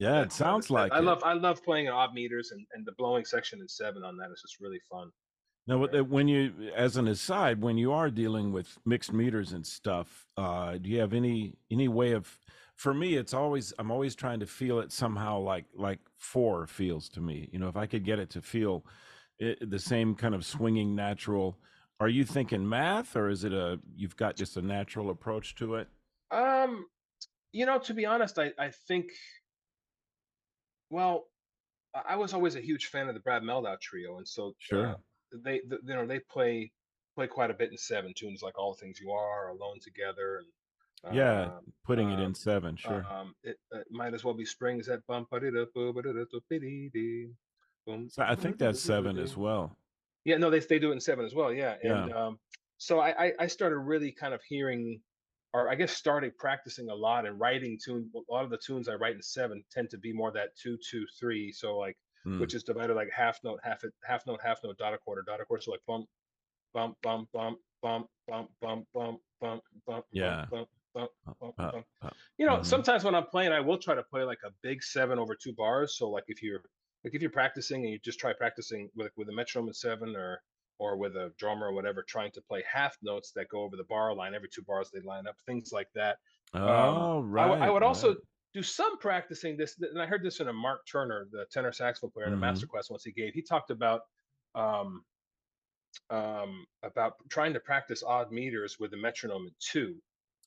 yeah, 0.00 0.12
that 0.12 0.26
it 0.26 0.32
sounds 0.32 0.66
that- 0.68 0.72
like 0.74 0.92
I 0.92 0.98
it. 0.98 1.04
love 1.04 1.22
I 1.24 1.34
love 1.34 1.62
playing 1.62 1.86
in 1.86 1.92
odd 1.92 2.12
meters 2.14 2.50
and, 2.52 2.64
and 2.74 2.84
the 2.86 2.92
blowing 2.98 3.24
section 3.24 3.60
in 3.60 3.68
seven 3.68 4.02
on 4.02 4.16
that 4.18 4.30
is 4.32 4.42
just 4.42 4.60
really 4.60 4.80
fun. 4.90 5.10
Now, 5.66 5.78
what- 5.78 6.08
when 6.08 6.28
you, 6.28 6.52
as 6.76 6.98
an 6.98 7.08
aside, 7.08 7.62
when 7.62 7.78
you 7.78 7.90
are 7.92 8.10
dealing 8.10 8.52
with 8.52 8.76
mixed 8.84 9.12
meters 9.14 9.52
and 9.52 9.66
stuff, 9.66 10.26
uh, 10.36 10.76
do 10.76 10.90
you 10.90 11.00
have 11.00 11.14
any 11.14 11.54
any 11.70 11.88
way 11.88 12.12
of? 12.12 12.38
For 12.76 12.92
me, 12.92 13.14
it's 13.14 13.32
always 13.32 13.72
I'm 13.78 13.92
always 13.92 14.14
trying 14.16 14.40
to 14.40 14.46
feel 14.46 14.80
it 14.80 14.90
somehow 14.92 15.38
like 15.38 15.66
like 15.74 16.00
four 16.18 16.66
feels 16.66 17.08
to 17.10 17.20
me. 17.20 17.48
You 17.52 17.60
know, 17.60 17.68
if 17.68 17.76
I 17.76 17.86
could 17.86 18.04
get 18.04 18.18
it 18.18 18.30
to 18.30 18.42
feel 18.42 18.84
it, 19.44 19.70
the 19.70 19.78
same 19.78 20.14
kind 20.14 20.34
of 20.34 20.44
swinging 20.44 20.94
natural. 20.94 21.58
Are 22.00 22.08
you 22.08 22.24
thinking 22.24 22.68
math, 22.68 23.16
or 23.16 23.28
is 23.30 23.44
it 23.44 23.52
a 23.52 23.78
you've 23.96 24.16
got 24.16 24.36
just 24.36 24.56
a 24.56 24.62
natural 24.62 25.10
approach 25.10 25.54
to 25.56 25.76
it? 25.76 25.88
Um, 26.30 26.86
you 27.52 27.66
know, 27.66 27.78
to 27.80 27.94
be 27.94 28.06
honest, 28.06 28.38
I 28.38 28.52
I 28.58 28.70
think 28.70 29.06
well, 30.90 31.24
I 31.94 32.16
was 32.16 32.34
always 32.34 32.56
a 32.56 32.60
huge 32.60 32.86
fan 32.86 33.08
of 33.08 33.14
the 33.14 33.20
Brad 33.20 33.42
Mehldau 33.42 33.80
trio, 33.80 34.18
and 34.18 34.28
so 34.28 34.54
Sure. 34.58 34.86
uh, 34.88 34.94
they 35.32 35.58
th- 35.60 35.80
you 35.84 35.94
know 35.94 36.06
they 36.06 36.20
play 36.20 36.72
play 37.14 37.26
quite 37.26 37.50
a 37.50 37.54
bit 37.54 37.70
in 37.70 37.78
seven 37.78 38.12
tunes 38.14 38.42
like 38.42 38.58
All 38.58 38.74
the 38.74 38.80
Things 38.80 39.00
You 39.00 39.12
Are, 39.12 39.48
Alone 39.48 39.78
Together, 39.80 40.42
and 41.04 41.16
Yeah, 41.16 41.42
um, 41.44 41.72
putting 41.84 42.10
it 42.10 42.18
in 42.18 42.26
um, 42.26 42.34
seven, 42.34 42.76
sure. 42.76 43.06
Um, 43.10 43.34
it, 43.44 43.56
it 43.72 43.86
might 43.90 44.14
as 44.14 44.24
well 44.24 44.34
be 44.34 44.44
spring. 44.44 44.80
Is 44.80 44.86
that 44.86 45.06
bump? 45.06 45.28
Boo, 47.86 47.92
ba-da-da, 47.92 47.96
do, 47.96 48.02
biddy-dee, 48.02 48.02
boom, 48.02 48.08
So 48.10 48.22
I 48.22 48.34
think 48.34 48.58
that's 48.58 48.80
seven 48.80 49.18
as 49.18 49.36
well. 49.36 49.76
Yeah, 50.24 50.38
no, 50.38 50.50
they 50.50 50.60
they 50.60 50.78
do 50.78 50.90
it 50.90 50.94
in 50.94 51.00
seven 51.00 51.24
as 51.24 51.34
well. 51.34 51.52
Yeah, 51.52 51.76
Yeah. 51.82 52.06
um, 52.08 52.38
so 52.78 53.00
I, 53.00 53.32
I 53.38 53.46
started 53.46 53.78
really 53.78 54.10
kind 54.12 54.34
of 54.34 54.42
hearing, 54.42 55.00
or 55.52 55.70
I 55.70 55.74
guess 55.74 55.92
started 55.92 56.36
practicing 56.38 56.88
a 56.90 56.94
lot 56.94 57.26
and 57.26 57.38
writing 57.38 57.78
tune. 57.82 58.10
A 58.16 58.32
lot 58.32 58.44
of 58.44 58.50
the 58.50 58.58
tunes 58.58 58.88
I 58.88 58.94
write 58.94 59.14
in 59.16 59.22
seven 59.22 59.64
tend 59.70 59.90
to 59.90 59.98
be 59.98 60.12
more 60.12 60.32
that 60.32 60.56
two 60.56 60.76
two 60.90 61.06
three. 61.18 61.52
So 61.52 61.76
like 61.78 61.96
Mm. 62.26 62.40
which 62.40 62.54
is 62.54 62.62
divided 62.62 62.94
like 62.94 63.10
half 63.14 63.38
note, 63.44 63.60
half 63.62 63.82
half 64.02 64.26
note, 64.26 64.40
half 64.42 64.58
note, 64.64 64.78
dot 64.78 64.94
a 64.94 64.98
quarter, 64.98 65.20
dot 65.26 65.42
a 65.42 65.44
quarter. 65.44 65.60
So 65.60 65.72
like 65.72 65.84
bump, 65.86 66.08
bump, 66.72 66.96
bump, 67.02 67.28
bump, 67.34 67.58
bump, 67.82 68.08
bump, 68.26 68.50
bump, 68.62 68.86
bump, 68.94 69.20
bump, 69.42 69.62
bump, 69.86 70.06
Yeah. 70.10 70.46
bump, 70.50 70.68
bump, 70.94 71.10
Uh, 71.26 71.34
bump, 71.38 71.54
uh, 71.58 71.70
bump. 71.72 71.86
uh, 72.00 72.10
You 72.38 72.46
know, 72.46 72.56
mhm. 72.60 72.64
sometimes 72.64 73.04
when 73.04 73.14
I'm 73.14 73.26
playing, 73.26 73.52
I 73.52 73.60
will 73.60 73.76
try 73.76 73.94
to 73.94 74.02
play 74.02 74.22
like 74.24 74.38
a 74.42 74.52
big 74.62 74.82
seven 74.82 75.18
over 75.18 75.34
two 75.36 75.52
bars. 75.52 75.98
So 75.98 76.08
like 76.08 76.24
if 76.28 76.42
you're 76.42 76.64
like 77.04 77.14
if 77.14 77.20
you're 77.22 77.30
practicing 77.30 77.82
and 77.84 77.92
you 77.92 77.98
just 77.98 78.18
try 78.20 78.32
practicing 78.32 78.90
with 78.94 79.12
with 79.16 79.28
a 79.28 79.32
metronome 79.32 79.68
in 79.68 79.74
seven 79.74 80.16
or 80.16 80.42
or 80.78 80.96
with 80.96 81.16
a 81.16 81.32
drummer 81.38 81.68
or 81.68 81.72
whatever, 81.72 82.02
trying 82.02 82.32
to 82.32 82.42
play 82.42 82.62
half 82.70 82.96
notes 83.02 83.30
that 83.32 83.48
go 83.48 83.60
over 83.62 83.76
the 83.76 83.84
bar 83.84 84.14
line 84.14 84.34
every 84.34 84.48
two 84.48 84.62
bars 84.62 84.90
they 84.92 85.00
line 85.00 85.26
up, 85.26 85.36
things 85.46 85.70
like 85.72 85.88
that. 85.94 86.18
Um, 86.66 87.08
Oh, 87.08 87.20
I, 87.36 87.42
right. 87.42 87.44
w- 87.44 87.58
I 87.60 87.70
would 87.70 87.82
also 87.84 88.16
do 88.52 88.62
some 88.62 88.98
practicing 88.98 89.56
this, 89.56 89.78
and 89.80 90.00
I 90.00 90.06
heard 90.06 90.22
this 90.24 90.40
in 90.40 90.48
a 90.48 90.52
Mark 90.52 90.80
Turner, 90.90 91.26
the 91.30 91.46
tenor 91.52 91.72
saxophone 91.72 92.10
player, 92.10 92.26
in 92.26 92.32
a 92.32 92.36
Mhm. 92.36 92.38
master 92.38 92.66
class 92.66 92.90
once 92.90 93.04
he 93.04 93.12
gave. 93.12 93.34
He 93.34 93.42
talked 93.42 93.70
about 93.70 94.02
um, 94.56 95.04
um, 96.10 96.66
about 96.82 97.14
trying 97.30 97.52
to 97.54 97.60
practice 97.60 98.02
odd 98.02 98.30
meters 98.32 98.78
with 98.78 98.90
the 98.90 98.96
metronome 98.96 99.46
in 99.46 99.54
two. 99.58 100.00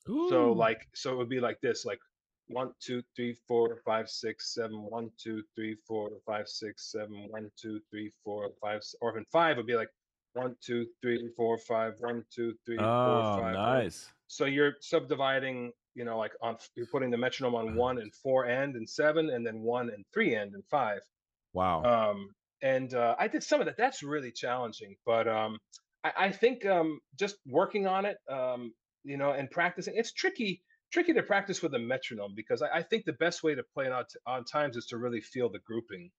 Ooh. 0.10 0.28
So 0.30 0.54
like, 0.54 0.80
so 0.96 1.14
it 1.14 1.18
would 1.18 1.30
be 1.30 1.40
like 1.40 1.62
this, 1.62 1.86
like 1.86 2.00
one, 2.48 2.72
two, 2.80 3.04
three, 3.16 3.36
four, 3.48 3.78
five, 3.86 4.10
six, 4.10 4.54
seven, 4.54 4.78
one, 4.84 5.10
two, 5.18 5.44
three, 5.56 5.76
four, 5.88 6.10
five, 6.26 6.48
six, 6.48 6.92
seven, 6.92 7.28
one, 7.30 7.52
two, 7.62 7.80
three, 7.90 8.12
four, 8.24 8.50
five, 8.62 8.78
s- 8.78 8.96
or 9.02 9.12
even 9.12 9.26
five 9.32 9.58
would 9.58 9.68
be 9.68 9.76
like 9.76 9.90
one, 10.34 10.56
two, 10.62 10.86
three, 11.02 11.30
four, 11.36 11.58
five, 11.58 11.94
one, 12.00 12.24
two, 12.34 12.54
three, 12.66 12.78
four, 12.78 12.86
Oh, 12.86 13.36
five. 13.36 13.44
one. 13.44 13.54
nice. 13.54 14.10
So 14.28 14.46
you're 14.46 14.74
subdividing, 14.82 15.72
you 15.96 16.06
know, 16.06 16.18
like 16.18 16.34
on 16.42 16.58
you're 16.76 16.86
putting 16.88 17.10
the 17.10 17.18
metronome 17.18 17.56
on 17.56 17.76
one 17.76 17.98
and 17.98 18.14
four 18.14 18.46
end 18.46 18.76
and 18.76 18.88
seven, 18.90 19.30
and 19.30 19.46
then 19.46 19.60
one 19.62 19.90
and 19.90 20.06
three 20.14 20.36
end 20.36 20.54
and 20.54 20.64
five. 20.70 21.00
Wow. 21.54 21.84
Um, 21.84 22.30
and 22.62 22.94
uh, 22.94 23.16
I 23.20 23.28
did 23.28 23.44
some 23.44 23.60
of 23.62 23.68
that. 23.68 23.78
That's 23.78 24.04
really 24.04 24.32
challenging, 24.32 24.96
but 25.06 25.28
um, 25.28 25.58
I, 26.04 26.12
I 26.18 26.32
think 26.32 26.66
um, 26.66 27.00
just 27.18 27.38
working 27.46 27.88
on 27.88 28.06
it, 28.06 28.18
um, 28.30 28.74
you 29.04 29.18
know, 29.18 29.32
and 29.32 29.50
practicing. 29.50 29.94
It's 29.96 30.12
tricky, 30.12 30.62
tricky 30.92 31.14
to 31.14 31.24
practice 31.24 31.62
with 31.62 31.74
a 31.76 31.80
metronome 31.80 32.34
because 32.36 32.62
I, 32.62 32.70
I 32.80 32.84
think 32.84 33.06
the 33.06 33.14
best 33.14 33.44
way 33.44 33.56
to 33.56 33.64
play 33.74 33.86
it 33.86 33.92
on, 33.92 34.06
on 34.26 34.46
times 34.46 34.78
is 34.78 34.86
to 34.88 34.98
really 34.98 35.22
feel 35.22 35.50
the 35.50 35.60
grouping. 35.60 36.12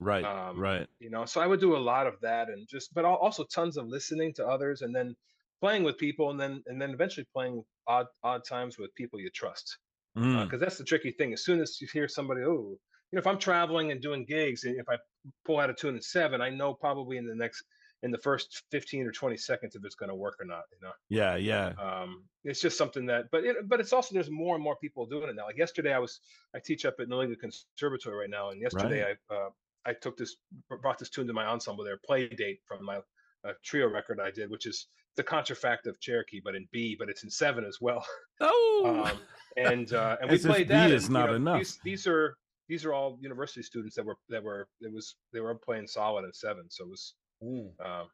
right. 0.00 0.24
Um, 0.24 0.58
right. 0.58 0.86
you 0.98 1.10
know, 1.10 1.24
so 1.26 1.40
I 1.40 1.46
would 1.46 1.60
do 1.60 1.76
a 1.76 1.78
lot 1.78 2.06
of 2.06 2.20
that, 2.22 2.48
and 2.48 2.66
just, 2.68 2.92
but 2.94 3.04
also 3.04 3.44
tons 3.44 3.76
of 3.76 3.86
listening 3.86 4.34
to 4.34 4.46
others, 4.46 4.82
and 4.82 4.94
then 4.94 5.14
playing 5.60 5.84
with 5.84 5.98
people, 5.98 6.30
and 6.30 6.40
then 6.40 6.62
and 6.66 6.80
then 6.80 6.90
eventually 6.90 7.26
playing 7.32 7.62
odd 7.86 8.06
odd 8.22 8.42
times 8.48 8.78
with 8.78 8.94
people 8.94 9.20
you 9.20 9.30
trust 9.30 9.78
Mm. 10.16 10.44
because 10.44 10.60
that's 10.60 10.78
the 10.78 10.84
tricky 10.84 11.12
thing. 11.12 11.34
As 11.34 11.44
soon 11.44 11.60
as 11.60 11.78
you 11.80 11.86
hear 11.92 12.08
somebody, 12.08 12.40
oh, 12.42 12.78
you 13.10 13.12
know, 13.12 13.18
if 13.18 13.26
I'm 13.26 13.38
traveling 13.38 13.92
and 13.92 14.00
doing 14.00 14.24
gigs, 14.24 14.64
and 14.64 14.80
if 14.80 14.88
I 14.88 14.96
pull 15.44 15.60
out 15.60 15.68
a 15.70 15.74
tune 15.74 15.94
in 15.94 16.00
seven, 16.02 16.40
I 16.40 16.48
know 16.50 16.72
probably 16.72 17.18
in 17.18 17.26
the 17.26 17.34
next, 17.34 17.62
in 18.06 18.12
the 18.12 18.18
first 18.18 18.62
15 18.70 19.06
or 19.06 19.12
20 19.12 19.36
seconds 19.36 19.74
if 19.74 19.84
it's 19.84 19.96
going 19.96 20.08
to 20.08 20.14
work 20.14 20.36
or 20.40 20.46
not. 20.46 20.62
You 20.72 20.86
know 20.86 20.92
yeah. 21.08 21.36
Yeah. 21.36 21.72
um, 21.78 22.22
it's 22.44 22.60
just 22.60 22.78
something 22.78 23.04
that, 23.06 23.24
but 23.32 23.44
it, 23.44 23.68
but 23.68 23.80
it's 23.80 23.92
also 23.92 24.14
there's 24.14 24.30
more 24.30 24.54
and 24.54 24.62
more 24.62 24.76
people 24.76 25.04
doing 25.04 25.28
it 25.28 25.34
now. 25.34 25.46
Like 25.46 25.58
yesterday, 25.58 25.92
I 25.92 25.98
was 25.98 26.20
I 26.54 26.60
teach 26.64 26.84
up 26.86 26.94
at 27.00 27.08
New 27.08 27.36
Conservatory 27.36 28.16
right 28.16 28.30
now, 28.30 28.50
and 28.50 28.60
yesterday 28.62 29.04
I 29.30 29.34
uh, 29.34 29.48
I 29.84 29.92
took 29.92 30.16
this 30.16 30.36
brought 30.68 30.98
this 30.98 31.10
tune 31.10 31.26
to 31.26 31.32
my 31.32 31.46
ensemble 31.46 31.84
there, 31.84 31.98
play 32.06 32.28
date 32.28 32.60
from 32.64 32.84
my 32.84 32.98
uh, 33.44 33.52
trio 33.64 33.88
record 33.88 34.20
I 34.20 34.30
did, 34.30 34.48
which 34.50 34.66
is 34.66 34.86
the 35.16 35.24
contrafact 35.24 35.86
of 35.86 35.98
Cherokee, 36.00 36.40
but 36.44 36.54
in 36.54 36.68
B, 36.72 36.96
but 36.98 37.08
it's 37.08 37.24
in 37.24 37.30
seven 37.30 37.64
as 37.64 37.78
well 37.80 38.04
Oh. 38.40 39.04
um, 39.10 39.18
and 39.56 39.92
uh, 39.92 40.16
and 40.20 40.30
we 40.30 40.38
played 40.38 40.68
B 40.68 40.74
that. 40.74 40.90
is 40.90 41.06
and, 41.06 41.14
you 41.14 41.18
not 41.18 41.30
know, 41.30 41.36
enough. 41.36 41.58
These, 41.58 41.80
these 41.84 42.06
are 42.06 42.36
these 42.68 42.84
are 42.84 42.92
all 42.92 43.18
university 43.20 43.62
students 43.62 43.96
that 43.96 44.04
were 44.04 44.16
that 44.28 44.42
were 44.42 44.68
it 44.80 44.92
was 44.92 45.16
they 45.32 45.40
were 45.40 45.54
playing 45.54 45.86
solid 45.86 46.24
in 46.24 46.32
seven, 46.32 46.64
so 46.68 46.84
it 46.84 46.90
was 46.90 47.14
um, 47.42 48.08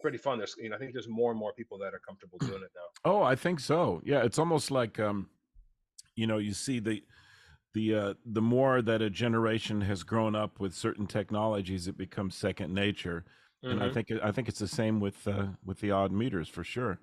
pretty 0.00 0.18
fun. 0.18 0.38
There's 0.38 0.54
you 0.58 0.68
know 0.68 0.76
I 0.76 0.78
think 0.78 0.92
there's 0.92 1.08
more 1.08 1.30
and 1.30 1.38
more 1.40 1.52
people 1.52 1.78
that 1.78 1.94
are 1.94 2.00
comfortable 2.06 2.38
doing 2.40 2.62
it 2.62 2.70
now. 2.74 3.10
Oh, 3.10 3.22
I 3.22 3.34
think 3.34 3.60
so. 3.60 4.00
Yeah, 4.04 4.22
it's 4.22 4.38
almost 4.38 4.70
like 4.70 4.98
um, 4.98 5.30
you 6.14 6.26
know, 6.26 6.38
you 6.38 6.52
see 6.52 6.78
the 6.80 7.02
the 7.74 7.94
uh, 7.94 8.14
the 8.24 8.42
more 8.42 8.82
that 8.82 9.02
a 9.02 9.10
generation 9.10 9.80
has 9.82 10.02
grown 10.02 10.34
up 10.34 10.58
with 10.60 10.74
certain 10.74 11.06
technologies, 11.06 11.86
it 11.86 11.96
becomes 11.98 12.34
second 12.34 12.74
nature. 12.74 13.24
And 13.64 13.82
I 13.82 13.88
Mhm. 13.88 13.92
think 13.92 14.12
I 14.22 14.32
think 14.32 14.48
it's 14.48 14.58
the 14.60 14.68
same 14.68 15.00
with 15.00 15.26
uh, 15.28 15.48
with 15.64 15.80
the 15.80 15.90
odd 15.90 16.12
meters 16.12 16.48
for 16.48 16.64
sure. 16.64 16.98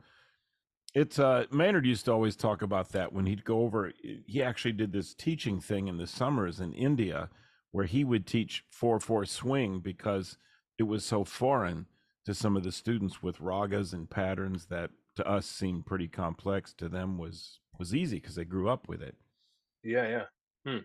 It's 0.93 1.19
uh, 1.19 1.45
Maynard 1.51 1.85
used 1.85 2.05
to 2.05 2.13
always 2.13 2.37
talk 2.37 2.61
about 2.61 2.89
that 2.93 3.11
when 3.11 3.25
he'd 3.25 3.43
go 3.43 3.61
over. 3.61 3.91
He 4.25 4.41
actually 4.41 4.71
did 4.71 4.93
this 4.93 5.13
teaching 5.13 5.59
thing 5.59 5.87
in 5.87 5.97
the 5.97 6.07
summers 6.07 6.61
in 6.61 6.73
India, 6.73 7.29
where 7.71 7.85
he 7.85 8.03
would 8.03 8.25
teach 8.25 8.63
four 8.71 8.99
four 8.99 9.25
swing 9.25 9.79
because 9.81 10.37
it 10.77 10.83
was 10.83 11.05
so 11.05 11.23
foreign 11.23 11.85
to 12.25 12.33
some 12.33 12.57
of 12.57 12.63
the 12.63 12.71
students 12.71 13.21
with 13.23 13.39
ragas 13.39 13.93
and 13.93 14.09
patterns 14.09 14.65
that 14.67 14.89
to 15.15 15.27
us 15.27 15.45
seemed 15.45 15.85
pretty 15.85 16.07
complex. 16.07 16.73
To 16.73 16.89
them 16.89 17.17
was 17.17 17.59
was 17.79 17.93
easy 17.93 18.19
because 18.19 18.35
they 18.35 18.45
grew 18.45 18.69
up 18.69 18.87
with 18.87 19.01
it. 19.01 19.15
Yeah, 19.83 20.23
yeah, 20.65 20.79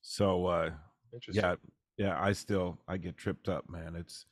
So 0.00 0.46
uh, 0.46 0.70
interesting. 1.12 1.44
yeah, 1.44 1.54
yeah. 1.96 2.20
I 2.20 2.32
still 2.32 2.78
I 2.88 2.96
get 2.96 3.16
tripped 3.16 3.48
up, 3.48 3.68
man. 3.68 3.94
It's 3.96 4.24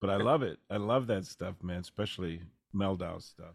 but 0.00 0.10
I 0.10 0.16
love 0.16 0.42
it. 0.42 0.58
I 0.70 0.76
love 0.78 1.06
that 1.06 1.24
stuff, 1.26 1.54
man. 1.62 1.80
Especially 1.80 2.42
Mehldau 2.74 3.22
stuff. 3.22 3.54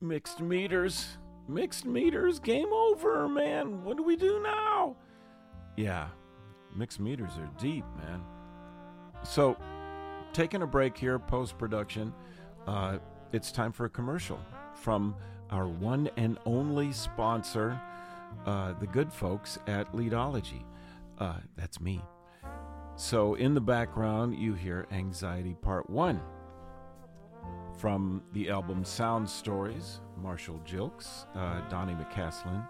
mixed 0.00 0.40
meters. 0.40 1.18
Mixed 1.46 1.84
meters, 1.84 2.38
game 2.38 2.72
over, 2.72 3.28
man. 3.28 3.84
What 3.84 3.98
do 3.98 4.02
we 4.02 4.16
do 4.16 4.40
now? 4.42 4.96
Yeah, 5.76 6.08
mixed 6.74 7.00
meters 7.00 7.32
are 7.38 7.50
deep, 7.60 7.84
man. 7.98 8.22
So, 9.24 9.54
taking 10.34 10.62
a 10.62 10.66
break 10.66 10.98
here, 10.98 11.18
post 11.18 11.56
production. 11.56 12.12
Uh, 12.66 12.98
it's 13.32 13.52
time 13.52 13.72
for 13.72 13.86
a 13.86 13.88
commercial 13.90 14.38
from 14.74 15.14
our 15.50 15.68
one 15.68 16.10
and 16.16 16.38
only 16.44 16.92
sponsor, 16.92 17.80
uh, 18.44 18.72
the 18.74 18.86
good 18.86 19.12
folks 19.12 19.58
at 19.68 19.90
Leadology. 19.92 20.64
Uh, 21.18 21.36
that's 21.56 21.80
me. 21.80 22.02
So, 22.96 23.34
in 23.34 23.54
the 23.54 23.60
background, 23.60 24.36
you 24.36 24.54
hear 24.54 24.86
Anxiety 24.92 25.54
Part 25.54 25.88
1 25.88 26.20
from 27.76 28.22
the 28.32 28.50
album 28.50 28.84
Sound 28.84 29.28
Stories, 29.28 30.00
Marshall 30.16 30.60
Gilkes, 30.64 31.26
uh, 31.34 31.60
Donny 31.68 31.94
McCaslin. 31.94 32.66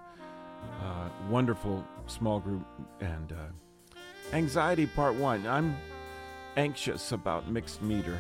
Uh, 0.82 1.08
wonderful 1.28 1.84
small 2.06 2.40
group 2.40 2.66
and 3.00 3.32
uh, 3.32 3.96
Anxiety 4.34 4.86
Part 4.86 5.14
1. 5.14 5.46
I'm 5.46 5.76
anxious 6.57 7.12
about 7.12 7.48
mixed 7.48 7.82
meter. 7.82 8.18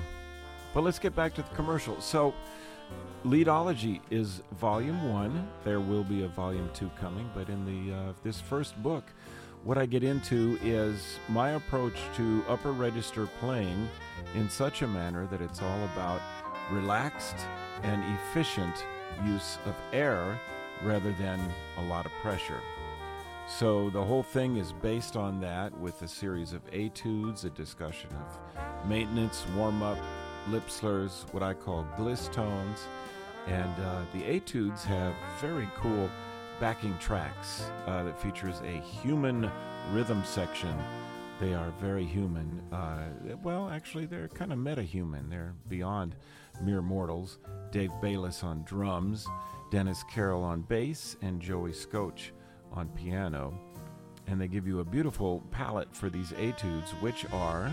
But 0.72 0.82
let's 0.82 0.98
get 0.98 1.14
back 1.14 1.34
to 1.34 1.42
the 1.42 1.54
commercial. 1.54 2.00
So, 2.00 2.34
Leadology 3.24 4.00
is 4.10 4.42
volume 4.58 5.10
one. 5.10 5.48
There 5.64 5.80
will 5.80 6.04
be 6.04 6.24
a 6.24 6.28
volume 6.28 6.68
two 6.74 6.90
coming, 7.00 7.30
but 7.34 7.48
in 7.48 7.64
the 7.64 7.94
uh, 7.94 8.12
this 8.22 8.40
first 8.40 8.80
book, 8.82 9.04
what 9.62 9.78
I 9.78 9.86
get 9.86 10.04
into 10.04 10.58
is 10.62 11.18
my 11.30 11.52
approach 11.52 11.96
to 12.16 12.44
upper 12.48 12.72
register 12.72 13.26
playing 13.40 13.88
in 14.34 14.50
such 14.50 14.82
a 14.82 14.86
manner 14.86 15.26
that 15.28 15.40
it's 15.40 15.62
all 15.62 15.84
about 15.84 16.20
relaxed 16.70 17.36
and 17.82 18.02
efficient 18.18 18.84
use 19.24 19.58
of 19.64 19.74
air 19.92 20.38
rather 20.82 21.12
than 21.12 21.40
a 21.78 21.82
lot 21.84 22.04
of 22.04 22.12
pressure. 22.20 22.60
So 23.46 23.90
the 23.90 24.02
whole 24.02 24.22
thing 24.22 24.56
is 24.56 24.72
based 24.72 25.16
on 25.16 25.38
that 25.42 25.78
with 25.78 26.00
a 26.00 26.08
series 26.08 26.54
of 26.54 26.62
etudes, 26.72 27.44
a 27.44 27.50
discussion 27.50 28.08
of 28.12 28.88
maintenance, 28.88 29.46
warm 29.54 29.82
up, 29.82 29.98
lip 30.48 30.68
slurs, 30.70 31.26
what 31.30 31.42
I 31.42 31.52
call 31.52 31.86
gliss 31.96 32.32
tones. 32.32 32.80
And 33.46 33.70
uh, 33.80 34.02
the 34.14 34.24
etudes 34.24 34.82
have 34.84 35.14
very 35.42 35.68
cool 35.76 36.08
backing 36.58 36.96
tracks 36.98 37.64
uh, 37.86 38.02
that 38.04 38.20
features 38.20 38.60
a 38.64 38.80
human 38.80 39.50
rhythm 39.92 40.22
section. 40.24 40.74
They 41.38 41.52
are 41.52 41.70
very 41.80 42.06
human. 42.06 42.62
Uh, 42.72 43.08
well, 43.42 43.68
actually, 43.68 44.06
they're 44.06 44.28
kind 44.28 44.52
of 44.52 44.58
meta-human. 44.58 45.28
They're 45.28 45.54
beyond 45.68 46.16
mere 46.62 46.80
mortals. 46.80 47.38
Dave 47.70 47.90
Bayless 48.00 48.42
on 48.42 48.62
drums, 48.64 49.26
Dennis 49.70 50.02
Carroll 50.10 50.42
on 50.42 50.62
bass, 50.62 51.16
and 51.20 51.40
Joey 51.42 51.74
Scotch 51.74 52.32
on 52.74 52.88
piano. 52.90 53.58
And 54.26 54.40
they 54.40 54.48
give 54.48 54.66
you 54.66 54.80
a 54.80 54.84
beautiful 54.84 55.42
palette 55.50 55.94
for 55.94 56.10
these 56.10 56.32
etudes, 56.34 56.90
which 57.00 57.26
are, 57.32 57.72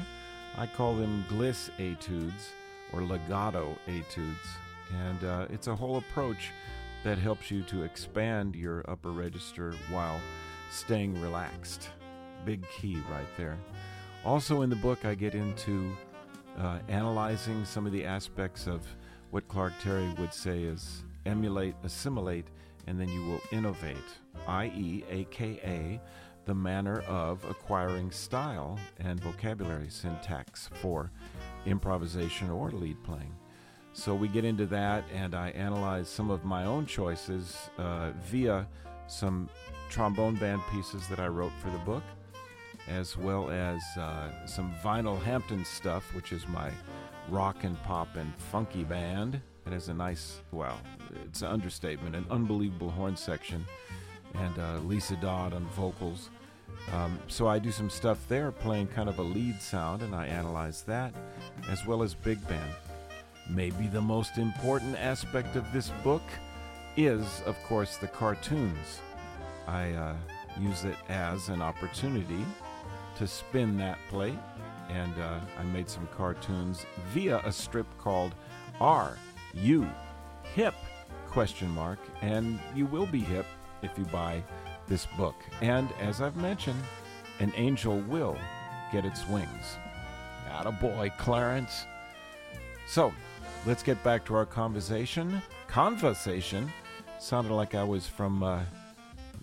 I 0.57 0.67
call 0.67 0.95
them 0.95 1.25
gliss 1.29 1.69
etudes 1.79 2.49
or 2.93 3.01
legato 3.01 3.77
etudes. 3.87 4.47
And 5.07 5.23
uh, 5.23 5.45
it's 5.49 5.67
a 5.67 5.75
whole 5.75 5.97
approach 5.97 6.51
that 7.03 7.17
helps 7.17 7.49
you 7.49 7.63
to 7.63 7.83
expand 7.83 8.55
your 8.55 8.83
upper 8.89 9.11
register 9.11 9.73
while 9.89 10.19
staying 10.69 11.19
relaxed. 11.21 11.89
Big 12.45 12.63
key 12.69 12.97
right 13.09 13.27
there. 13.37 13.57
Also, 14.23 14.61
in 14.61 14.69
the 14.69 14.75
book, 14.75 15.05
I 15.05 15.15
get 15.15 15.33
into 15.33 15.95
uh, 16.59 16.79
analyzing 16.89 17.65
some 17.65 17.85
of 17.85 17.91
the 17.91 18.05
aspects 18.05 18.67
of 18.67 18.85
what 19.31 19.47
Clark 19.47 19.73
Terry 19.81 20.13
would 20.19 20.33
say 20.33 20.63
is 20.63 21.03
emulate, 21.25 21.75
assimilate, 21.83 22.45
and 22.87 22.99
then 22.99 23.09
you 23.09 23.25
will 23.25 23.41
innovate, 23.51 23.97
i.e., 24.47 25.03
aka 25.09 25.99
the 26.45 26.55
manner 26.55 27.01
of 27.01 27.43
acquiring 27.49 28.11
style 28.11 28.79
and 28.99 29.19
vocabulary 29.21 29.89
syntax 29.89 30.69
for 30.81 31.11
improvisation 31.65 32.49
or 32.49 32.71
lead 32.71 33.01
playing. 33.03 33.35
So 33.93 34.15
we 34.15 34.27
get 34.27 34.45
into 34.45 34.65
that, 34.67 35.03
and 35.13 35.35
I 35.35 35.49
analyze 35.49 36.07
some 36.07 36.31
of 36.31 36.45
my 36.45 36.65
own 36.65 36.85
choices 36.85 37.69
uh, 37.77 38.11
via 38.23 38.67
some 39.07 39.49
trombone 39.89 40.35
band 40.35 40.61
pieces 40.71 41.07
that 41.09 41.19
I 41.19 41.27
wrote 41.27 41.51
for 41.61 41.69
the 41.69 41.77
book, 41.79 42.03
as 42.87 43.17
well 43.17 43.51
as 43.51 43.81
uh, 43.97 44.45
some 44.45 44.73
Vinyl 44.83 45.21
Hampton 45.21 45.65
stuff, 45.65 46.15
which 46.15 46.31
is 46.31 46.47
my 46.47 46.71
rock 47.29 47.63
and 47.63 47.81
pop 47.83 48.15
and 48.15 48.33
funky 48.35 48.83
band. 48.83 49.41
It 49.65 49.73
has 49.73 49.89
a 49.89 49.93
nice, 49.93 50.41
well, 50.51 50.79
it's 51.25 51.41
an 51.41 51.49
understatement, 51.49 52.15
an 52.15 52.25
unbelievable 52.29 52.89
horn 52.89 53.15
section, 53.15 53.65
and 54.33 54.57
uh, 54.57 54.79
Lisa 54.79 55.15
Dodd 55.17 55.53
on 55.53 55.65
vocals. 55.67 56.29
Um, 56.91 57.19
so 57.27 57.47
I 57.47 57.59
do 57.59 57.71
some 57.71 57.89
stuff 57.89 58.17
there, 58.27 58.51
playing 58.51 58.87
kind 58.87 59.07
of 59.07 59.19
a 59.19 59.23
lead 59.23 59.61
sound, 59.61 60.01
and 60.01 60.15
I 60.15 60.25
analyze 60.25 60.81
that, 60.83 61.13
as 61.69 61.85
well 61.85 62.01
as 62.01 62.13
big 62.15 62.45
band. 62.47 62.73
Maybe 63.49 63.87
the 63.87 64.01
most 64.01 64.37
important 64.37 64.97
aspect 64.97 65.55
of 65.55 65.71
this 65.71 65.91
book 66.03 66.23
is, 66.97 67.25
of 67.45 67.55
course, 67.63 67.97
the 67.97 68.07
cartoons. 68.07 69.01
I 69.67 69.91
uh, 69.91 70.15
use 70.59 70.85
it 70.85 70.95
as 71.09 71.49
an 71.49 71.61
opportunity 71.61 72.45
to 73.17 73.27
spin 73.27 73.77
that 73.77 73.99
plate, 74.09 74.39
and 74.89 75.13
uh, 75.19 75.39
I 75.59 75.63
made 75.63 75.89
some 75.89 76.07
cartoons 76.17 76.85
via 77.13 77.41
a 77.45 77.51
strip 77.51 77.85
called 77.97 78.33
"Are 78.79 79.17
You 79.53 79.87
Hip?" 80.55 80.75
question 81.31 81.69
mark, 81.69 81.99
and 82.21 82.59
you 82.75 82.85
will 82.85 83.05
be 83.05 83.19
hip 83.19 83.45
if 83.81 83.97
you 83.97 84.03
buy 84.05 84.43
this 84.87 85.05
book. 85.17 85.35
And 85.61 85.89
as 85.99 86.21
I've 86.21 86.35
mentioned, 86.35 86.81
an 87.39 87.53
angel 87.55 87.99
will 88.01 88.37
get 88.91 89.05
its 89.05 89.25
wings. 89.27 89.77
Not 90.49 90.67
a 90.67 90.71
boy, 90.71 91.11
Clarence. 91.17 91.85
So, 92.85 93.13
let's 93.65 93.81
get 93.81 94.03
back 94.03 94.25
to 94.25 94.35
our 94.35 94.45
conversation. 94.45 95.41
Conversation 95.67 96.71
sounded 97.19 97.53
like 97.53 97.73
I 97.73 97.83
was 97.83 98.05
from 98.05 98.43
uh, 98.43 98.59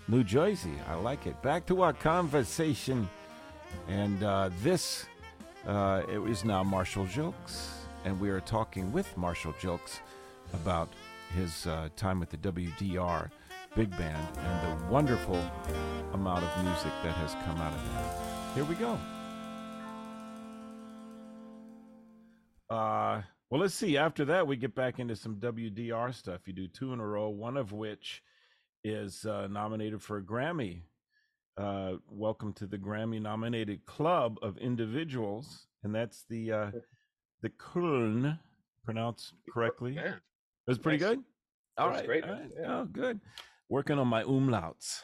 New 0.07 0.23
Jersey. 0.23 0.75
I 0.87 0.95
like 0.95 1.27
it. 1.27 1.41
Back 1.43 1.65
to 1.67 1.81
our 1.83 1.95
conversation. 1.95 3.09
And 3.89 4.23
uh, 4.23 4.51
this 4.63 5.07
uh, 5.67 6.03
it 6.09 6.21
is 6.31 6.45
now 6.45 6.63
Marshall 6.63 7.07
Gilkes, 7.07 7.78
and 8.09 8.19
we 8.19 8.31
are 8.31 8.41
talking 8.41 8.91
with 8.91 9.15
Marshall 9.19 9.53
Gilkes 9.61 10.01
about 10.55 10.89
his 11.35 11.67
uh, 11.67 11.91
time 11.95 12.19
with 12.19 12.31
the 12.31 12.39
WDR 12.39 13.31
Big 13.77 13.91
Band 13.91 14.39
and 14.39 14.81
the 14.81 14.87
wonderful 14.87 15.39
amount 16.15 16.43
of 16.43 16.65
music 16.65 16.91
that 17.03 17.13
has 17.13 17.35
come 17.45 17.59
out 17.59 17.75
of 17.75 17.93
that. 17.93 18.55
Here 18.55 18.65
we 18.65 18.77
go. 18.77 18.99
Uh, 22.71 23.21
well, 23.51 23.61
let's 23.61 23.75
see. 23.75 23.99
After 23.99 24.25
that, 24.25 24.47
we 24.47 24.57
get 24.57 24.75
back 24.75 24.99
into 24.99 25.15
some 25.15 25.37
WDR 25.37 26.15
stuff. 26.15 26.47
You 26.47 26.55
do 26.55 26.67
two 26.67 26.95
in 26.95 27.01
a 27.01 27.07
row, 27.07 27.29
one 27.29 27.59
of 27.59 27.73
which 27.73 28.23
is 28.85 29.27
uh, 29.27 29.49
nominated 29.49 30.01
for 30.01 30.17
a 30.17 30.23
Grammy. 30.23 30.81
Uh, 31.59 31.97
welcome 32.09 32.55
to 32.55 32.67
the 32.67 32.79
Grammy 32.79 33.21
nominated 33.21 33.85
club 33.85 34.39
of 34.41 34.57
individuals, 34.57 35.67
and 35.83 35.95
that's 35.95 36.25
the 36.31 36.53
uh, 36.53 36.71
the 37.43 37.51
Köln, 37.51 38.39
pronounced 38.85 39.35
correctly. 39.53 39.93
Man, 39.95 40.07
It 40.15 40.21
was 40.67 40.79
pretty 40.79 40.99
Nice. 41.05 41.11
good. 41.17 41.25
All 41.77 41.89
That 41.91 41.97
was 41.99 42.07
great, 42.07 42.25
all 42.25 42.31
right. 42.33 42.51
Yeah. 42.61 42.79
Oh, 42.81 42.85
good. 42.87 43.21
Working 43.69 43.99
on 43.99 44.09
my 44.09 44.25
umlauts. 44.25 45.03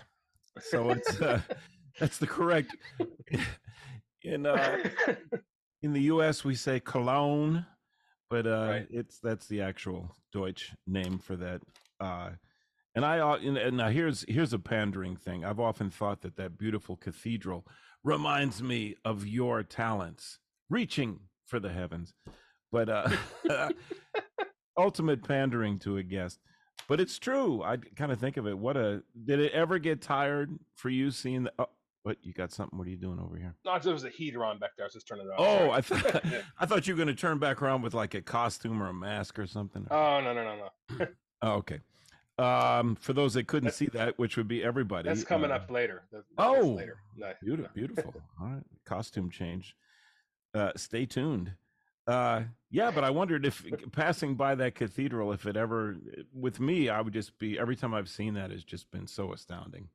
So 0.61 0.91
it's 0.91 1.21
uh, 1.21 1.41
that's 2.01 2.19
the 2.19 2.27
correct. 2.27 2.75
In 4.23 4.47
uh, 4.47 4.79
in 5.83 5.93
the 5.93 6.01
U.S. 6.03 6.45
we 6.45 6.55
say 6.55 6.81
cologne, 6.81 7.67
but 8.31 8.47
uh, 8.47 8.67
Right. 8.71 8.87
it's 8.91 9.19
that's 9.21 9.47
the 9.49 9.61
actual 9.61 10.17
Deutsch 10.33 10.73
name 10.87 11.19
for 11.19 11.37
that. 11.37 11.61
Uh, 12.01 12.31
and 12.95 13.05
I 13.05 13.19
uh, 13.19 13.37
and 13.37 13.77
now 13.77 13.91
here's 13.91 14.25
here's 14.27 14.55
a 14.55 14.59
pandering 14.59 15.17
thing. 15.17 15.45
I've 15.45 15.61
often 15.61 15.91
thought 15.91 16.23
that 16.23 16.37
that 16.37 16.57
beautiful 16.57 16.97
cathedral 16.97 17.67
reminds 18.03 18.63
me 18.63 18.95
of 19.05 19.27
your 19.27 19.63
talents, 19.63 20.39
reaching 20.71 21.21
for 21.47 21.61
the 21.61 21.71
heavens. 21.71 22.13
But 22.73 22.89
uh, 22.89 23.09
ultimate 24.79 25.27
pandering 25.27 25.79
to 25.81 25.99
a 25.99 26.03
guest. 26.03 26.39
But 26.89 27.01
it's 27.01 27.19
true. 27.19 27.63
I 27.63 27.77
kind 27.97 28.13
of 28.13 28.19
think 28.19 28.37
of 28.37 28.47
it. 28.47 28.59
What 28.59 28.77
a 28.77 29.03
did 29.25 29.41
it 29.41 29.53
ever 29.53 29.79
get 29.79 30.03
tired 30.03 30.51
for 30.77 30.91
you 30.91 31.11
seeing 31.11 31.45
the? 31.45 31.53
Oh, 31.59 31.69
what 32.03 32.19
you 32.23 32.35
got 32.35 32.53
something? 32.53 32.79
What 32.79 32.87
are 32.87 32.91
you 32.91 32.99
doing 32.99 33.19
over 33.19 33.39
here? 33.39 33.55
no, 33.65 33.79
there 33.79 33.95
was 33.95 34.05
a 34.05 34.11
heater 34.11 34.45
on 34.45 34.59
back 34.59 34.73
there. 34.77 34.85
I 34.85 34.89
was 34.89 34.93
just 34.93 35.09
turning 35.09 35.27
it 35.27 35.31
on. 35.31 35.37
Oh. 35.39 35.71
I 35.71 35.81
thought 35.81 36.23
I 36.59 36.67
thought 36.67 36.87
you 36.87 36.95
were 36.95 37.03
going 37.03 37.15
to 37.15 37.21
turn 37.21 37.39
back 37.39 37.63
around 37.63 37.83
with 37.83 37.95
like 37.95 38.15
a 38.15 38.21
costume 38.21 38.83
or 38.83 38.89
a 38.89 38.95
mask 38.95 39.39
or 39.39 39.47
something. 39.47 39.87
Oh 39.91 40.21
no 40.21 40.35
no 40.35 40.45
no 40.45 40.57
no. 40.99 41.07
Oh, 41.43 41.53
okay. 41.55 41.81
Um, 42.37 42.97
for 42.97 43.13
those 43.13 43.35
that 43.35 43.47
couldn't 43.47 43.73
see 43.73 43.87
that, 43.93 44.19
which 44.19 44.37
would 44.37 44.49
be 44.49 44.63
everybody. 44.63 45.09
That's 45.09 45.23
coming 45.23 45.53
uh, 45.53 45.57
up 45.57 45.71
later. 45.71 46.03
That's 46.11 46.25
oh, 46.37 46.75
later. 46.77 46.97
No, 47.17 47.33
Beautiful, 47.41 47.71
beautiful. 47.75 48.15
All 48.41 48.49
right, 48.49 48.63
costume 48.85 49.31
change. 49.31 49.77
Uh, 50.55 50.71
stay 50.77 51.05
tuned. 51.05 51.53
Uh, 52.07 52.43
yeah, 52.71 52.91
but 52.91 53.03
I 53.03 53.11
wondered 53.11 53.47
if 53.47 53.65
passing 53.93 54.35
by 54.35 54.55
that 54.57 54.75
cathedral, 54.75 55.33
if 55.33 55.47
it 55.47 55.57
ever, 55.57 55.97
with 56.33 56.61
me, 56.61 56.89
I 56.89 57.01
would 57.01 57.13
just 57.13 57.39
be 57.39 57.59
every 57.59 57.77
time 57.77 57.95
I've 57.95 58.09
seen 58.09 58.35
that, 58.35 58.51
it's 58.51 58.65
just 58.65 58.91
been 58.91 59.07
so 59.07 59.33
astounding. 59.33 59.89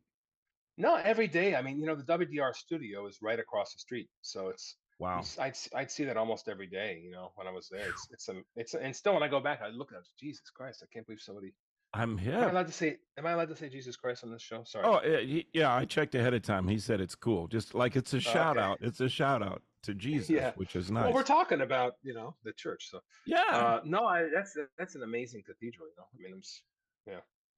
No, 0.78 0.96
every 0.96 1.28
day. 1.28 1.56
I 1.56 1.62
mean, 1.62 1.78
you 1.80 1.86
know, 1.86 1.96
the 1.96 2.04
WDR 2.04 2.56
studio 2.56 3.06
is 3.08 3.20
right 3.22 3.40
across 3.40 3.74
the 3.74 3.80
street, 3.80 4.10
so 4.22 4.48
it's 4.48 4.76
Wow. 5.00 5.24
I'd 5.40 5.56
I'd 5.74 5.90
see 5.90 6.04
that 6.04 6.18
almost 6.18 6.50
every 6.50 6.68
day. 6.68 7.02
You 7.02 7.12
know, 7.12 7.32
when 7.36 7.48
I 7.48 7.52
was 7.52 7.70
there, 7.70 7.88
it's 7.88 8.08
it's 8.12 8.28
a 8.28 8.42
it's 8.58 8.74
a, 8.74 8.84
and 8.84 8.94
still 8.94 9.14
when 9.14 9.24
I 9.24 9.30
go 9.30 9.40
back, 9.40 9.62
I 9.64 9.70
look 9.70 9.94
at 9.94 10.00
it, 10.00 10.08
Jesus 10.20 10.50
Christ, 10.54 10.84
I 10.84 10.88
can't 10.94 11.06
believe 11.06 11.22
somebody. 11.22 11.54
I'm 11.94 12.18
here. 12.18 12.36
Am 12.36 12.44
I 12.44 12.50
allowed 12.50 12.68
to 12.68 12.74
say? 12.74 12.98
Am 13.18 13.26
I 13.26 13.32
allowed 13.32 13.48
to 13.48 13.56
say 13.56 13.70
Jesus 13.70 13.96
Christ 13.96 14.26
on 14.26 14.32
this 14.32 14.42
show? 14.42 14.64
Sorry. 14.66 14.86
Oh, 14.86 15.02
yeah, 15.04 15.42
yeah, 15.54 15.74
I 15.74 15.86
checked 15.86 16.16
ahead 16.16 16.34
of 16.34 16.42
time. 16.42 16.68
He 16.68 16.78
said 16.78 17.00
it's 17.00 17.16
cool. 17.16 17.48
Just 17.48 17.74
like 17.74 17.96
it's 17.96 18.14
a 18.14 18.20
shout 18.20 18.58
okay. 18.58 18.66
out. 18.66 18.78
It's 18.82 19.00
a 19.00 19.10
shout 19.10 19.42
out 19.42 19.64
to 19.84 19.94
Jesus, 20.06 20.30
Yeah. 20.30 20.52
which 20.56 20.76
is 20.76 20.90
nice. 20.92 21.06
Well, 21.06 21.14
we're 21.14 21.24
talking 21.24 21.62
about 21.62 21.94
you 22.04 22.14
know 22.14 22.36
the 22.44 22.54
church, 22.54 22.90
so 22.90 23.00
yeah. 23.26 23.44
uh, 23.52 23.82
no, 23.84 24.06
I, 24.06 24.28
that's 24.34 24.58
that's 24.78 24.96
an 24.96 25.04
amazing 25.04 25.44
cathedral. 25.46 25.88
You 25.88 25.94
know, 25.98 26.06
I 26.14 26.18
mean, 26.24 26.34
I'm, 26.34 26.40
s- 26.40 26.62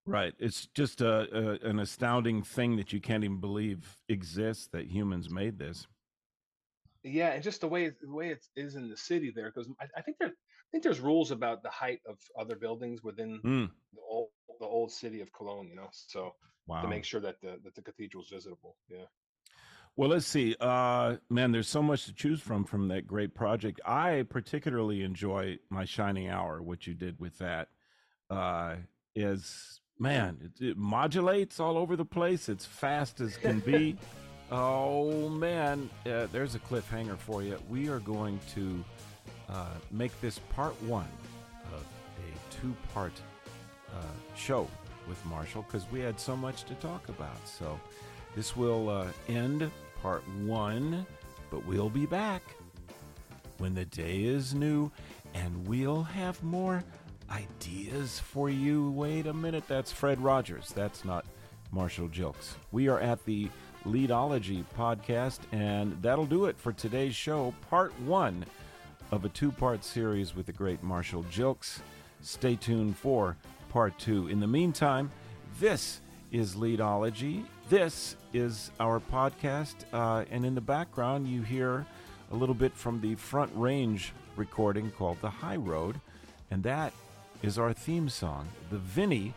Right. 0.07 0.33
It's 0.39 0.65
just 0.73 1.01
a, 1.01 1.59
a 1.63 1.69
an 1.69 1.79
astounding 1.79 2.41
thing 2.41 2.75
that 2.77 2.91
you 2.91 2.99
can't 2.99 3.23
even 3.23 3.39
believe 3.39 3.97
exists 4.09 4.67
that 4.73 4.87
humans 4.87 5.29
made 5.29 5.59
this. 5.59 5.85
yeah, 7.03 7.29
and 7.33 7.43
just 7.43 7.61
the 7.61 7.67
way 7.67 7.89
the 8.01 8.11
way 8.11 8.29
it 8.29 8.43
is 8.55 8.75
in 8.75 8.89
the 8.89 8.97
city 8.97 9.31
there, 9.35 9.51
because 9.53 9.69
I, 9.79 9.85
I 9.97 10.01
think 10.01 10.17
there 10.19 10.29
I 10.29 10.67
think 10.71 10.83
there's 10.83 10.99
rules 10.99 11.29
about 11.31 11.61
the 11.61 11.69
height 11.69 11.99
of 12.07 12.17
other 12.39 12.55
buildings 12.55 13.03
within 13.03 13.41
Mm, 13.45 13.69
the 13.93 14.01
old 14.09 14.29
the 14.59 14.65
old 14.65 14.91
city 14.91 15.21
of 15.21 15.31
Cologne. 15.33 15.67
You 15.69 15.75
know, 15.75 15.89
so 15.91 16.33
wow. 16.65 16.81
to 16.81 16.87
make 16.87 17.05
sure 17.05 17.19
that 17.21 17.39
the 17.41 17.59
that 17.63 17.75
the 17.75 17.81
cathedral's 17.83 18.29
visitable. 18.29 18.77
Yeah. 18.89 19.05
Well, 19.97 20.09
let's 20.09 20.25
see. 20.25 20.55
Uh, 20.59 21.17
man, 21.29 21.51
there's 21.51 21.67
so 21.67 21.83
much 21.83 22.05
to 22.05 22.13
choose 22.13 22.41
from 22.41 22.63
from 22.63 22.87
that 22.87 23.05
great 23.05 23.35
project. 23.35 23.81
I 23.85 24.25
particularly 24.29 25.03
enjoy 25.03 25.59
my 25.69 25.85
shining 25.85 26.29
hour. 26.29 26.61
What 26.61 26.87
you 26.87 26.93
did 26.93 27.19
with 27.19 27.37
that 27.39 27.67
uh, 28.29 28.75
is, 29.15 29.81
man, 29.99 30.37
it, 30.59 30.65
it 30.65 30.77
modulates 30.77 31.59
all 31.59 31.77
over 31.77 31.97
the 31.97 32.05
place. 32.05 32.47
It's 32.47 32.65
fast 32.65 33.19
as 33.19 33.35
can 33.35 33.59
be. 33.59 33.97
oh 34.51 35.27
man, 35.27 35.89
uh, 36.05 36.27
there's 36.31 36.55
a 36.55 36.59
cliffhanger 36.59 37.17
for 37.17 37.43
you. 37.43 37.59
We 37.69 37.89
are 37.89 37.99
going 37.99 38.39
to 38.55 38.83
uh, 39.49 39.75
make 39.91 40.19
this 40.21 40.39
part 40.55 40.81
one 40.83 41.11
of 41.73 41.81
a 41.81 42.61
two-part 42.61 43.13
uh, 43.89 44.01
show 44.37 44.69
with 45.09 45.23
Marshall 45.25 45.63
because 45.63 45.85
we 45.91 45.99
had 45.99 46.17
so 46.17 46.37
much 46.37 46.63
to 46.63 46.75
talk 46.75 47.09
about. 47.09 47.45
So. 47.45 47.77
This 48.35 48.55
will 48.55 48.89
uh, 48.89 49.07
end 49.27 49.69
part 50.01 50.27
one, 50.45 51.05
but 51.49 51.65
we'll 51.65 51.89
be 51.89 52.05
back 52.05 52.41
when 53.57 53.73
the 53.75 53.85
day 53.85 54.23
is 54.23 54.55
new 54.55 54.91
and 55.33 55.67
we'll 55.67 56.03
have 56.03 56.41
more 56.43 56.83
ideas 57.29 58.19
for 58.19 58.49
you. 58.49 58.91
Wait 58.91 59.27
a 59.27 59.33
minute, 59.33 59.67
that's 59.67 59.91
Fred 59.91 60.19
Rogers. 60.21 60.71
That's 60.75 61.05
not 61.05 61.25
Marshall 61.71 62.09
Gilkes. 62.09 62.55
We 62.71 62.87
are 62.87 62.99
at 62.99 63.23
the 63.25 63.49
Leadology 63.85 64.63
podcast, 64.77 65.39
and 65.51 65.99
that'll 66.01 66.25
do 66.25 66.45
it 66.45 66.59
for 66.59 66.71
today's 66.71 67.15
show, 67.15 67.53
part 67.69 67.97
one 68.01 68.45
of 69.11 69.25
a 69.25 69.29
two 69.29 69.51
part 69.51 69.83
series 69.83 70.35
with 70.35 70.45
the 70.45 70.51
great 70.51 70.83
Marshall 70.83 71.23
Gilkes. 71.23 71.79
Stay 72.21 72.55
tuned 72.55 72.97
for 72.97 73.37
part 73.69 73.97
two. 73.97 74.27
In 74.27 74.39
the 74.39 74.47
meantime, 74.47 75.09
this 75.59 76.01
is 76.31 76.55
Leadology. 76.55 77.43
This 77.71 78.17
is 78.33 78.69
our 78.81 78.99
podcast, 78.99 79.75
uh, 79.93 80.25
and 80.29 80.45
in 80.45 80.55
the 80.55 80.59
background, 80.59 81.25
you 81.25 81.41
hear 81.41 81.85
a 82.29 82.35
little 82.35 82.53
bit 82.53 82.75
from 82.75 82.99
the 82.99 83.15
Front 83.15 83.49
Range 83.55 84.11
recording 84.35 84.91
called 84.91 85.21
The 85.21 85.29
High 85.29 85.55
Road, 85.55 86.01
and 86.51 86.63
that 86.63 86.91
is 87.41 87.57
our 87.57 87.71
theme 87.71 88.09
song, 88.09 88.49
The 88.71 88.77
Vinny 88.77 89.33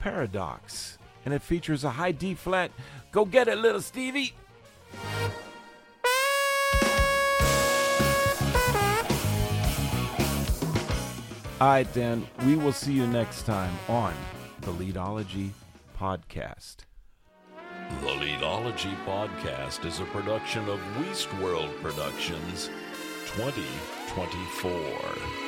Paradox. 0.00 0.98
And 1.24 1.32
it 1.32 1.40
features 1.40 1.84
a 1.84 1.90
high 1.90 2.10
D 2.10 2.34
flat. 2.34 2.72
Go 3.12 3.24
get 3.24 3.46
it, 3.46 3.58
little 3.58 3.80
Stevie! 3.80 4.34
All 11.60 11.68
right, 11.68 11.94
then, 11.94 12.26
we 12.44 12.56
will 12.56 12.72
see 12.72 12.92
you 12.92 13.06
next 13.06 13.44
time 13.44 13.78
on 13.88 14.14
the 14.62 14.72
Leadology 14.72 15.50
Podcast. 15.96 16.87
The 17.88 18.06
Leadology 18.06 18.94
Podcast 19.06 19.86
is 19.86 19.98
a 19.98 20.04
production 20.04 20.68
of 20.68 20.78
Wiest 20.98 21.32
World 21.40 21.70
Productions 21.80 22.68
2024. 23.34 25.47